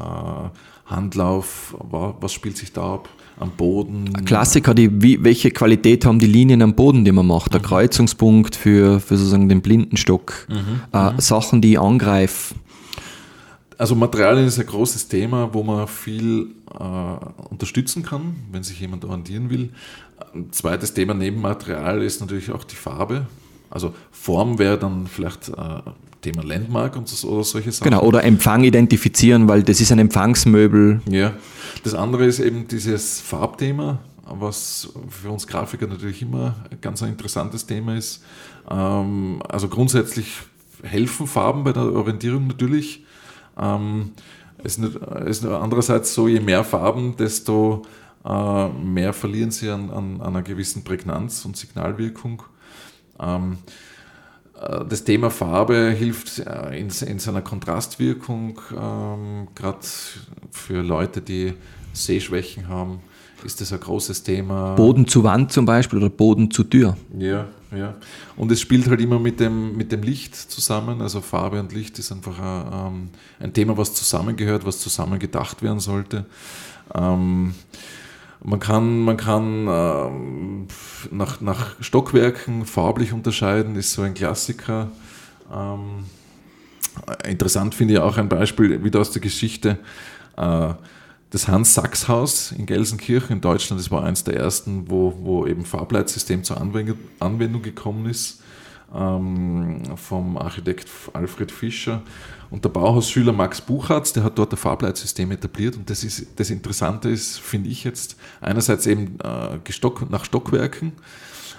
Handlauf, 0.87 1.75
was 1.79 2.33
spielt 2.33 2.57
sich 2.57 2.73
da 2.73 2.95
ab 2.95 3.09
am 3.39 3.51
Boden. 3.51 4.25
Klassiker, 4.25 4.73
die, 4.73 5.01
wie, 5.01 5.23
welche 5.23 5.51
Qualität 5.51 6.05
haben 6.05 6.19
die 6.19 6.27
Linien 6.27 6.61
am 6.61 6.73
Boden, 6.73 7.05
die 7.05 7.11
man 7.11 7.27
macht? 7.27 7.53
Der 7.53 7.61
mhm. 7.61 7.65
Kreuzungspunkt 7.65 8.55
für, 8.55 8.99
für 8.99 9.17
sozusagen 9.17 9.47
den 9.47 9.61
Blindenstock. 9.61 10.47
Mhm. 10.49 10.81
Äh, 10.91 11.11
mhm. 11.11 11.19
Sachen, 11.19 11.61
die 11.61 11.77
angreifen. 11.77 12.59
Also 13.77 13.93
Materialien 13.93 14.47
ist 14.47 14.59
ein 14.59 14.65
großes 14.65 15.07
Thema, 15.07 15.53
wo 15.53 15.61
man 15.61 15.87
viel 15.87 16.47
äh, 16.73 17.43
unterstützen 17.49 18.01
kann, 18.01 18.35
wenn 18.51 18.63
sich 18.63 18.79
jemand 18.79 19.05
orientieren 19.05 19.51
will. 19.51 19.69
Ein 20.33 20.51
zweites 20.51 20.95
Thema 20.95 21.13
neben 21.13 21.41
Material 21.41 22.01
ist 22.01 22.21
natürlich 22.21 22.51
auch 22.51 22.63
die 22.63 22.75
Farbe. 22.75 23.27
Also 23.69 23.93
Form 24.11 24.59
wäre 24.59 24.77
dann 24.77 25.07
vielleicht 25.07 25.49
äh, 25.49 25.81
Thema 26.21 26.43
Landmark 26.43 26.95
und 26.95 27.07
so, 27.07 27.29
oder 27.29 27.43
solche 27.43 27.71
Sachen. 27.71 27.89
Genau, 27.89 28.01
oder 28.01 28.23
Empfang 28.23 28.63
identifizieren, 28.63 29.47
weil 29.47 29.63
das 29.63 29.81
ist 29.81 29.91
ein 29.91 29.99
Empfangsmöbel. 29.99 31.01
Ja, 31.09 31.33
das 31.83 31.93
andere 31.93 32.25
ist 32.25 32.39
eben 32.39 32.67
dieses 32.67 33.21
Farbthema, 33.21 33.99
was 34.25 34.89
für 35.09 35.29
uns 35.29 35.47
Grafiker 35.47 35.87
natürlich 35.87 36.21
immer 36.21 36.55
ein 36.69 36.79
ganz 36.81 37.03
ein 37.03 37.09
interessantes 37.09 37.65
Thema 37.65 37.95
ist. 37.95 38.23
Ähm, 38.69 39.41
also 39.47 39.67
grundsätzlich 39.67 40.27
helfen 40.83 41.27
Farben 41.27 41.63
bei 41.63 41.73
der 41.73 41.83
Orientierung 41.83 42.47
natürlich. 42.47 43.03
Ähm, 43.59 44.11
es 44.63 44.77
ist 45.25 45.45
andererseits 45.45 46.13
so, 46.13 46.27
je 46.27 46.39
mehr 46.39 46.63
Farben, 46.63 47.15
desto 47.15 47.83
äh, 48.25 48.69
mehr 48.69 49.13
verlieren 49.13 49.51
sie 49.51 49.69
an, 49.69 49.89
an, 49.89 50.21
einer 50.21 50.41
gewissen 50.41 50.83
Prägnanz 50.83 51.45
und 51.45 51.55
Signalwirkung. 51.55 52.43
Ähm, 53.19 53.57
äh, 54.61 54.85
das 54.85 55.03
Thema 55.03 55.29
Farbe 55.29 55.91
hilft 55.91 56.39
äh, 56.39 56.79
in, 56.79 56.89
in 56.89 57.19
seiner 57.19 57.41
Kontrastwirkung, 57.41 58.59
ähm, 58.71 59.47
gerade 59.55 59.79
für 60.51 60.81
Leute, 60.81 61.21
die 61.21 61.53
Sehschwächen 61.93 62.67
haben, 62.67 62.99
ist 63.43 63.61
das 63.61 63.71
ein 63.71 63.79
großes 63.79 64.23
Thema. 64.23 64.75
Boden 64.75 65.07
zu 65.07 65.23
Wand 65.23 65.51
zum 65.51 65.65
Beispiel 65.65 65.99
oder 65.99 66.09
Boden 66.09 66.49
zu 66.51 66.63
Tür. 66.63 66.97
Ja, 67.17 67.47
ja. 67.75 67.95
Und 68.35 68.51
es 68.51 68.61
spielt 68.61 68.87
halt 68.87 69.01
immer 69.01 69.19
mit 69.19 69.39
dem, 69.39 69.75
mit 69.75 69.91
dem 69.91 70.01
Licht 70.01 70.35
zusammen. 70.35 71.01
Also 71.01 71.21
Farbe 71.21 71.59
und 71.59 71.73
Licht 71.73 71.99
ist 71.99 72.11
einfach 72.11 72.39
ein, 72.39 72.73
ähm, 72.73 73.09
ein 73.39 73.53
Thema, 73.53 73.77
was 73.77 73.93
zusammengehört, 73.93 74.65
was 74.65 74.79
zusammen 74.79 75.19
gedacht 75.19 75.61
werden 75.61 75.79
sollte. 75.79 76.25
Ähm, 76.95 77.53
man 78.43 78.59
kann, 78.59 78.99
man 79.01 79.17
kann 79.17 79.67
ähm, 79.67 80.67
nach, 81.11 81.41
nach 81.41 81.75
Stockwerken 81.81 82.65
farblich 82.65 83.13
unterscheiden, 83.13 83.75
ist 83.75 83.93
so 83.93 84.03
ein 84.03 84.13
Klassiker. 84.13 84.89
Ähm, 85.53 86.05
interessant 87.27 87.75
finde 87.75 87.95
ich 87.95 87.99
auch 87.99 88.17
ein 88.17 88.29
Beispiel 88.29 88.83
wieder 88.83 88.99
aus 88.99 89.11
der 89.11 89.21
Geschichte. 89.21 89.79
Äh, 90.35 90.73
das 91.29 91.47
Hans-Sachs-Haus 91.47 92.53
in 92.53 92.65
Gelsenkirchen 92.65 93.37
in 93.37 93.41
Deutschland, 93.41 93.81
das 93.81 93.91
war 93.91 94.03
eines 94.03 94.23
der 94.23 94.37
ersten, 94.37 94.89
wo, 94.89 95.13
wo 95.21 95.45
eben 95.45 95.65
Farbleitsystem 95.65 96.43
zur 96.43 96.61
Anwendung, 96.61 96.97
Anwendung 97.19 97.61
gekommen 97.61 98.05
ist. 98.05 98.41
ähm, 98.93 99.81
vom 99.95 100.37
Architekt 100.37 100.87
Alfred 101.13 101.51
Fischer. 101.51 102.01
Und 102.49 102.63
der 102.63 102.69
Bauhausschüler 102.69 103.33
Max 103.33 103.59
Buchardt, 103.61 104.15
der 104.15 104.23
hat 104.23 104.37
dort 104.37 104.53
ein 104.53 104.57
Farbleitsystem 104.57 105.31
etabliert. 105.31 105.75
Und 105.75 105.89
das, 105.89 106.03
ist, 106.03 106.27
das 106.37 106.49
Interessante 106.49 107.09
ist, 107.09 107.39
finde 107.39 107.69
ich 107.69 107.83
jetzt, 107.83 108.15
einerseits 108.39 108.87
eben 108.87 109.17
äh, 109.23 109.59
gestock, 109.63 110.09
nach 110.09 110.25
Stockwerken, 110.25 110.93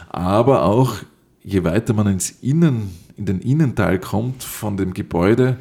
aber 0.08 0.64
auch 0.64 0.96
je 1.42 1.64
weiter 1.64 1.92
man 1.94 2.06
ins 2.06 2.30
Innen, 2.42 2.90
in 3.16 3.26
den 3.26 3.40
Innenteil 3.40 3.98
kommt 3.98 4.42
von 4.42 4.76
dem 4.76 4.94
Gebäude, 4.94 5.56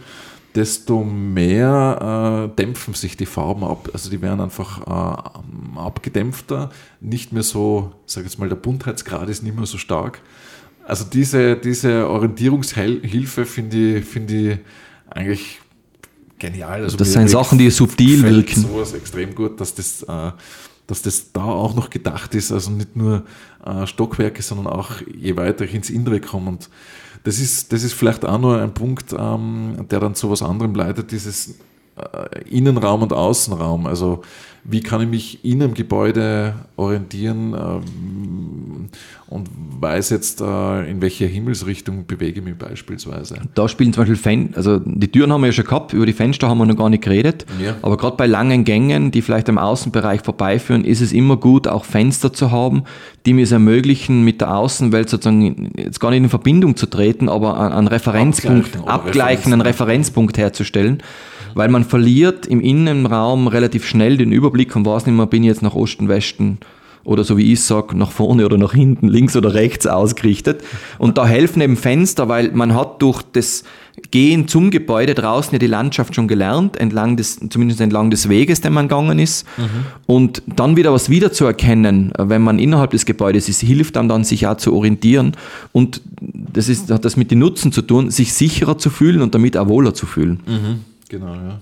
desto 0.56 1.04
mehr 1.04 2.50
äh, 2.52 2.56
dämpfen 2.56 2.94
sich 2.94 3.16
die 3.16 3.26
Farben 3.26 3.64
ab. 3.64 3.90
Also 3.94 4.10
die 4.10 4.22
werden 4.22 4.42
einfach 4.42 4.82
äh, 4.82 5.80
abgedämpfter, 5.80 6.72
nicht 7.00 7.32
mehr 7.32 7.44
so, 7.44 7.94
sag 8.06 8.24
jetzt 8.24 8.40
mal, 8.40 8.50
der 8.50 8.56
Buntheitsgrad 8.56 9.30
ist 9.30 9.44
nicht 9.44 9.56
mehr 9.56 9.66
so 9.66 9.78
stark. 9.78 10.22
Also 10.84 11.06
diese, 11.06 11.58
diese 11.58 12.08
Orientierungshilfe 12.10 13.46
finde 13.46 13.98
ich, 13.98 14.06
find 14.06 14.32
ich 14.32 14.58
eigentlich 15.18 15.60
genial. 16.40 16.84
Also 16.84 16.98
das 16.98 17.14
sind 17.14 17.30
Sachen, 17.30 17.58
die 17.58 17.70
subtil 17.70 18.24
wirken. 18.24 18.62
sowas 18.62 18.94
extrem 18.94 19.34
gut, 19.36 19.60
dass 19.60 19.74
das, 19.74 20.04
äh, 20.04 20.32
dass 20.86 21.02
das 21.02 21.32
da 21.32 21.44
auch 21.44 21.76
noch 21.76 21.90
gedacht 21.90 22.36
ist. 22.36 22.52
Also 22.52 22.72
nicht 22.72 22.96
nur 22.96 23.24
äh, 23.66 23.88
Stockwerke, 23.88 24.42
sondern 24.42 24.68
auch 24.68 24.92
je 25.16 25.36
weiter 25.36 25.66
ich 25.66 25.74
ins 25.74 25.90
Innere 25.90 26.22
komme. 26.22 26.50
Und 26.50 26.70
das 27.24 27.40
ist, 27.40 27.74
das 27.74 27.84
ist 27.84 27.94
vielleicht 27.94 28.26
auch 28.26 28.40
nur 28.40 28.62
ein 28.62 28.74
Punkt, 28.74 29.14
ähm, 29.18 29.86
der 29.90 30.00
dann 30.00 30.16
zu 30.16 30.30
was 30.30 30.42
anderem 30.44 30.76
leitet, 30.76 31.12
dieses 31.12 31.56
Innenraum 32.50 33.04
und 33.04 33.14
Außenraum. 33.14 33.86
Also 33.86 34.22
wie 34.70 34.82
kann 34.82 35.00
ich 35.02 35.08
mich 35.08 35.46
in 35.46 35.64
einem 35.64 35.74
Gebäude 35.74 36.54
orientieren 36.76 37.54
ähm, 37.54 38.90
und 39.28 39.50
weiß 39.80 40.10
jetzt, 40.10 40.42
äh, 40.42 40.92
in 40.92 41.02
welche 41.02 41.26
Himmelsrichtung 41.26 42.06
bewege 42.06 42.42
ich 42.42 42.46
mich 42.46 42.58
beispielsweise. 42.58 43.36
Da 43.56 43.70
spielen 43.70 43.94
zum 43.94 44.02
Beispiel 44.02 44.18
Fen 44.18 44.54
also 44.56 44.80
die 44.80 45.08
Türen 45.10 45.32
haben 45.32 45.42
wir 45.42 45.48
ja 45.48 45.54
schon 45.54 45.64
gehabt, 45.64 45.94
über 45.94 46.06
die 46.06 46.12
Fenster 46.12 46.50
haben 46.50 46.58
wir 46.58 46.66
noch 46.66 46.76
gar 46.76 46.90
nicht 46.90 47.04
geredet, 47.04 47.46
ja. 47.64 47.76
aber 47.82 47.96
gerade 47.96 48.18
bei 48.18 48.28
langen 48.28 48.66
Gängen, 48.66 49.12
die 49.12 49.22
vielleicht 49.22 49.48
am 49.48 49.58
Außenbereich 49.58 50.22
vorbeiführen, 50.22 50.84
ist 50.84 51.00
es 51.00 51.14
immer 51.14 51.38
gut, 51.38 51.68
auch 51.70 51.86
Fenster 51.86 52.34
zu 52.34 52.52
haben, 52.52 52.84
die 53.26 53.32
mir 53.32 53.44
es 53.44 53.54
ermöglichen, 53.54 54.26
mit 54.26 54.42
der 54.42 54.54
Außenwelt 54.54 55.10
sozusagen 55.10 55.72
jetzt 55.78 56.02
gar 56.02 56.10
nicht 56.10 56.24
in 56.24 56.30
Verbindung 56.30 56.76
zu 56.76 56.88
treten, 56.88 57.30
aber 57.30 57.58
einen 57.58 57.88
Referenzpunkt 57.88 58.76
abgleichen, 58.76 58.90
abgleichen 58.90 59.54
einen 59.54 59.62
Referenzpunkt 59.62 60.38
herzustellen 60.38 61.02
weil 61.58 61.70
man 61.70 61.84
verliert 61.84 62.46
im 62.46 62.62
Innenraum 62.62 63.48
relativ 63.48 63.86
schnell 63.86 64.18
den 64.18 64.32
Überblick 64.32 64.76
und 64.76 64.86
weiß 64.86 65.06
nicht 65.08 65.16
mehr, 65.16 65.26
bin 65.26 65.44
ich 65.44 65.48
jetzt 65.48 65.64
nach 65.64 65.74
Osten, 65.74 66.08
Westen 66.08 66.60
oder 67.04 67.24
so 67.24 67.38
wie 67.38 67.54
ich 67.54 67.62
sage, 67.62 67.98
nach 67.98 68.12
vorne 68.12 68.46
oder 68.46 68.58
nach 68.58 68.74
hinten, 68.74 69.08
links 69.08 69.36
oder 69.38 69.54
rechts 69.54 69.88
ausgerichtet. 69.88 70.62
Und 70.98 71.18
da 71.18 71.26
helfen 71.26 71.62
eben 71.62 71.78
Fenster, 71.78 72.28
weil 72.28 72.52
man 72.52 72.76
hat 72.76 73.02
durch 73.02 73.22
das 73.22 73.64
Gehen 74.12 74.48
zum 74.48 74.72
Gebäude 74.72 75.16
draußen 75.16 75.54
ja 75.54 75.58
die 75.58 75.68
Landschaft 75.68 76.14
schon 76.14 76.28
gelernt, 76.28 76.78
entlang 76.78 77.16
des, 77.16 77.40
zumindest 77.50 77.80
entlang 77.80 78.12
des 78.12 78.28
Weges, 78.28 78.60
den 78.60 78.74
man 78.74 78.90
gegangen 78.90 79.20
ist. 79.20 79.48
Mhm. 79.58 79.86
Und 80.06 80.44
dann 80.46 80.76
wieder 80.76 80.92
was 80.92 81.10
wiederzuerkennen, 81.10 82.12
wenn 82.18 82.42
man 82.42 82.60
innerhalb 82.60 82.92
des 82.92 83.06
Gebäudes 83.06 83.48
ist, 83.48 83.62
hilft 83.62 83.96
einem 83.96 84.10
dann, 84.10 84.24
sich 84.26 84.46
auch 84.46 84.58
zu 84.58 84.76
orientieren. 84.76 85.32
Und 85.72 86.02
das 86.22 86.68
ist, 86.68 86.92
hat 86.92 87.06
das 87.06 87.16
mit 87.16 87.32
den 87.32 87.40
Nutzen 87.40 87.72
zu 87.72 87.82
tun, 87.82 88.12
sich 88.12 88.34
sicherer 88.34 88.78
zu 88.78 88.90
fühlen 88.90 89.22
und 89.22 89.34
damit 89.34 89.56
auch 89.56 89.70
wohler 89.70 89.94
zu 89.94 90.06
fühlen. 90.06 90.42
Mhm. 90.46 90.97
Genau, 91.10 91.34
ja. 91.34 91.62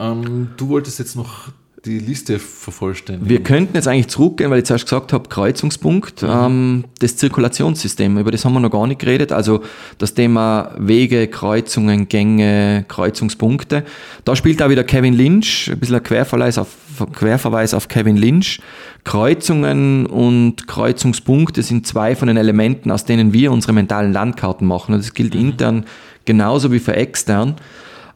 Ähm, 0.00 0.48
du 0.56 0.68
wolltest 0.68 0.98
jetzt 0.98 1.16
noch 1.16 1.50
die 1.84 1.98
Liste 1.98 2.38
vervollständigen. 2.38 3.28
Wir 3.28 3.42
könnten 3.42 3.76
jetzt 3.76 3.88
eigentlich 3.88 4.08
zurückgehen, 4.08 4.50
weil 4.50 4.58
ich 4.58 4.64
zuerst 4.64 4.86
gesagt 4.86 5.12
habe, 5.12 5.28
Kreuzungspunkt, 5.28 6.22
mhm. 6.22 6.28
ähm, 6.30 6.84
das 6.98 7.16
Zirkulationssystem, 7.16 8.16
über 8.16 8.30
das 8.30 8.44
haben 8.44 8.54
wir 8.54 8.60
noch 8.60 8.70
gar 8.70 8.86
nicht 8.86 9.00
geredet. 9.00 9.32
Also 9.32 9.62
das 9.98 10.14
Thema 10.14 10.74
Wege, 10.78 11.28
Kreuzungen, 11.28 12.08
Gänge, 12.08 12.86
Kreuzungspunkte. 12.88 13.84
Da 14.24 14.34
spielt 14.34 14.62
auch 14.62 14.70
wieder 14.70 14.84
Kevin 14.84 15.14
Lynch, 15.14 15.70
ein 15.70 15.78
bisschen 15.78 15.96
ein 15.96 16.02
Querverweis 16.02 16.56
auf, 16.56 16.68
Querverweis 17.12 17.74
auf 17.74 17.88
Kevin 17.88 18.16
Lynch. 18.16 18.60
Kreuzungen 19.04 20.06
und 20.06 20.66
Kreuzungspunkte 20.66 21.62
sind 21.62 21.86
zwei 21.86 22.16
von 22.16 22.28
den 22.28 22.38
Elementen, 22.38 22.90
aus 22.90 23.04
denen 23.04 23.34
wir 23.34 23.52
unsere 23.52 23.74
mentalen 23.74 24.14
Landkarten 24.14 24.66
machen. 24.66 24.94
Und 24.94 25.00
das 25.00 25.12
gilt 25.12 25.34
mhm. 25.34 25.40
intern 25.40 25.84
genauso 26.24 26.72
wie 26.72 26.78
für 26.78 26.94
extern. 26.94 27.56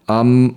Ähm, 0.08 0.56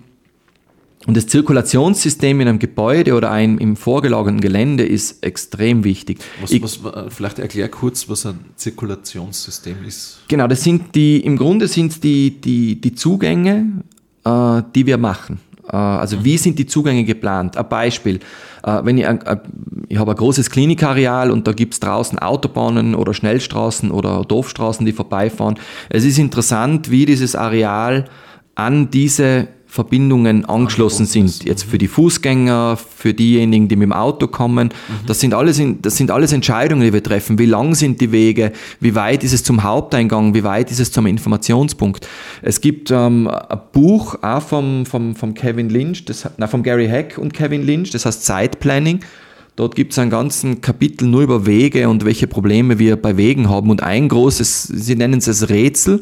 und 1.07 1.17
das 1.17 1.25
Zirkulationssystem 1.27 2.39
in 2.41 2.47
einem 2.47 2.59
Gebäude 2.59 3.15
oder 3.15 3.31
einem 3.31 3.57
im 3.57 3.75
vorgelagerten 3.75 4.39
Gelände 4.39 4.85
ist 4.85 5.23
extrem 5.23 5.83
wichtig. 5.83 6.19
Was, 6.41 6.51
ich, 6.51 6.61
was, 6.61 6.79
vielleicht 7.09 7.39
erklär 7.39 7.69
kurz, 7.69 8.07
was 8.07 8.25
ein 8.27 8.39
Zirkulationssystem 8.55 9.83
ist. 9.83 10.19
Genau, 10.27 10.47
das 10.47 10.61
sind 10.61 10.93
die, 10.93 11.19
im 11.21 11.37
Grunde 11.37 11.67
sind 11.67 12.03
die, 12.03 12.39
die, 12.39 12.79
die 12.79 12.93
Zugänge, 12.93 13.83
äh, 14.23 14.61
die 14.75 14.85
wir 14.85 14.99
machen. 14.99 15.39
Äh, 15.71 15.75
also 15.75 16.23
wie 16.23 16.37
sind 16.37 16.59
die 16.59 16.65
Zugänge 16.65 17.03
geplant? 17.03 17.57
Ein 17.57 17.69
Beispiel. 17.69 18.19
Äh, 18.63 18.81
wenn 18.83 18.97
ich, 18.97 19.07
ich 19.87 19.97
habe 19.97 20.11
ein 20.11 20.17
großes 20.17 20.49
Klinikareal 20.49 21.31
und 21.31 21.47
da 21.47 21.53
gibt 21.53 21.73
es 21.73 21.79
draußen 21.79 22.19
Autobahnen 22.19 22.95
oder 22.95 23.13
Schnellstraßen 23.13 23.91
oder 23.91 24.23
Dorfstraßen, 24.25 24.85
die 24.85 24.93
vorbeifahren. 24.93 25.55
Es 25.89 26.03
ist 26.03 26.19
interessant, 26.19 26.91
wie 26.91 27.05
dieses 27.05 27.35
Areal 27.35 28.05
an 28.55 28.89
diese 28.91 29.47
Verbindungen 29.71 30.43
angeschlossen 30.43 31.05
sind. 31.05 31.45
Jetzt 31.45 31.63
für 31.63 31.77
die 31.77 31.87
Fußgänger, 31.87 32.75
für 32.75 33.13
diejenigen, 33.13 33.69
die 33.69 33.77
mit 33.77 33.85
dem 33.85 33.93
Auto 33.93 34.27
kommen. 34.27 34.67
Mhm. 34.67 35.05
Das, 35.07 35.21
sind 35.21 35.33
alles, 35.33 35.61
das 35.81 35.95
sind 35.95 36.11
alles 36.11 36.33
Entscheidungen, 36.33 36.83
die 36.83 36.91
wir 36.91 37.01
treffen. 37.01 37.39
Wie 37.39 37.45
lang 37.45 37.73
sind 37.73 38.01
die 38.01 38.11
Wege? 38.11 38.51
Wie 38.81 38.95
weit 38.95 39.23
ist 39.23 39.31
es 39.31 39.45
zum 39.45 39.63
Haupteingang? 39.63 40.33
Wie 40.33 40.43
weit 40.43 40.71
ist 40.71 40.81
es 40.81 40.91
zum 40.91 41.05
Informationspunkt? 41.05 42.05
Es 42.41 42.59
gibt 42.59 42.91
ähm, 42.91 43.29
ein 43.29 43.59
Buch 43.71 44.17
auch 44.21 44.41
vom, 44.41 44.85
vom, 44.85 45.15
vom 45.15 45.33
Kevin 45.35 45.69
Lynch, 45.69 46.03
das, 46.03 46.29
nein, 46.35 46.49
vom 46.49 46.63
Gary 46.63 46.89
Heck 46.89 47.17
und 47.17 47.33
Kevin 47.33 47.65
Lynch, 47.65 47.91
das 47.91 48.05
heißt 48.05 48.25
Zeitplanning. 48.25 48.99
Dort 49.55 49.75
gibt 49.75 49.93
es 49.93 49.99
einen 49.99 50.11
ganzen 50.11 50.59
Kapitel 50.59 51.07
nur 51.07 51.21
über 51.21 51.45
Wege 51.45 51.87
und 51.87 52.03
welche 52.03 52.27
Probleme 52.27 52.77
wir 52.77 52.97
bei 52.97 53.15
Wegen 53.15 53.49
haben. 53.49 53.69
Und 53.69 53.83
ein 53.83 54.09
großes, 54.09 54.63
sie 54.63 54.97
nennen 54.97 55.19
es 55.19 55.25
das 55.25 55.47
Rätsel, 55.47 56.01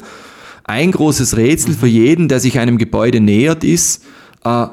ein 0.64 0.92
großes 0.92 1.36
Rätsel 1.36 1.74
für 1.74 1.86
jeden, 1.86 2.28
der 2.28 2.40
sich 2.40 2.58
einem 2.58 2.78
Gebäude 2.78 3.20
nähert, 3.20 3.64
ist, 3.64 4.04
äh, 4.44 4.66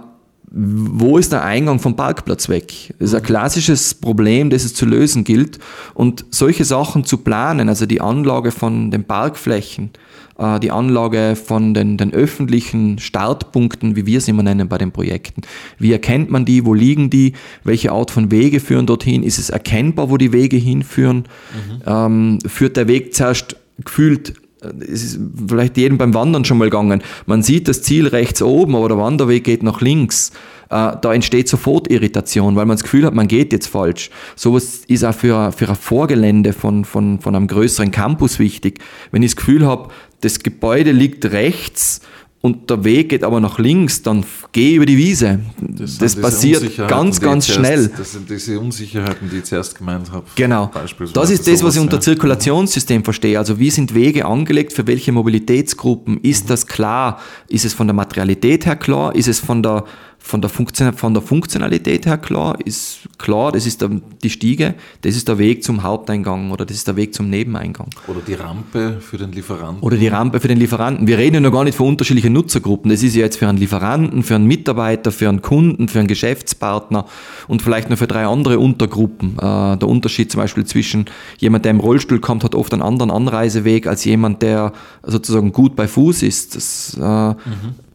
wo 0.49 1.17
ist 1.17 1.33
der 1.33 1.43
Eingang 1.43 1.79
vom 1.79 1.95
Parkplatz 1.95 2.47
weg? 2.47 2.93
Das 2.99 3.09
ist 3.09 3.15
ein 3.15 3.23
klassisches 3.23 3.93
Problem, 3.93 4.49
das 4.49 4.63
es 4.63 4.73
zu 4.73 4.85
lösen 4.85 5.25
gilt. 5.25 5.59
Und 5.93 6.25
solche 6.31 6.63
Sachen 6.63 7.03
zu 7.03 7.17
planen, 7.17 7.67
also 7.67 7.85
die 7.85 7.99
Anlage 7.99 8.51
von 8.51 8.89
den 8.89 9.03
Parkflächen, 9.03 9.91
äh, 10.37 10.59
die 10.61 10.71
Anlage 10.71 11.35
von 11.35 11.73
den, 11.73 11.97
den 11.97 12.13
öffentlichen 12.13 12.97
Startpunkten, 12.97 13.97
wie 13.97 14.05
wir 14.05 14.19
es 14.19 14.29
immer 14.29 14.43
nennen 14.43 14.69
bei 14.69 14.77
den 14.77 14.91
Projekten. 14.91 15.41
Wie 15.79 15.91
erkennt 15.91 16.31
man 16.31 16.45
die? 16.45 16.65
Wo 16.65 16.73
liegen 16.73 17.09
die? 17.09 17.33
Welche 17.65 17.91
Art 17.91 18.09
von 18.09 18.31
Wege 18.31 18.61
führen 18.61 18.85
dorthin? 18.85 19.23
Ist 19.23 19.39
es 19.39 19.49
erkennbar, 19.49 20.09
wo 20.09 20.15
die 20.15 20.31
Wege 20.31 20.57
hinführen? 20.57 21.25
Mhm. 21.53 21.81
Ähm, 21.85 22.39
führt 22.47 22.77
der 22.77 22.87
Weg 22.87 23.13
zuerst 23.13 23.57
gefühlt 23.83 24.33
es 24.81 25.03
ist 25.03 25.19
vielleicht 25.47 25.77
jedem 25.77 25.97
beim 25.97 26.13
Wandern 26.13 26.45
schon 26.45 26.57
mal 26.57 26.65
gegangen. 26.69 27.01
Man 27.25 27.43
sieht 27.43 27.67
das 27.67 27.81
Ziel 27.81 28.07
rechts 28.07 28.41
oben, 28.41 28.75
aber 28.75 28.89
der 28.89 28.97
Wanderweg 28.97 29.43
geht 29.43 29.63
nach 29.63 29.81
links. 29.81 30.31
Äh, 30.69 30.93
da 31.01 31.13
entsteht 31.13 31.47
sofort 31.47 31.89
Irritation, 31.89 32.55
weil 32.55 32.65
man 32.65 32.75
das 32.75 32.83
Gefühl 32.83 33.05
hat, 33.05 33.13
man 33.13 33.27
geht 33.27 33.53
jetzt 33.53 33.67
falsch. 33.67 34.09
Sowas 34.35 34.81
ist 34.87 35.03
auch 35.03 35.15
für, 35.15 35.51
für 35.51 35.69
ein 35.69 35.75
Vorgelände 35.75 36.53
von, 36.53 36.85
von, 36.85 37.19
von 37.19 37.35
einem 37.35 37.47
größeren 37.47 37.91
Campus 37.91 38.39
wichtig. 38.39 38.79
Wenn 39.11 39.23
ich 39.23 39.31
das 39.31 39.37
Gefühl 39.37 39.65
habe, 39.65 39.89
das 40.21 40.39
Gebäude 40.39 40.91
liegt 40.91 41.25
rechts 41.25 42.01
und 42.39 42.69
der 42.69 42.83
Weg 42.83 43.09
geht 43.09 43.23
aber 43.23 43.39
nach 43.39 43.57
links, 43.57 44.03
dann 44.03 44.23
geh 44.51 44.75
über 44.75 44.85
die 44.85 44.97
Wiese. 44.97 45.39
Das, 45.59 45.97
das 45.97 46.15
passiert 46.15 46.77
ganz, 46.87 47.19
ganz 47.19 47.47
schnell. 47.47 47.91
Das 47.97 48.11
sind 48.11 48.29
diese 48.29 48.59
Unsicherheiten, 48.59 49.29
die 49.29 49.37
ich 49.37 49.45
zuerst 49.45 49.75
gemeint 49.77 50.11
habe. 50.11 50.25
Genau. 50.35 50.71
Das 51.13 51.29
ist 51.31 51.47
das, 51.47 51.63
was 51.63 51.75
ich 51.75 51.81
unter 51.81 51.99
Zirkulationssystem 51.99 53.03
verstehe. 53.03 53.39
Also 53.39 53.57
wie 53.59 53.71
sind 53.71 53.95
Wege 53.95 54.25
angelegt, 54.25 54.73
für 54.73 54.85
welche 54.85 55.11
Mobilitätsgruppen? 55.11 56.21
Ist 56.21 56.45
mhm. 56.45 56.49
das 56.49 56.67
klar? 56.67 57.19
Ist 57.47 57.65
es 57.65 57.73
von 57.73 57.87
der 57.87 57.95
Materialität 57.95 58.67
her 58.67 58.75
klar? 58.75 59.15
Ist 59.15 59.27
es 59.27 59.39
von 59.39 59.63
der 59.63 59.85
von 60.19 60.41
der, 60.41 60.49
Funktion, 60.49 60.93
von 60.93 61.13
der 61.13 61.23
Funktionalität 61.23 62.05
her 62.05 62.17
klar, 62.17 62.57
ist 62.65 63.07
klar, 63.17 63.51
das 63.51 63.65
ist 63.65 63.81
der, 63.81 63.89
die 64.21 64.29
Stiege, 64.29 64.75
das 65.01 65.15
ist 65.15 65.27
der 65.27 65.37
Weg 65.37 65.63
zum 65.63 65.83
Haupteingang 65.83 66.51
oder 66.51 66.65
das 66.65 66.77
ist 66.77 66.87
der 66.87 66.97
Weg 66.97 67.13
zum 67.13 67.29
Nebeneingang. 67.29 67.89
Oder 68.07 68.19
die 68.19 68.33
Rampe 68.33 68.97
für 68.99 69.17
den 69.17 69.31
Lieferanten. 69.31 69.81
Oder 69.81 69.95
die 69.95 70.07
Rampe 70.07 70.39
für 70.39 70.49
den 70.49 70.57
Lieferanten. 70.57 71.07
Wir 71.07 71.17
reden 71.17 71.35
ja 71.35 71.39
noch 71.39 71.51
gar 71.51 71.63
nicht 71.63 71.77
von 71.77 71.87
unterschiedlichen 71.87 72.33
Nutzergruppen. 72.33 72.91
Das 72.91 73.03
ist 73.03 73.15
ja 73.15 73.21
jetzt 73.21 73.37
für 73.37 73.47
einen 73.47 73.57
Lieferanten, 73.57 74.23
für 74.23 74.35
einen 74.35 74.47
Mitarbeiter, 74.47 75.11
für 75.11 75.29
einen 75.29 75.41
Kunden, 75.41 75.87
für 75.87 75.99
einen 75.99 76.09
Geschäftspartner 76.09 77.05
und 77.47 77.61
vielleicht 77.61 77.89
noch 77.89 77.97
für 77.97 78.07
drei 78.07 78.25
andere 78.25 78.59
Untergruppen. 78.59 79.37
Äh, 79.37 79.77
der 79.77 79.87
Unterschied 79.87 80.31
zum 80.31 80.41
Beispiel 80.41 80.65
zwischen 80.65 81.05
jemand, 81.37 81.63
der 81.63 81.71
im 81.71 81.79
Rollstuhl 81.79 82.19
kommt, 82.19 82.43
hat 82.43 82.53
oft 82.53 82.73
einen 82.73 82.81
anderen 82.81 83.11
Anreiseweg 83.11 83.87
als 83.87 84.03
jemand, 84.03 84.41
der 84.41 84.73
sozusagen 85.03 85.53
gut 85.53 85.75
bei 85.75 85.87
Fuß 85.87 86.23
ist. 86.23 86.55
Das, 86.55 86.97
äh, 86.99 87.29
mhm 87.29 87.86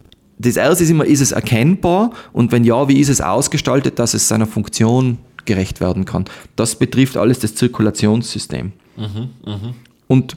das 0.43 0.57
erste 0.57 0.85
ist 0.85 0.91
immer, 0.91 1.05
ist 1.05 1.21
es 1.21 1.33
erkennbar 1.33 2.11
und 2.33 2.53
wenn 2.53 2.65
ja, 2.65 2.89
wie 2.89 2.99
ist 3.01 3.09
es 3.09 3.21
ausgestaltet, 3.21 3.99
dass 3.99 4.15
es 4.15 4.29
seiner 4.29 4.47
Funktion 4.47 5.19
gerecht 5.45 5.81
werden 5.81 6.05
kann. 6.05 6.25
Das 6.57 6.77
betrifft 6.77 7.17
alles 7.17 7.39
das 7.41 7.55
Zirkulationssystem. 7.55 8.73
Mhm, 8.97 9.31
mh. 9.45 9.75
Und 10.09 10.37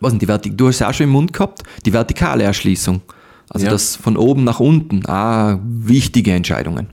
was 0.00 0.16
die 0.18 0.26
Vertik 0.26 0.58
du 0.58 0.68
hast 0.68 0.76
es 0.76 0.82
auch 0.82 0.92
schon 0.92 1.04
im 1.04 1.10
Mund 1.10 1.32
gehabt, 1.32 1.62
die 1.86 1.92
vertikale 1.92 2.44
Erschließung. 2.44 3.00
Also 3.48 3.66
Ja. 3.66 3.72
das 3.72 3.96
von 3.96 4.16
oben 4.16 4.44
nach 4.44 4.60
unten, 4.60 5.06
ah, 5.06 5.60
wichtige 5.62 6.32
Entscheidungen. 6.32 6.88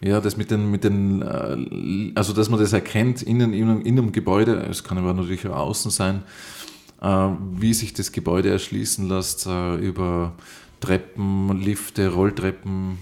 Ja, 0.00 0.20
das 0.20 0.36
mit 0.36 0.50
den, 0.50 0.70
mit 0.70 0.84
den, 0.84 1.22
äh, 1.22 2.12
also 2.14 2.32
dass 2.34 2.50
man 2.50 2.60
das 2.60 2.72
erkennt 2.74 3.22
innen, 3.22 3.54
innen, 3.54 3.80
in 3.82 3.98
einem 3.98 4.12
Gebäude, 4.12 4.66
es 4.70 4.84
kann 4.84 4.98
aber 4.98 5.14
natürlich 5.14 5.46
auch 5.46 5.56
außen 5.56 5.90
sein, 5.90 6.22
äh, 7.00 7.28
wie 7.56 7.72
sich 7.72 7.94
das 7.94 8.12
Gebäude 8.12 8.50
erschließen 8.50 9.08
lässt 9.08 9.46
äh, 9.46 9.76
über 9.76 10.32
Treppen, 10.84 11.60
Lifte, 11.60 12.12
Rolltreppen. 12.12 12.98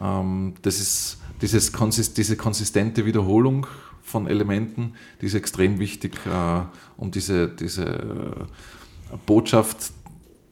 Ähm, 0.00 0.54
das 0.62 0.80
ist 0.80 1.18
dieses, 1.42 1.72
diese 2.14 2.36
konsistente 2.36 3.04
Wiederholung 3.04 3.66
von 4.02 4.26
Elementen, 4.26 4.94
die 5.20 5.26
ist 5.26 5.34
extrem 5.34 5.78
wichtig, 5.78 6.14
äh, 6.26 6.62
um 6.96 7.10
diese, 7.10 7.48
diese 7.48 7.84
äh, 7.84 9.16
Botschaft 9.26 9.92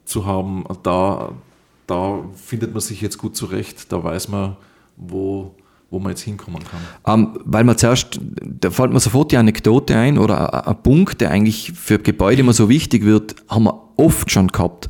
zu 0.04 0.26
haben. 0.26 0.64
Da, 0.82 1.32
da 1.86 2.24
findet 2.36 2.72
man 2.72 2.80
sich 2.80 3.00
jetzt 3.00 3.16
gut 3.16 3.34
zurecht, 3.34 3.90
da 3.90 4.04
weiß 4.04 4.28
man, 4.28 4.56
wo, 4.96 5.54
wo 5.90 5.98
man 5.98 6.10
jetzt 6.10 6.20
hinkommen 6.22 6.60
kann. 7.04 7.20
Ähm, 7.20 7.38
weil 7.44 7.64
man 7.64 7.78
zuerst, 7.78 8.20
da 8.42 8.70
fällt 8.70 8.92
mir 8.92 9.00
sofort 9.00 9.32
die 9.32 9.38
Anekdote 9.38 9.96
ein 9.96 10.18
oder 10.18 10.66
ein- 10.68 10.76
Punkt, 10.82 11.20
der 11.22 11.30
eigentlich 11.30 11.72
für 11.74 11.98
Gebäude 11.98 12.40
immer 12.40 12.52
so 12.52 12.68
wichtig 12.68 13.04
wird, 13.04 13.36
haben 13.48 13.64
wir 13.64 13.88
oft 13.96 14.30
schon 14.30 14.48
gehabt, 14.48 14.88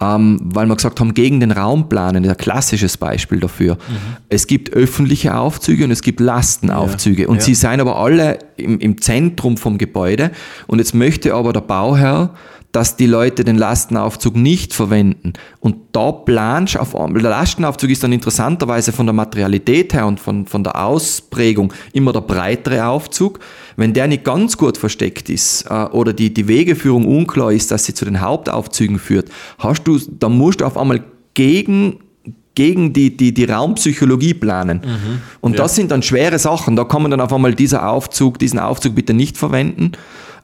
ähm, 0.00 0.38
weil 0.42 0.66
wir 0.66 0.76
gesagt 0.76 0.98
haben, 1.00 1.12
gegen 1.14 1.40
den 1.40 1.50
Raum 1.50 1.88
planen, 1.88 2.24
ist 2.24 2.30
ein 2.30 2.36
klassisches 2.36 2.96
Beispiel 2.96 3.38
dafür. 3.40 3.76
Es 4.28 4.46
gibt 4.46 4.72
öffentliche 4.72 5.36
Aufzüge 5.36 5.84
und 5.84 5.90
es 5.90 6.00
gibt 6.00 6.20
Lastenaufzüge 6.20 7.28
und 7.28 7.36
Ja. 7.36 7.42
sie 7.42 7.54
sind 7.54 7.80
aber 7.80 7.96
alle 7.98 8.38
im, 8.56 8.78
im 8.78 9.00
Zentrum 9.02 9.56
vom 9.58 9.76
Gebäude 9.78 10.30
und 10.68 10.78
jetzt 10.78 10.94
möchte 10.94 11.34
aber 11.34 11.52
der 11.52 11.60
Bauherr, 11.60 12.30
dass 12.72 12.96
die 12.96 13.06
Leute 13.06 13.44
den 13.44 13.56
Lastenaufzug 13.56 14.36
nicht 14.36 14.74
verwenden. 14.74 15.32
Und 15.60 15.76
da 15.92 16.12
planst 16.12 16.74
du 16.74 16.80
auf 16.80 16.94
einmal, 16.94 17.22
der 17.22 17.30
Lastenaufzug 17.30 17.90
ist 17.90 18.02
dann 18.02 18.12
interessanterweise 18.12 18.92
von 18.92 19.06
der 19.06 19.14
Materialität 19.14 19.94
her 19.94 20.06
und 20.06 20.20
von, 20.20 20.46
von 20.46 20.62
der 20.62 20.84
Ausprägung 20.84 21.72
immer 21.92 22.12
der 22.12 22.20
breitere 22.20 22.86
Aufzug. 22.86 23.40
Wenn 23.76 23.94
der 23.94 24.08
nicht 24.08 24.24
ganz 24.24 24.56
gut 24.58 24.76
versteckt 24.76 25.30
ist 25.30 25.66
äh, 25.70 25.84
oder 25.86 26.12
die, 26.12 26.32
die 26.34 26.48
Wegeführung 26.48 27.06
unklar 27.06 27.52
ist, 27.52 27.70
dass 27.70 27.84
sie 27.84 27.94
zu 27.94 28.04
den 28.04 28.20
Hauptaufzügen 28.20 28.98
führt, 28.98 29.30
hast 29.58 29.84
du, 29.84 29.98
dann 29.98 30.36
musst 30.36 30.60
du 30.60 30.66
auf 30.66 30.76
einmal 30.76 31.02
gegen 31.34 32.00
gegen 32.56 32.94
die, 32.94 33.14
die, 33.14 33.34
die 33.34 33.44
Raumpsychologie 33.44 34.32
planen. 34.34 34.80
Und 35.42 35.52
Ja. 35.52 35.58
das 35.58 35.74
sind 35.76 35.90
dann 35.90 36.02
schwere 36.02 36.38
Sachen. 36.38 36.74
Da 36.74 36.84
kann 36.84 37.02
man 37.02 37.10
dann 37.10 37.20
auf 37.20 37.30
einmal 37.30 37.54
dieser 37.54 37.86
Aufzug, 37.88 38.38
diesen 38.38 38.58
Aufzug 38.58 38.94
bitte 38.94 39.12
nicht 39.12 39.36
verwenden 39.36 39.92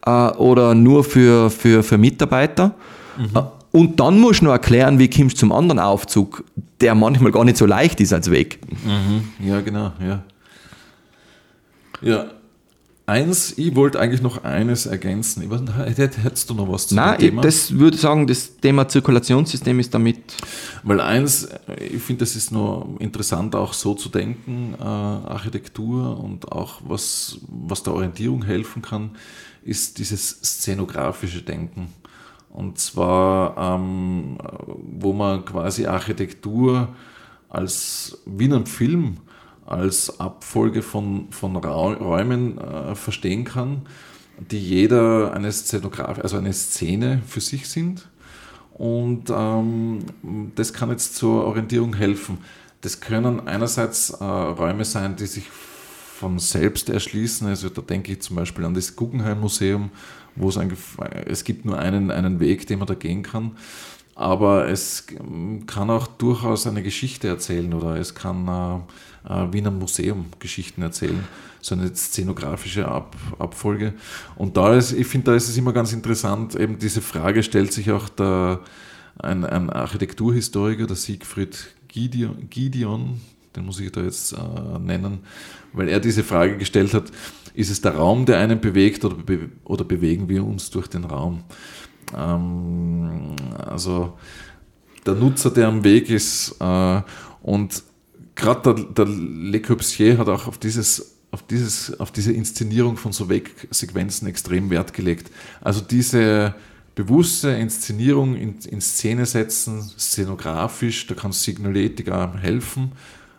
äh, 0.07 0.11
oder 0.37 0.75
nur 0.75 1.05
für, 1.05 1.51
für, 1.51 1.83
für 1.83 1.99
Mitarbeiter. 1.99 2.75
Äh, 3.35 3.41
und 3.73 3.99
dann 4.01 4.21
musst 4.21 4.41
du 4.41 4.45
noch 4.47 4.53
erklären, 4.53 4.99
wie 4.99 5.09
kommst 5.09 5.37
du 5.37 5.41
zum 5.41 5.53
anderen 5.53 5.79
Aufzug, 5.79 6.45
der 6.81 6.95
manchmal 6.95 7.33
gar 7.33 7.45
nicht 7.45 7.57
so 7.57 7.65
leicht 7.67 8.01
ist 8.01 8.13
als 8.13 8.31
Weg. 8.31 8.59
Ja, 9.43 9.61
genau, 9.63 9.93
ja. 10.07 10.23
Ja, 12.03 12.27
eins, 13.07 13.57
ich 13.57 13.75
wollte 13.77 14.01
eigentlich 14.01 14.23
noch 14.23 14.43
eines 14.45 14.87
ergänzen. 14.87 15.43
Ich 15.43 15.51
weiß 15.51 15.61
nicht, 15.61 15.73
hätt- 15.99 16.19
hättest 16.23 16.51
du 16.51 16.55
noch 16.55 16.71
was 16.71 16.89
zu 16.89 16.95
Nein, 16.97 17.19
dem 17.19 17.31
Thema? 17.31 17.43
das 17.43 17.79
würde 17.79 17.97
sagen, 17.97 18.27
das 18.27 18.57
Thema 18.59 18.89
Zirkulationssystem 18.89 19.79
ist 19.81 19.95
damit 19.95 20.19
Weil 20.83 21.01
eins, 21.01 21.49
ich 21.79 22.03
finde, 22.03 22.21
das 22.21 22.35
ist 22.37 22.51
nur 22.51 22.97
interessant, 22.99 23.55
auch 23.55 23.73
so 23.73 23.95
zu 23.95 24.09
denken, 24.09 24.75
äh, 24.79 24.83
Architektur 24.85 26.19
und 26.23 26.51
auch 26.51 26.81
was, 26.87 27.39
was 27.49 27.83
der 27.85 27.95
Orientierung 27.95 28.45
helfen 28.45 28.83
kann, 28.83 29.11
ist 29.65 29.99
dieses 29.99 30.41
szenografische 30.43 31.43
Denken. 31.43 31.89
Und 32.51 32.79
zwar, 32.79 33.57
ähm, 33.57 34.37
wo 34.99 35.13
man 35.13 35.45
quasi 35.45 35.87
Architektur 35.87 36.89
als 37.49 38.19
wie 38.27 38.45
in 38.47 38.53
einem 38.53 38.67
Film 38.67 39.19
als 39.65 40.21
Abfolge 40.21 40.83
von, 40.83 41.29
von 41.31 41.57
Räumen 41.57 42.59
äh, 42.59 42.95
verstehen 42.95 43.45
kann, 43.45 43.83
die 44.51 44.59
jeder 44.59 45.33
eine 45.33 45.53
Szenograf, 45.53 46.19
also 46.19 46.37
eine 46.37 46.53
Szene 46.53 47.23
für 47.27 47.41
sich 47.41 47.69
sind. 47.69 48.09
Und 48.75 49.31
ähm, 49.31 50.01
das 50.57 50.73
kann 50.73 50.91
jetzt 50.91 51.17
zur 51.17 51.45
Orientierung 51.45 51.95
helfen. 51.95 52.39
Das 52.81 53.01
können 53.01 53.47
einerseits 53.47 54.11
äh, 54.11 54.25
Räume 54.25 54.85
sein, 54.85 55.17
die 55.17 55.27
sich 55.27 55.45
von 56.13 56.39
selbst 56.39 56.89
erschließen. 56.89 57.47
Also 57.47 57.69
da 57.69 57.83
denke 57.83 58.13
ich 58.13 58.21
zum 58.21 58.37
Beispiel 58.37 58.65
an 58.65 58.75
das 58.75 58.97
Guggenheim 58.97 59.41
Museum, 59.41 59.91
wo 60.37 60.49
es 60.49 60.59
es 61.27 61.45
gibt 61.45 61.65
nur 61.65 61.79
einen, 61.79 62.11
einen 62.11 62.41
Weg, 62.41 62.67
den 62.67 62.79
man 62.79 62.89
da 62.89 62.95
gehen 62.95 63.23
kann. 63.23 63.53
Aber 64.15 64.69
es 64.69 65.07
kann 65.67 65.91
auch 65.91 66.07
durchaus 66.07 66.67
eine 66.67 66.83
Geschichte 66.83 67.29
erzählen 67.29 67.73
oder 67.73 67.97
es 67.97 68.15
kann 68.15 68.47
äh, 68.47 68.77
äh, 69.29 69.53
wie 69.53 69.59
in 69.59 69.67
einem 69.67 69.79
Museum 69.79 70.27
Geschichten 70.39 70.83
erzählen. 70.83 71.25
So 71.61 71.75
eine 71.75 71.95
szenografische 71.95 72.87
Ab 72.89 73.17
Abfolge. 73.39 73.95
Und 74.37 74.57
da 74.57 74.75
ist, 74.75 74.93
ich 74.93 75.07
finde, 75.07 75.31
da 75.31 75.37
ist 75.37 75.49
es 75.49 75.57
immer 75.57 75.73
ganz 75.73 75.93
interessant, 75.93 76.55
eben 76.57 76.79
diese 76.79 77.01
Frage 77.01 77.43
stellt 77.43 77.73
sich 77.73 77.91
auch 77.91 78.09
der, 78.11 78.61
ein, 79.19 79.45
ein 79.45 79.71
Architekturhistoriker, 79.71 80.87
der 80.87 80.97
Siegfried 80.97 81.75
Gideon, 81.89 82.49
Gideon 82.51 83.21
den 83.55 83.67
muss 83.67 83.81
ich 83.81 83.93
da 83.93 84.03
jetzt 84.03 84.33
äh, 84.33 84.79
nennen, 84.79 85.21
weil 85.73 85.89
er 85.89 86.01
diese 86.01 86.25
Frage 86.25 86.59
gestellt 86.59 86.95
hat, 86.95 87.05
ist 87.55 87.71
es 87.71 87.81
der 87.81 87.97
Raum, 87.97 88.25
der 88.25 88.39
einen 88.39 88.61
bewegt 88.61 89.05
oder, 89.05 89.17
be 89.17 89.51
oder 89.65 89.85
bewegen 89.85 90.29
wir 90.29 90.45
uns 90.45 90.71
durch 90.71 90.89
den 90.89 91.05
Raum? 91.05 91.45
Ähm, 92.17 93.37
also 93.59 94.19
der 95.07 95.15
Nutzer, 95.15 95.51
der 95.51 95.69
am 95.69 95.85
Weg 95.85 96.09
ist 96.09 96.57
äh, 96.61 97.03
und 97.43 97.83
gerade 98.35 98.75
der, 98.75 98.85
der 98.85 99.07
Le 99.07 99.61
Corbusier 99.61 100.19
hat 100.19 100.29
auch 100.29 100.47
auf 100.47 100.59
dieses 100.59 101.13
auf, 101.33 101.43
dieses, 101.47 101.99
auf 101.99 102.13
diese 102.13 102.31
Inszenierung 102.33 102.99
von 102.99 103.13
so 103.13 103.29
Wegsequenzen 103.31 104.29
extrem 104.29 104.69
Wert 104.69 104.93
gelegt. 104.93 105.31
Also 105.63 105.81
diese 105.81 106.55
bewusste 106.95 107.51
Inszenierung 107.51 108.37
in, 108.37 108.59
in 108.69 108.81
Szene 108.81 109.25
setzen, 109.25 109.81
szenografisch, 109.99 111.07
da 111.07 111.15
kann 111.15 111.33
Signaletik 111.33 112.11
auch 112.11 112.37
helfen. 112.37 112.93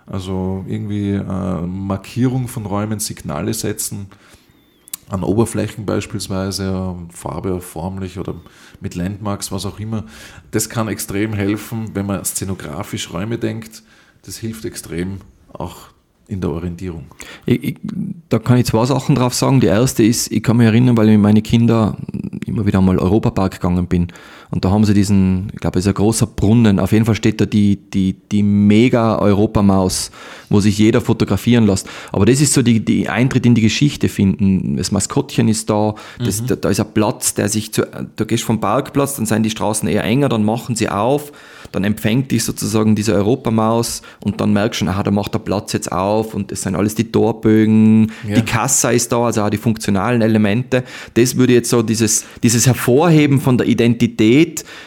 Also 0.06 0.66
irgendwie 0.68 1.12
äh, 1.12 1.62
Markierung 1.62 2.48
von 2.48 2.66
Räumen, 2.66 3.00
Signale 3.00 3.54
setzen, 3.54 4.08
an 5.10 5.24
Oberflächen 5.24 5.86
beispielsweise, 5.86 6.96
Farbe 7.10 7.62
formlich 7.62 8.20
oder 8.20 8.36
mit 8.82 8.96
Landmarks, 8.96 9.52
was 9.52 9.66
auch 9.66 9.80
immer. 9.80 10.06
Das 10.52 10.70
kann 10.70 10.88
extrem 10.88 11.34
helfen, 11.34 11.92
wenn 11.94 12.06
man 12.06 12.24
szenografisch 12.26 13.14
Räume 13.14 13.38
denkt. 13.38 13.84
Das 14.26 14.38
hilft 14.38 14.66
extrem 14.66 15.20
auch 15.52 15.94
in 16.28 16.42
der 16.42 16.50
Orientierung. 16.50 17.06
Ich, 17.46 17.64
ich, 17.64 17.78
da 18.30 18.40
kann 18.40 18.58
ich 18.58 18.66
zwei 18.66 18.86
Sachen 18.86 19.16
drauf 19.16 19.34
sagen. 19.34 19.60
Die 19.60 19.68
erste 19.68 20.04
ist, 20.04 20.32
ich 20.32 20.42
kann 20.42 20.58
mich 20.58 20.68
erinnern, 20.68 20.98
weil 20.98 21.08
ich 21.08 21.14
mit 21.14 21.22
meinen 21.22 21.44
Kindern 21.44 21.98
immer 22.46 22.66
wieder 22.66 22.80
einmal 22.80 22.98
Europapark 22.98 23.54
gegangen 23.54 23.88
bin. 23.88 24.08
Und 24.54 24.64
da 24.64 24.70
haben 24.70 24.86
sie 24.86 24.94
diesen, 24.94 25.48
ich 25.52 25.60
glaube, 25.60 25.80
es 25.80 25.86
ist 25.86 25.90
ein 25.90 25.96
großer 25.96 26.28
Brunnen. 26.28 26.80
Auf 26.80 26.92
jeden 26.92 27.06
Fall 27.06 27.16
steht 27.16 27.42
da 27.42 27.48
die, 27.48 27.76
die, 27.76 28.16
die 28.32 28.44
Mega-Europamaus, 28.44 30.12
wo 30.50 30.60
sich 30.60 30.78
jeder 30.78 31.02
fotografieren 31.02 31.66
lässt. 31.66 31.88
Aber 32.12 32.28
das 32.28 32.40
ist 32.40 32.54
so 32.54 32.62
die, 32.62 32.86
die 32.86 33.10
Eintritt 33.10 33.48
in 33.48 33.56
die 33.56 33.62
Geschichte 33.62 34.10
finden. 34.10 34.78
Das 34.78 34.92
Maskottchen 34.92 35.48
ist 35.48 35.72
da, 35.72 35.96
das, 36.20 36.46
da, 36.46 36.56
da 36.56 36.70
ist 36.70 36.80
ein 36.80 36.94
Platz, 36.94 37.34
der 37.34 37.50
sich, 37.50 37.74
zu, 37.74 37.82
da 38.16 38.26
gehst 38.26 38.44
du 38.44 38.48
vom 38.48 38.60
Parkplatz, 38.60 39.16
dann 39.16 39.26
sind 39.26 39.42
die 39.42 39.50
Straßen 39.50 39.90
eher 39.90 40.04
enger, 40.04 40.30
dann 40.30 40.46
machen 40.46 40.76
sie 40.76 40.88
auf, 40.88 41.32
dann 41.72 41.84
empfängt 41.84 42.30
dich 42.32 42.44
sozusagen 42.44 42.96
diese 42.96 43.16
Europamaus 43.16 44.04
und 44.24 44.40
dann 44.40 44.54
merkst 44.54 44.82
du 44.82 44.86
schon, 44.86 44.90
aha, 44.94 45.02
da 45.02 45.10
macht 45.10 45.34
der 45.34 45.40
Platz 45.40 45.74
jetzt 45.74 45.92
auf 45.92 46.36
und 46.36 46.52
es 46.52 46.62
sind 46.62 46.76
alles 46.76 46.94
die 46.94 47.12
Torbögen, 47.12 48.12
Ja. 48.28 48.36
die 48.36 48.44
Kassa 48.44 48.92
ist 48.92 49.12
da, 49.12 49.26
also 49.26 49.42
auch 49.42 49.50
die 49.50 49.58
funktionalen 49.58 50.22
Elemente. 50.22 50.84
Das 51.16 51.36
würde 51.36 51.54
jetzt 51.54 51.72
so 51.72 51.82
dieses, 51.82 52.26
dieses 52.44 52.68
Hervorheben 52.68 53.42
von 53.42 53.58
der 53.58 53.66
Identität, 53.66 54.43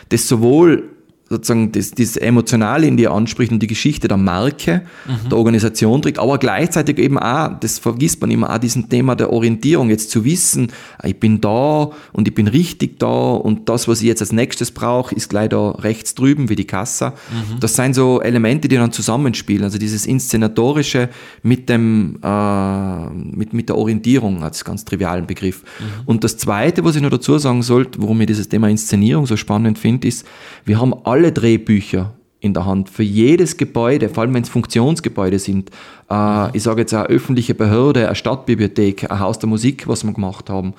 das 0.09 0.29
sowohl 0.29 0.96
sozusagen 1.29 1.73
das, 1.73 1.91
das 1.91 2.17
Emotionale 2.17 2.87
in 2.87 2.97
dir 2.97 3.11
anspricht 3.11 3.51
und 3.51 3.61
die 3.61 3.67
Geschichte 3.67 4.07
der 4.07 4.17
Marke, 4.17 4.83
der 5.29 5.37
Organisation 5.37 6.01
trägt, 6.01 6.21
aber 6.21 6.39
gleichzeitig 6.39 6.99
eben 6.99 7.19
auch, 7.19 7.51
das 7.59 7.81
vergisst 7.81 8.21
man 8.21 8.31
immer, 8.31 8.55
auch 8.55 8.59
diesen 8.59 8.89
Thema 8.89 9.17
der 9.17 9.33
Orientierung, 9.33 9.91
jetzt 9.91 10.11
zu 10.11 10.25
wissen, 10.25 10.69
ah, 10.99 11.09
ich 11.09 11.19
bin 11.19 11.41
da 11.41 11.91
und 12.13 12.29
ich 12.29 12.35
bin 12.35 12.47
richtig 12.47 13.01
da 13.01 13.07
und 13.07 13.69
das, 13.69 13.89
was 13.89 14.03
ich 14.03 14.07
jetzt 14.07 14.23
als 14.23 14.33
nächstes 14.33 14.71
brauche, 14.71 15.15
ist 15.17 15.29
gleich 15.29 15.49
da 15.49 15.71
rechts 15.71 16.15
drüben, 16.15 16.49
wie 16.49 16.55
die 16.55 16.65
Kassa. 16.65 17.15
Das 17.59 17.75
sind 17.75 17.95
so 17.95 18.21
Elemente, 18.21 18.69
die 18.69 18.77
dann 18.77 18.93
zusammenspielen, 18.93 19.65
also 19.65 19.79
dieses 19.79 20.07
Inszenatorische 20.07 21.09
mit 21.43 21.69
dem, 21.69 22.19
äh, 22.23 23.11
mit, 23.11 23.53
mit 23.53 23.69
der 23.69 23.77
Orientierung 23.77 24.45
als 24.45 24.65
ganz 24.65 24.85
trivialen 24.85 25.27
Begriff. 25.27 25.63
Und 26.05 26.23
das 26.23 26.37
Zweite, 26.37 26.85
was 26.85 26.95
ich 26.95 27.03
noch 27.03 27.11
dazu 27.11 27.37
sagen 27.39 27.63
sollte, 27.63 28.01
warum 28.01 28.21
ich 28.21 28.29
dieses 28.29 28.49
Thema 28.49 28.69
Inszenierung 28.69 29.27
so 29.27 29.37
spannend 29.37 29.79
finde, 29.79 30.07
ist, 30.07 30.25
wir 30.65 30.81
haben 30.81 30.95
alle 31.05 31.16
Drehbücher 31.23 32.13
in 32.41 32.55
der 32.55 32.65
Hand 32.65 32.89
für 32.89 33.03
jedes 33.03 33.57
Gebäude, 33.57 34.09
vor 34.09 34.23
allem 34.23 34.35
wenn 34.35 34.43
es 34.43 34.49
Funktionsgebäude 34.49 35.39
sind. 35.39 35.71
Äh, 36.11 36.57
ich 36.57 36.63
sage 36.63 36.83
jetzt 36.83 36.95
eine 36.95 37.07
öffentliche 37.07 37.55
Behörde, 37.55 38.07
eine 38.07 38.15
Stadtbibliothek, 38.15 39.11
ein 39.11 39.21
Haus 39.21 39.39
der 39.39 39.49
Musik, 39.49 39.89
was 39.89 40.05
wir 40.05 40.13
gemacht 40.13 40.49
haben. 40.51 40.75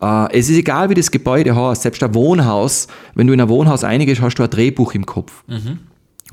Äh, 0.00 0.38
es 0.38 0.48
ist 0.48 0.56
egal, 0.56 0.90
wie 0.90 0.94
das 0.94 1.10
Gebäude 1.10 1.54
heißt, 1.54 1.82
selbst 1.82 2.02
ein 2.02 2.14
Wohnhaus, 2.14 2.88
wenn 3.14 3.26
du 3.26 3.32
in 3.32 3.40
ein 3.40 3.48
Wohnhaus 3.48 3.84
eingehst, 3.84 4.20
hast 4.20 4.36
du 4.36 4.42
ein 4.42 4.50
Drehbuch 4.50 4.94
im 4.94 5.06
Kopf. 5.06 5.44
Mhm. 5.46 5.78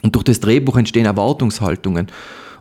Und 0.01 0.15
durch 0.15 0.23
das 0.23 0.39
Drehbuch 0.39 0.77
entstehen 0.77 1.05
Erwartungshaltungen. 1.05 2.07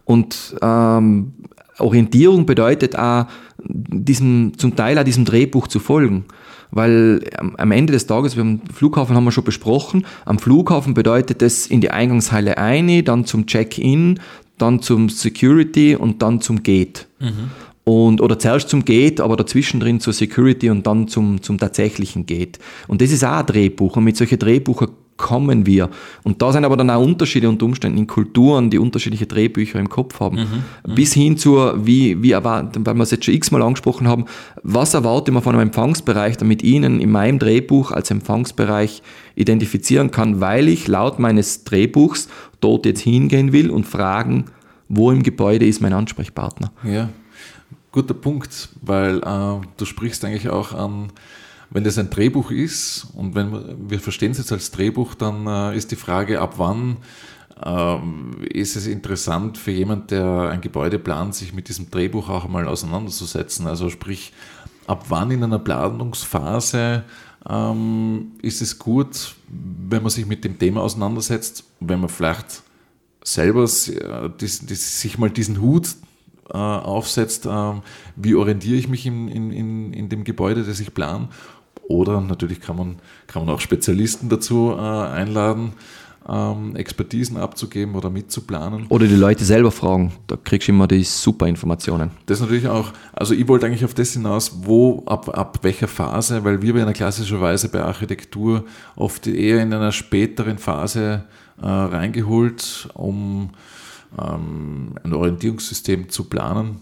Und 0.04 0.56
ähm, 0.60 1.32
Orientierung 1.78 2.46
bedeutet 2.46 2.98
auch, 2.98 3.26
diesem, 3.62 4.52
zum 4.56 4.76
Teil 4.76 4.98
auch 4.98 5.04
diesem 5.04 5.24
Drehbuch 5.24 5.68
zu 5.68 5.78
folgen. 5.78 6.24
Weil 6.70 7.22
am 7.56 7.70
Ende 7.70 7.92
des 7.92 8.06
Tages, 8.06 8.36
wir 8.36 8.44
haben 8.44 8.60
Flughafen 8.72 9.16
haben 9.16 9.24
wir 9.24 9.32
schon 9.32 9.44
besprochen, 9.44 10.04
am 10.24 10.38
Flughafen 10.38 10.94
bedeutet 10.94 11.42
es 11.42 11.66
in 11.66 11.80
die 11.80 11.90
Eingangshalle 11.90 12.58
eine, 12.58 13.02
dann 13.02 13.24
zum 13.24 13.46
Check-in, 13.46 14.20
dann 14.58 14.82
zum 14.82 15.08
Security 15.08 15.96
und 15.96 16.20
dann 16.22 16.40
zum 16.40 16.62
Gate. 16.62 17.06
Mhm. 17.20 17.50
Und, 17.88 18.20
oder 18.20 18.38
zuerst 18.38 18.68
zum 18.68 18.84
Gate, 18.84 19.18
aber 19.18 19.34
dazwischen 19.34 19.80
drin 19.80 19.98
zur 19.98 20.12
Security 20.12 20.68
und 20.68 20.86
dann 20.86 21.08
zum, 21.08 21.40
zum 21.40 21.56
tatsächlichen 21.56 22.26
Gate. 22.26 22.58
Und 22.86 23.00
das 23.00 23.10
ist 23.10 23.24
auch 23.24 23.38
ein 23.38 23.46
Drehbuch. 23.46 23.96
Und 23.96 24.04
mit 24.04 24.14
solchen 24.14 24.38
Drehbüchern 24.38 24.90
kommen 25.16 25.64
wir. 25.64 25.88
Und 26.22 26.42
da 26.42 26.52
sind 26.52 26.66
aber 26.66 26.76
dann 26.76 26.90
auch 26.90 27.02
Unterschiede 27.02 27.48
unter 27.48 27.64
Umständen 27.64 27.96
in 27.96 28.06
Kulturen, 28.06 28.68
die 28.68 28.76
unterschiedliche 28.76 29.24
Drehbücher 29.24 29.80
im 29.80 29.88
Kopf 29.88 30.20
haben. 30.20 30.36
Mhm, 30.36 30.42
mhm. 30.86 30.94
Bis 30.96 31.14
hin 31.14 31.38
zu, 31.38 31.56
wie, 31.82 32.22
wie 32.22 32.32
erwarten, 32.32 32.84
weil 32.84 32.94
wir 32.94 33.04
es 33.04 33.10
jetzt 33.10 33.24
schon 33.24 33.32
x-mal 33.32 33.62
angesprochen 33.62 34.06
haben, 34.06 34.26
was 34.62 34.92
erwarte 34.92 35.32
man 35.32 35.42
von 35.42 35.54
einem 35.54 35.68
Empfangsbereich, 35.68 36.36
damit 36.36 36.62
ich 36.62 36.68
Ihnen 36.68 37.00
in 37.00 37.10
meinem 37.10 37.38
Drehbuch 37.38 37.90
als 37.90 38.10
Empfangsbereich 38.10 39.02
identifizieren 39.34 40.10
kann, 40.10 40.42
weil 40.42 40.68
ich 40.68 40.88
laut 40.88 41.18
meines 41.18 41.64
Drehbuchs 41.64 42.28
dort 42.60 42.84
jetzt 42.84 43.00
hingehen 43.00 43.54
will 43.54 43.70
und 43.70 43.86
fragen, 43.86 44.44
wo 44.90 45.10
im 45.10 45.22
Gebäude 45.22 45.64
ist 45.64 45.80
mein 45.80 45.94
Ansprechpartner. 45.94 46.70
Ja, 46.84 47.08
guter 47.98 48.14
Punkt, 48.14 48.68
weil 48.80 49.18
äh, 49.18 49.66
du 49.76 49.84
sprichst 49.84 50.24
eigentlich 50.24 50.48
auch 50.48 50.72
an 50.72 51.10
wenn 51.70 51.84
das 51.84 51.98
ein 51.98 52.10
Drehbuch 52.10 52.50
ist 52.50 53.08
und 53.14 53.34
wenn 53.34 53.90
wir 53.90 54.00
verstehen 54.00 54.32
es 54.32 54.38
jetzt 54.38 54.52
als 54.52 54.70
Drehbuch, 54.70 55.14
dann 55.14 55.46
äh, 55.46 55.76
ist 55.76 55.90
die 55.90 55.96
Frage, 55.96 56.40
ab 56.40 56.54
wann 56.56 56.96
äh, 57.62 57.98
ist 58.58 58.76
es 58.76 58.86
interessant 58.86 59.58
für 59.58 59.70
jemand, 59.70 60.10
der 60.10 60.48
ein 60.50 60.60
Gebäude 60.60 60.98
plant, 60.98 61.34
sich 61.34 61.52
mit 61.52 61.68
diesem 61.68 61.90
Drehbuch 61.90 62.30
auch 62.30 62.48
mal 62.48 62.66
auseinanderzusetzen. 62.66 63.66
Also 63.66 63.90
sprich, 63.90 64.32
ab 64.86 65.06
wann 65.08 65.30
in 65.30 65.44
einer 65.44 65.58
Planungsphase 65.58 67.04
ähm, 67.46 68.32
ist 68.40 68.62
es 68.62 68.78
gut, 68.78 69.34
wenn 69.48 70.02
man 70.02 70.10
sich 70.10 70.24
mit 70.24 70.44
dem 70.44 70.58
Thema 70.58 70.80
auseinandersetzt, 70.80 71.64
wenn 71.80 72.00
man 72.00 72.08
vielleicht 72.08 72.62
selber 73.22 73.64
äh, 73.64 74.30
dies, 74.40 74.64
dies, 74.64 75.02
sich 75.02 75.18
mal 75.18 75.28
diesen 75.28 75.60
Hut 75.60 75.88
äh, 76.52 76.56
aufsetzt, 76.56 77.46
äh, 77.46 77.72
wie 78.16 78.34
orientiere 78.34 78.76
ich 78.76 78.88
mich 78.88 79.06
in, 79.06 79.28
in, 79.28 79.92
in 79.92 80.08
dem 80.08 80.24
Gebäude, 80.24 80.64
das 80.64 80.80
ich 80.80 80.94
plane 80.94 81.28
oder 81.88 82.20
natürlich 82.20 82.60
kann 82.60 82.76
man, 82.76 82.96
kann 83.26 83.44
man 83.44 83.54
auch 83.54 83.60
Spezialisten 83.60 84.28
dazu 84.28 84.74
äh, 84.76 84.80
einladen, 84.80 85.72
ähm, 86.28 86.76
Expertisen 86.76 87.38
abzugeben 87.38 87.94
oder 87.94 88.10
mitzuplanen. 88.10 88.86
Oder 88.90 89.06
die 89.06 89.14
Leute 89.14 89.44
selber 89.44 89.70
fragen, 89.70 90.12
da 90.26 90.36
kriegst 90.36 90.68
du 90.68 90.72
immer 90.72 90.86
die 90.86 91.02
super 91.02 91.46
Informationen. 91.46 92.10
Das 92.26 92.40
natürlich 92.40 92.68
auch, 92.68 92.92
also 93.14 93.32
ich 93.32 93.48
wollte 93.48 93.66
eigentlich 93.66 93.84
auf 93.84 93.94
das 93.94 94.12
hinaus, 94.12 94.52
wo, 94.64 95.02
ab, 95.06 95.36
ab 95.36 95.60
welcher 95.62 95.88
Phase, 95.88 96.44
weil 96.44 96.60
wir 96.60 96.74
werden 96.74 96.92
klassischerweise 96.92 97.70
bei 97.70 97.82
Architektur 97.82 98.64
oft 98.94 99.26
eher 99.26 99.62
in 99.62 99.72
einer 99.72 99.92
späteren 99.92 100.58
Phase 100.58 101.24
äh, 101.60 101.66
reingeholt, 101.66 102.90
um 102.92 103.50
ähm, 104.16 104.94
ein 105.02 105.12
Orientierungssystem 105.12 106.08
zu 106.08 106.24
planen 106.24 106.80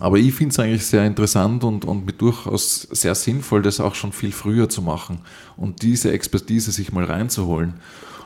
aber 0.00 0.18
ich 0.18 0.32
finde 0.34 0.52
es 0.52 0.58
eigentlich 0.58 0.86
sehr 0.86 1.04
interessant 1.04 1.64
und, 1.64 1.84
und 1.84 2.06
mit 2.06 2.20
durchaus 2.20 2.82
sehr 2.90 3.14
sinnvoll, 3.14 3.62
das 3.62 3.80
auch 3.80 3.94
schon 3.94 4.12
viel 4.12 4.32
früher 4.32 4.68
zu 4.68 4.82
machen 4.82 5.20
und 5.56 5.82
diese 5.82 6.12
Expertise 6.12 6.72
sich 6.72 6.92
mal 6.92 7.04
reinzuholen. 7.04 7.74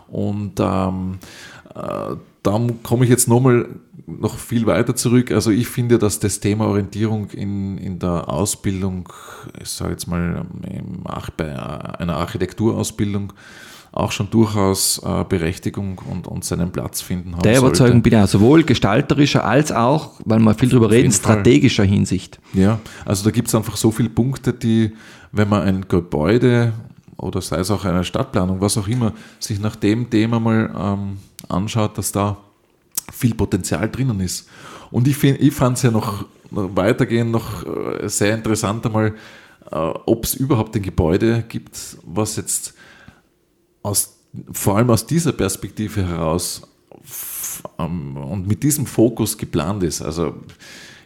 Und 0.09 0.61
ähm, 0.61 1.19
äh, 1.75 2.15
da 2.43 2.67
komme 2.85 3.05
ich 3.05 3.11
jetzt 3.11 3.27
nochmal 3.27 3.69
noch 4.07 4.39
viel 4.39 4.67
weiter 4.67 4.95
zurück. 4.95 5.33
Also 5.33 5.51
ich 5.51 5.67
finde, 5.67 5.99
dass 5.99 6.21
das 6.21 6.39
Thema 6.39 6.67
Orientierung 6.67 7.31
in, 7.31 7.77
in 7.79 7.99
der 7.99 8.29
Ausbildung, 8.29 9.13
ich 9.61 9.69
sage 9.69 9.93
jetzt 9.93 10.07
mal 10.07 10.47
bei 11.37 11.47
einer 11.99 12.17
Architekturausbildung, 12.17 13.33
auch 13.97 14.13
schon 14.13 14.29
durchaus 14.31 15.01
äh, 15.05 15.25
Berechtigung 15.27 16.01
und, 16.11 16.27
und 16.27 16.45
seinen 16.45 16.71
Platz 16.71 17.01
finden 17.01 17.33
haben 17.33 17.43
Der 17.43 17.59
Überzeugung 17.59 18.03
bin 18.03 18.13
ich 18.13 18.19
auch, 18.19 18.29
sowohl 18.29 18.63
gestalterischer 18.63 19.45
als 19.45 19.73
auch, 19.73 20.21
weil 20.25 20.39
wir 20.39 20.55
viel 20.55 20.69
darüber 20.69 20.91
reden, 20.91 21.11
strategischer 21.13 21.85
Fall. 21.85 21.93
Hinsicht. 21.93 22.39
Ja, 22.53 22.79
also 23.07 23.25
da 23.25 23.31
gibt 23.31 23.49
es 23.49 23.55
einfach 23.55 23.77
so 23.77 23.91
viele 23.91 24.11
Punkte, 24.11 24.53
die, 24.53 24.93
wenn 25.33 25.49
man 25.49 25.63
ein 25.63 25.87
Gebäude 25.89 26.75
oder 27.17 27.41
sei 27.41 27.59
es 27.59 27.71
auch 27.71 27.87
eine 27.87 28.05
Stadtplanung, 28.05 28.61
was 28.61 28.77
auch 28.77 28.87
immer, 28.87 29.15
sich 29.39 29.59
nach 29.59 29.77
dem 29.77 30.11
Thema 30.11 30.39
mal 30.39 30.71
ähm, 30.79 31.17
anschaut, 31.49 31.97
dass 31.97 32.13
da 32.13 32.37
viel 33.13 33.35
Potenzial 33.35 33.91
drinnen 33.91 34.21
ist. 34.21 34.49
Und 34.91 35.09
ich, 35.09 35.23
ich 35.25 35.55
fand 35.55 35.79
es 35.79 35.85
ja 35.85 35.91
noch, 35.91 36.27
noch 36.51 36.77
weitergehend 36.77 37.31
noch 37.31 37.65
äh, 37.65 38.09
sehr 38.09 38.35
interessant 38.35 38.85
einmal, 38.85 39.15
äh, 39.71 39.75
ob 39.75 40.25
es 40.25 40.35
überhaupt 40.35 40.77
ein 40.77 40.83
Gebäude 40.83 41.45
gibt, 41.49 41.79
was 42.05 42.37
jetzt 42.37 42.75
aus, 43.87 44.19
vor 44.53 44.77
allem 44.77 44.91
aus 44.91 45.07
dieser 45.07 45.33
Perspektive 45.33 46.07
heraus 46.07 46.63
ähm, 47.79 48.17
und 48.17 48.47
mit 48.47 48.63
diesem 48.63 48.87
Fokus 48.87 49.39
geplant 49.39 49.83
ist. 49.83 50.03
Also 50.03 50.35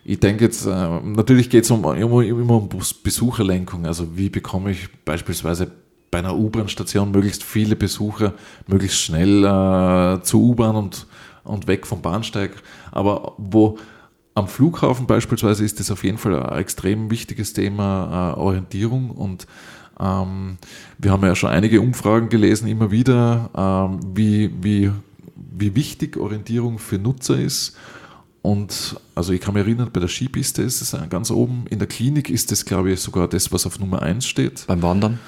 ich 0.04 0.18
denke 0.18 0.44
jetzt, 0.44 0.66
äh, 0.66 0.70
natürlich 0.70 1.50
geht 1.50 1.64
es 1.64 1.70
um, 1.70 1.84
immer, 1.94 2.22
immer 2.22 2.54
um 2.54 2.68
Besucherlenkung. 3.02 3.86
Also 3.86 4.16
wie 4.16 4.30
bekomme 4.30 4.72
ich 4.72 4.88
beispielsweise 5.04 5.70
bei 6.10 6.18
einer 6.18 6.36
U-Bahn-Station 6.36 7.12
möglichst 7.12 7.44
viele 7.44 7.76
Besucher 7.76 8.34
möglichst 8.66 8.98
schnell 8.98 9.44
äh, 9.44 10.22
zur 10.22 10.40
U-Bahn 10.40 10.74
und, 10.74 11.06
und 11.44 11.66
weg 11.68 11.86
vom 11.86 12.02
Bahnsteig. 12.02 12.50
Aber 12.90 13.34
wo 13.36 13.78
am 14.34 14.48
Flughafen 14.48 15.06
beispielsweise 15.06 15.64
ist 15.64 15.80
das 15.80 15.90
auf 15.90 16.02
jeden 16.02 16.18
Fall 16.18 16.34
ein 16.34 16.58
extrem 16.58 17.10
wichtiges 17.10 17.52
Thema 17.52 18.34
äh, 18.34 18.40
Orientierung 18.40 19.10
und 19.10 19.46
ähm, 20.00 20.56
wir 20.98 21.12
haben 21.12 21.22
ja 21.22 21.34
schon 21.34 21.50
einige 21.50 21.80
Umfragen 21.80 22.28
gelesen, 22.28 22.68
immer 22.68 22.90
wieder, 22.90 23.50
ähm, 23.56 24.00
wie, 24.14 24.50
wie, 24.62 24.90
wie 25.34 25.74
wichtig 25.74 26.16
Orientierung 26.16 26.78
für 26.78 26.98
Nutzer 26.98 27.38
ist. 27.38 27.76
Und 28.42 28.98
also 29.14 29.32
ich 29.32 29.40
kann 29.40 29.54
mich 29.54 29.64
erinnern, 29.64 29.90
bei 29.92 30.00
der 30.00 30.08
Skipiste 30.08 30.62
ist 30.62 30.80
es 30.80 30.96
ganz 31.10 31.30
oben. 31.30 31.66
In 31.68 31.78
der 31.78 31.88
Klinik 31.88 32.30
ist 32.30 32.50
es, 32.52 32.64
glaube 32.64 32.92
ich, 32.92 33.00
sogar 33.00 33.28
das, 33.28 33.52
was 33.52 33.66
auf 33.66 33.78
Nummer 33.78 34.00
1 34.00 34.26
steht. 34.26 34.66
Beim 34.66 34.80
Wandern? 34.80 35.18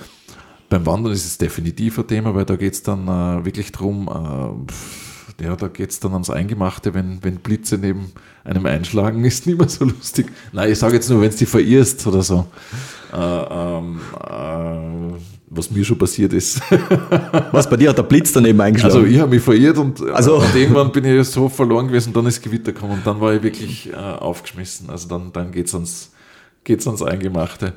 Beim 0.71 0.87
Wandern 0.87 1.13
ist 1.13 1.27
es 1.27 1.37
definitiv 1.37 1.99
ein 1.99 2.07
Thema, 2.07 2.35
weil 2.35 2.47
da 2.47 2.57
geht 2.57 2.73
es 2.73 2.83
dann 2.83 3.07
äh, 3.07 3.45
wirklich 3.45 3.73
darum, 3.73 4.09
äh, 4.09 5.45
ja, 5.45 5.57
da 5.57 5.69
geht 5.69 5.91
es 5.91 6.01
dann 6.01 6.13
ans 6.13 6.31
Eingemachte, 6.31 6.95
wenn, 6.95 7.23
wenn 7.23 7.37
Blitze 7.37 7.77
neben 7.77 8.13
einem 8.45 8.65
einschlagen, 8.65 9.23
ist 9.27 9.47
nicht 9.47 9.59
mehr 9.59 9.69
so 9.69 9.85
lustig. 9.85 10.33
Nein, 10.53 10.73
ich 10.73 10.79
sage 10.79 10.95
jetzt 10.95 11.11
nur, 11.11 11.21
wenn 11.21 11.29
es 11.29 11.37
dich 11.37 11.49
verirrst 11.49 12.07
oder 12.07 12.23
so. 12.23 12.47
Äh, 13.13 13.17
ähm, 13.17 14.01
äh, 14.21 15.19
was 15.55 15.71
mir 15.71 15.85
schon 15.85 15.99
passiert 15.99 16.33
ist. 16.33 16.63
Was 17.53 17.69
bei 17.69 17.77
dir 17.77 17.91
hat 17.91 17.99
der 17.99 18.05
Blitz 18.05 18.33
daneben 18.33 18.59
eingeschlagen? 18.59 18.95
Also 18.95 19.07
ich 19.07 19.19
habe 19.19 19.35
mich 19.35 19.43
verirrt 19.43 19.77
und, 19.77 20.01
äh, 20.01 20.11
also. 20.11 20.37
und 20.37 20.55
irgendwann 20.55 20.91
bin 20.91 21.05
ich 21.05 21.29
so 21.29 21.47
verloren 21.51 21.89
gewesen, 21.89 22.15
dann 22.15 22.25
ist 22.25 22.43
Gewitter 22.43 22.73
gekommen 22.73 22.95
und 22.95 23.07
dann 23.07 23.21
war 23.21 23.35
ich 23.35 23.43
wirklich 23.43 23.93
äh, 23.93 23.97
aufgeschmissen. 23.97 24.89
Also 24.89 25.09
dann, 25.09 25.31
dann 25.31 25.53
geht 25.53 25.67
es 25.67 25.75
ans, 25.75 26.13
geht's 26.65 26.87
ans 26.87 27.03
Eingemachte. 27.03 27.75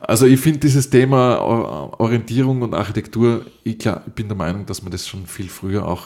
Also 0.00 0.26
ich 0.26 0.40
finde 0.40 0.58
dieses 0.58 0.90
Thema 0.90 1.38
Orientierung 1.38 2.62
und 2.62 2.74
Architektur, 2.74 3.42
ich, 3.62 3.78
klar, 3.78 4.02
ich 4.06 4.12
bin 4.12 4.26
der 4.26 4.36
Meinung, 4.36 4.66
dass 4.66 4.82
man 4.82 4.90
das 4.90 5.06
schon 5.06 5.26
viel 5.26 5.48
früher 5.48 5.86
auch 5.86 6.02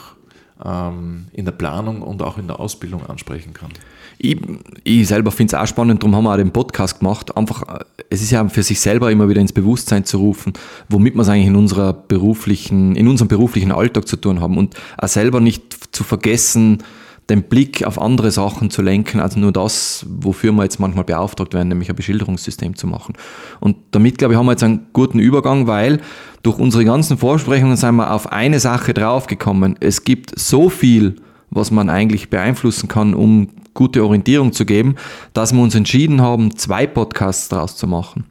ähm, 0.63 1.29
in 1.33 1.47
der 1.47 1.53
Planung 1.53 2.03
und 2.03 2.21
auch 2.23 2.37
in 2.37 2.47
der 2.47 2.61
Ausbildung 2.61 3.07
ansprechen 3.07 3.55
kann. 3.55 3.71
Ich, 4.19 4.37
ich 4.83 5.07
selber 5.07 5.31
finde 5.31 5.55
es 5.55 5.63
auch 5.63 5.67
spannend, 5.67 6.03
darum 6.03 6.17
haben 6.17 6.25
wir 6.25 6.33
auch 6.33 6.37
den 6.37 6.51
Podcast 6.51 6.99
gemacht. 6.99 7.37
Einfach, 7.37 7.63
es 8.11 8.21
ist 8.21 8.33
ja 8.33 8.49
für 8.49 8.63
sich 8.63 8.81
selber 8.81 9.11
immer 9.13 9.29
wieder 9.29 9.41
ins 9.41 9.53
Bewusstsein 9.53 10.05
zu 10.05 10.19
rufen, 10.19 10.53
womit 10.89 11.15
wir 11.15 11.23
es 11.23 11.29
eigentlich 11.29 11.47
in 11.47 11.57
unserer 11.57 11.93
beruflichen, 11.93 12.97
in 12.97 13.07
unserem 13.07 13.29
beruflichen 13.29 13.71
Alltag 13.71 14.09
zu 14.09 14.17
tun 14.17 14.41
haben 14.41 14.59
und 14.59 14.75
auch 14.99 15.09
selber 15.09 15.41
nicht 15.41 15.95
zu 15.95 16.03
vergessen, 16.03 16.83
den 17.31 17.43
Blick 17.43 17.85
auf 17.85 18.01
andere 18.01 18.31
Sachen 18.31 18.71
zu 18.71 18.81
lenken, 18.81 19.21
als 19.21 19.37
nur 19.37 19.53
das, 19.53 20.07
wofür 20.09 20.53
wir 20.53 20.63
jetzt 20.63 20.81
manchmal 20.81 21.05
beauftragt 21.05 21.53
werden, 21.53 21.69
nämlich 21.69 21.91
ein 21.91 21.97
Beschilderungssystem 21.97 22.75
zu 22.75 22.87
machen. 22.87 23.15
Und 23.61 23.77
damit, 23.91 24.19
glaube 24.19 24.33
ich, 24.33 24.39
haben 24.39 24.47
wir 24.47 24.53
jetzt 24.53 24.63
einen 24.63 24.87
guten 24.95 25.19
Übergang, 25.19 25.67
weil 25.67 26.01
durch 26.43 26.59
unsere 26.59 26.85
ganzen 26.85 27.19
Vorsprechungen 27.19 27.77
sind 27.77 27.97
wir 27.97 28.13
auf 28.13 28.33
eine 28.33 28.61
Sache 28.61 28.95
draufgekommen. 28.95 29.77
Es 29.81 30.05
gibt 30.05 30.39
so 30.39 30.71
viel, 30.71 31.17
was 31.51 31.71
man 31.71 31.91
eigentlich 31.91 32.31
beeinflussen 32.31 32.89
kann, 32.89 33.13
um 33.13 33.49
gute 33.79 34.05
Orientierung 34.05 34.53
zu 34.53 34.67
geben, 34.67 34.97
dass 35.35 35.55
wir 35.55 35.63
uns 35.63 35.77
entschieden 35.77 36.21
haben, 36.21 36.57
zwei 36.57 36.89
Podcasts 36.89 37.49
daraus 37.49 37.77
zu 37.77 37.87
machen. 37.87 38.25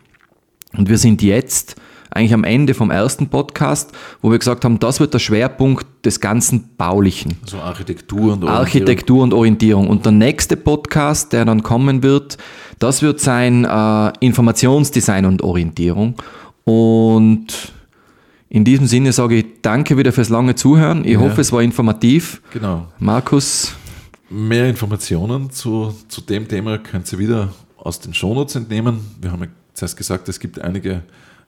Und 0.77 0.89
wir 0.89 0.97
sind 0.97 1.21
jetzt 1.21 1.77
eigentlich 2.09 2.33
am 2.33 2.43
Ende 2.43 2.73
vom 2.73 2.91
ersten 2.91 3.29
Podcast, 3.29 3.93
wo 4.21 4.29
wir 4.29 4.39
gesagt 4.39 4.65
haben, 4.65 4.79
das 4.79 4.99
wird 4.99 5.13
der 5.13 5.19
Schwerpunkt 5.19 5.85
des 6.03 6.19
ganzen 6.19 6.75
Baulichen. 6.77 7.37
Also 7.43 7.59
Architektur 7.59 8.33
und 8.33 8.43
Orientierung. 8.43 8.49
Architektur 8.49 9.23
und 9.23 9.33
Orientierung. 9.33 9.87
Und 9.87 10.05
der 10.05 10.11
nächste 10.11 10.57
Podcast, 10.57 11.31
der 11.31 11.45
dann 11.45 11.63
kommen 11.63 12.03
wird, 12.03 12.37
Das 12.79 13.01
wird 13.01 13.19
sein 13.19 13.65
äh, 13.65 14.11
Informationsdesign 14.19 15.25
und 15.25 15.41
Orientierung. 15.41 16.15
Und 16.63 17.47
in 18.49 18.63
diesem 18.63 18.85
Sinne 18.85 19.13
sage 19.13 19.35
ich 19.37 19.45
danke 19.61 19.97
wieder 19.97 20.11
fürs 20.11 20.29
lange 20.29 20.55
Zuhören. 20.55 21.03
Ich 21.03 21.13
ja. 21.13 21.19
hoffe, 21.19 21.41
es 21.41 21.51
war 21.51 21.61
informativ. 21.61 22.41
Genau. 22.53 22.87
Markus. 22.99 23.73
Mehr 24.29 24.67
Informationen 24.67 25.51
zu, 25.51 25.95
zu 26.09 26.19
dem 26.19 26.49
Thema 26.49 26.77
könnt 26.79 27.11
ihr 27.13 27.19
wieder 27.19 27.53
aus 27.77 28.01
den 28.01 28.13
Shownotes 28.13 28.55
entnehmen. 28.55 28.99
Wir 29.21 29.31
haben 29.31 29.43
ja 29.43 29.49
zuerst 29.73 29.95
gesagt, 29.95 30.27
es 30.27 30.41
gibt 30.41 30.59
einige 30.59 31.03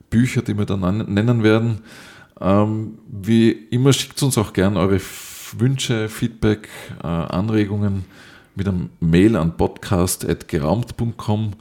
Bücher, 0.10 0.42
die 0.42 0.58
wir 0.58 0.66
dann 0.66 1.14
nennen 1.14 1.44
werden. 1.44 1.80
Ähm, 2.40 3.00
wie 3.06 3.52
immer 3.52 3.92
schickt 3.92 4.24
uns 4.24 4.38
auch 4.38 4.54
gerne 4.54 4.80
eure 4.80 5.02
Wünsche, 5.58 6.08
Feedback, 6.08 6.70
äh, 7.04 7.08
Anregungen 7.08 8.06
mit 8.56 8.68
einem 8.68 8.92
Mail 9.02 9.36
an 9.36 9.58
podcast.geraumt.com. 9.58 11.52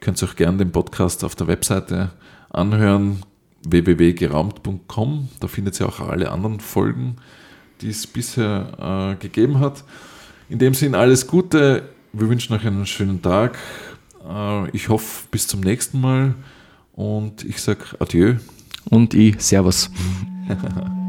Könnt 0.00 0.22
ihr 0.22 0.28
auch 0.28 0.36
gerne 0.36 0.58
den 0.58 0.72
Podcast 0.72 1.24
auf 1.24 1.34
der 1.36 1.46
Webseite 1.46 2.10
anhören, 2.50 3.22
www.geraumt.com. 3.66 5.28
Da 5.40 5.48
findet 5.48 5.80
ihr 5.80 5.88
auch 5.88 6.00
alle 6.00 6.30
anderen 6.30 6.60
Folgen, 6.60 7.16
die 7.80 7.88
es 7.88 8.06
bisher 8.06 9.14
äh, 9.16 9.22
gegeben 9.22 9.60
hat. 9.60 9.84
In 10.48 10.58
dem 10.58 10.74
Sinn 10.74 10.94
alles 10.94 11.26
Gute. 11.26 11.88
Wir 12.12 12.28
wünschen 12.28 12.54
euch 12.54 12.66
einen 12.66 12.86
schönen 12.86 13.22
Tag. 13.22 13.58
Äh, 14.28 14.70
ich 14.70 14.88
hoffe, 14.88 15.26
bis 15.30 15.46
zum 15.46 15.60
nächsten 15.60 16.00
Mal 16.00 16.34
und 16.92 17.44
ich 17.44 17.60
sage 17.60 17.84
Adieu. 17.98 18.34
Und 18.90 19.14
ich 19.14 19.40
Servus. 19.40 19.90